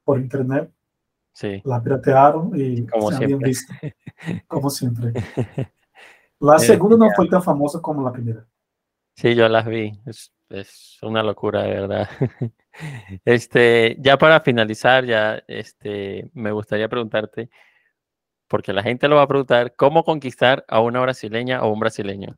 por 0.03 0.19
internet, 0.19 0.71
Sí. 1.33 1.61
la 1.65 1.83
piratearon 1.83 2.51
y 2.55 2.85
Como 2.87 3.11
se 3.11 3.23
habían 3.25 3.39
visto, 3.39 3.73
como 4.47 4.69
siempre. 4.69 5.11
La 6.39 6.59
segunda 6.59 6.97
no 6.97 7.11
fue 7.15 7.27
tan 7.27 7.41
famosa 7.41 7.81
como 7.81 8.03
la 8.03 8.11
primera. 8.11 8.45
Sí, 9.15 9.33
yo 9.35 9.47
las 9.47 9.65
vi. 9.65 9.91
Es, 10.05 10.33
es 10.49 10.97
una 11.01 11.23
locura, 11.23 11.63
de 11.63 11.69
verdad. 11.69 12.09
Este, 13.23 13.95
ya 14.01 14.17
para 14.17 14.41
finalizar, 14.41 15.05
ya 15.05 15.41
este, 15.47 16.29
me 16.33 16.51
gustaría 16.51 16.89
preguntarte, 16.89 17.49
porque 18.49 18.73
la 18.73 18.83
gente 18.83 19.07
lo 19.07 19.15
va 19.15 19.21
a 19.21 19.27
preguntar, 19.27 19.75
¿cómo 19.77 20.03
conquistar 20.03 20.65
a 20.67 20.81
una 20.81 20.99
brasileña 20.99 21.63
o 21.63 21.71
un 21.71 21.79
brasileño? 21.79 22.37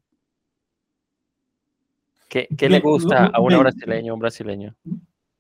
¿Qué, 2.30 2.48
qué 2.56 2.70
le 2.70 2.82
gusta 2.82 3.32
a 3.34 3.42
una 3.42 3.58
brasileña 3.58 4.12
o 4.12 4.14
un 4.14 4.20
brasileño? 4.20 4.76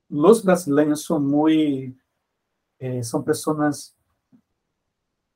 Los 0.10 0.44
brasileños 0.44 1.04
son 1.04 1.28
muy, 1.28 1.96
eh, 2.80 3.04
son 3.04 3.24
personas 3.24 3.96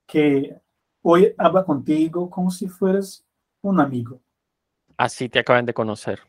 que 0.07 0.59
hoy 1.03 1.33
hablan 1.37 1.63
contigo 1.65 2.29
como 2.29 2.51
si 2.51 2.67
fueras 2.67 3.25
un 3.61 3.79
amigo. 3.79 4.19
Así 4.97 5.27
te 5.27 5.39
acaban 5.39 5.65
de 5.65 5.73
conocer. 5.73 6.21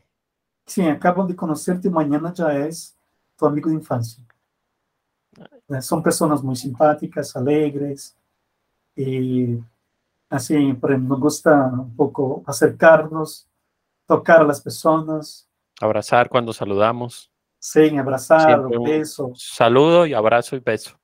Sí, 0.65 0.81
acaban 0.81 1.27
de 1.27 1.35
conocerte 1.37 1.87
y 1.87 1.91
mañana 1.91 2.33
ya 2.33 2.51
es 2.57 2.97
tu 3.37 3.45
amigo 3.45 3.69
de 3.69 3.75
infancia. 3.75 4.23
Son 5.81 6.03
personas 6.03 6.43
muy 6.43 6.55
simpáticas, 6.55 7.35
alegres 7.35 8.15
y 8.95 9.59
así, 10.29 10.73
por 10.73 10.91
ejemplo, 10.91 11.15
nos 11.15 11.21
gusta 11.21 11.65
un 11.73 11.95
poco 11.95 12.43
acercarnos, 12.47 13.47
tocar 14.07 14.41
a 14.41 14.45
las 14.45 14.61
personas, 14.61 15.49
Abrazar 15.81 16.29
cuando 16.29 16.51
saludamos. 16.53 17.29
sí, 17.59 17.97
abrazar, 17.97 18.61
beso, 18.83 19.31
Saludo 19.33 20.05
y 20.05 20.13
abrazo 20.13 20.55
y 20.55 20.59
beso. 20.59 20.99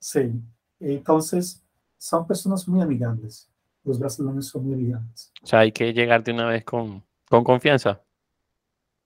sí. 0.00 0.32
Entonces, 0.80 1.62
son 1.98 2.26
personas 2.26 2.66
muy 2.68 2.80
amigables. 2.80 3.48
Los 3.84 3.98
brasileños 3.98 4.46
son 4.46 4.64
muy 4.64 4.74
amigables. 4.74 5.32
O 5.42 5.46
sea, 5.46 5.60
hay 5.60 5.72
que 5.72 5.92
llegar 5.92 6.22
de 6.22 6.32
una 6.32 6.46
vez 6.46 6.64
con, 6.64 7.02
con 7.28 7.44
confianza. 7.44 8.00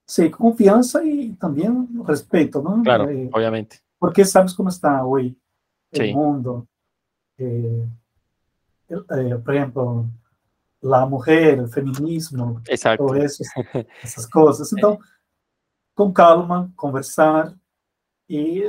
Sí, 0.05 0.29
confianza 0.29 1.03
y 1.03 1.33
también 1.33 1.87
respeto, 2.05 2.61
¿no? 2.61 2.81
Claro, 2.83 3.09
Eh, 3.09 3.29
obviamente. 3.33 3.79
porque 3.97 4.25
sabes 4.25 4.53
cómo 4.53 4.69
está 4.69 5.05
hoy 5.05 5.37
el 5.91 6.07
Sí. 6.07 6.13
mundo. 6.13 6.67
Eh, 7.37 7.87
eh, 8.89 9.35
por 9.43 9.55
ejemplo, 9.55 10.05
la 10.81 11.05
mujer, 11.05 11.59
el 11.59 11.69
feminismo, 11.69 12.61
Exacto. 12.67 13.05
todo 13.07 13.15
eso, 13.15 13.43
essas 14.03 14.27
coisas. 14.27 14.71
Então, 14.73 14.99
com 15.95 16.11
calma, 16.11 16.71
conversar 16.75 17.55
e 18.29 18.63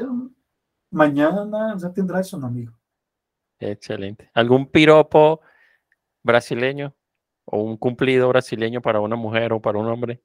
mañana 0.90 1.76
já 1.78 1.90
tendrás 1.90 2.32
um 2.32 2.44
amigo. 2.46 2.72
Excelente. 3.70 4.30
¿Algún 4.34 4.66
piropo 4.66 5.40
brasileño 6.22 6.94
o 7.46 7.62
un 7.62 7.76
cumplido 7.76 8.28
brasileño 8.28 8.82
para 8.82 9.00
una 9.00 9.16
mujer 9.16 9.52
o 9.52 9.60
para 9.60 9.78
un 9.78 9.86
hombre? 9.88 10.22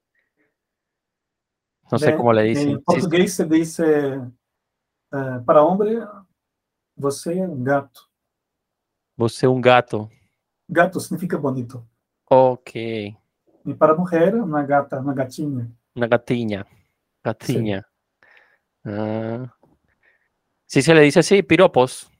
No 1.90 1.98
sé 1.98 2.16
cómo 2.16 2.32
le 2.32 2.42
dicen. 2.42 2.76
Sí, 2.76 2.78
português 2.84 3.34
se 3.34 3.44
diz 3.46 3.80
eh, 3.80 4.20
para 5.44 5.64
homem, 5.64 6.06
você 6.96 7.38
é 7.38 7.48
um 7.48 7.64
gato. 7.64 8.08
Você 9.16 9.46
un 9.46 9.60
gato. 9.60 10.08
Gato 10.68 11.00
significa 11.00 11.36
bonito. 11.36 11.84
Ok. 12.30 13.16
E 13.66 13.74
para 13.74 13.96
mulher, 13.96 14.34
uma 14.36 14.62
gata, 14.62 15.00
uma 15.00 15.12
gatinha. 15.12 15.70
Una 15.96 16.06
gatiña. 16.06 16.64
Gatiña. 17.24 17.84
Ah. 18.84 19.52
Sí 20.66 20.82
se 20.82 20.94
le 20.94 21.02
dice 21.02 21.20
así, 21.20 21.42
piropos. 21.42 22.10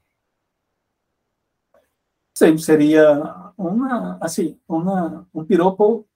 Sim, 2.41 2.57
seria 2.57 3.53
uma, 3.55 4.17
assim, 4.19 4.59
uma, 4.67 5.27
um 5.31 5.45
piropo 5.45 6.07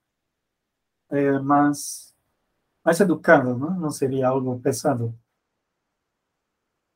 eh, 1.08 1.38
mais, 1.38 2.12
mais 2.84 2.98
educado, 2.98 3.56
não? 3.56 3.78
Não 3.78 3.90
seria 3.90 4.26
algo 4.26 4.58
pesado. 4.58 5.16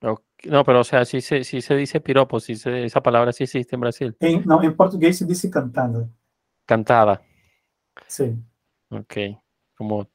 Ok, 0.02 0.24
No, 0.47 0.65
pero 0.65 0.81
o 0.81 0.85
sea, 0.85 1.05
sí 1.05 1.20
se, 1.20 1.44
sí 1.44 1.61
se 1.62 1.77
dice 1.77 2.01
piropos, 2.01 2.43
sí 2.43 2.57
se- 2.57 2.86
esa 2.86 3.01
palabra 3.02 3.32
sí 3.32 3.44
existe 3.44 3.77
en 3.77 3.81
Brasil. 3.82 4.16
Em, 4.20 4.44
não, 4.44 4.61
em 4.65 4.74
português 4.74 5.16
se 5.19 5.24
diz 5.24 5.43
cantada. 5.48 6.11
Cantada. 6.66 7.23
Sim. 8.09 8.44
Ok. 8.90 9.16
Como 9.77 10.09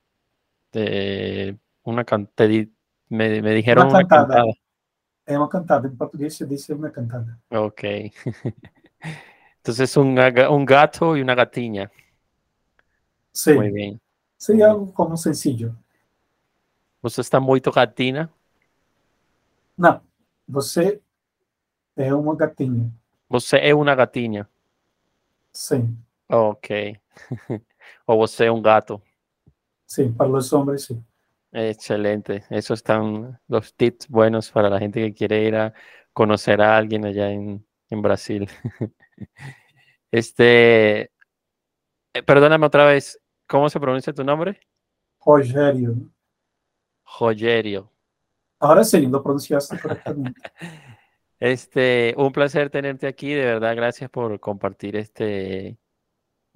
eh, 0.73 1.55
una 1.83 2.03
can- 2.03 2.29
di- 2.35 2.69
me, 3.07 3.41
me 3.41 3.53
dijeron 3.53 3.87
Una 3.87 3.99
una 3.99 4.07
cantada. 4.07 4.27
cantada. 4.27 4.53
É 5.25 5.37
uma 5.37 5.47
cantada. 5.47 5.87
Em 5.87 5.95
português 5.95 6.35
se 6.35 6.45
diz 6.45 6.67
uma 6.67 6.89
cantada. 6.89 7.39
Ok. 7.49 8.11
Entonces 9.57 9.97
un, 9.97 10.17
un 10.17 10.65
gato 10.65 11.17
y 11.17 11.21
una 11.21 11.35
gatiña. 11.35 11.91
Sim. 13.31 13.55
Muy 13.55 13.71
bien. 13.71 14.01
Seria 14.37 14.71
algo 14.71 14.93
como 14.93 15.17
sencillo. 15.17 15.75
Você 17.01 17.21
está 17.21 17.39
muito 17.39 17.71
gatina. 17.71 18.31
Não. 19.77 20.01
Você 20.47 21.01
é 21.95 22.13
uma 22.13 22.35
gatinha. 22.35 22.91
Você 23.29 23.57
é 23.57 23.75
uma 23.75 23.95
gatinha. 23.95 24.47
Sim. 25.51 25.97
Ok. 26.29 26.99
o 28.07 28.17
você 28.17 28.45
é 28.45 28.51
un 28.51 28.61
gato. 28.61 29.01
Sim. 29.85 30.13
Para 30.13 30.29
os 30.29 30.51
homens, 30.53 30.85
sim. 30.85 31.03
Excelente. 31.51 32.43
Esos 32.49 32.79
están 32.79 33.39
los 33.47 33.73
tips 33.73 34.07
buenos 34.07 34.51
para 34.51 34.69
la 34.69 34.79
gente 34.79 34.99
que 34.99 35.13
quiere 35.13 35.43
ir 35.47 35.55
a 35.55 35.73
conocer 36.13 36.61
a 36.61 36.75
alguien 36.77 37.05
allá 37.05 37.31
en, 37.31 37.65
en 37.89 38.01
Brasil. 38.01 38.49
Este, 40.11 41.11
eh, 42.13 42.23
perdóname 42.25 42.65
otra 42.67 42.85
vez, 42.85 43.19
¿cómo 43.47 43.69
se 43.69 43.81
pronuncia 43.81 44.13
tu 44.13 44.23
nombre? 44.23 44.61
Rogério. 45.25 45.93
Rogerio. 47.19 47.91
Agora 48.59 48.85
sim, 48.85 49.11
lo 49.11 49.21
pronunciaste 49.21 49.79
corretamente. 49.79 50.41
Este, 51.37 52.13
un 52.17 52.31
placer 52.31 52.69
tenerte 52.69 53.07
aquí, 53.07 53.33
de 53.33 53.43
verdad, 53.43 53.75
gracias 53.75 54.09
por 54.09 54.39
compartir 54.39 54.95
este, 54.95 55.77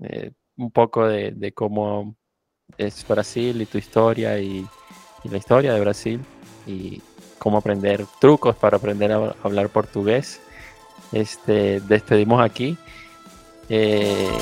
eh, 0.02 0.32
un 0.56 0.72
poco 0.72 1.06
de, 1.06 1.32
de 1.32 1.52
cómo 1.52 2.16
es 2.78 3.06
Brasil 3.06 3.62
y 3.62 3.66
tu 3.66 3.78
historia 3.78 4.40
y, 4.40 4.66
y 5.26 5.30
la 5.30 5.38
historia 5.38 5.74
de 5.74 5.82
Brasil 5.82 6.22
y 6.66 7.02
cómo 7.40 7.58
aprender 7.58 8.06
trucos 8.20 8.56
para 8.56 8.78
aprender 8.78 9.12
a 9.12 9.36
hablar 9.44 9.70
portugués. 9.70 10.42
Este, 11.12 11.80
despedimos 11.82 12.42
aquí. 12.44 12.78
Eh, 13.70 14.38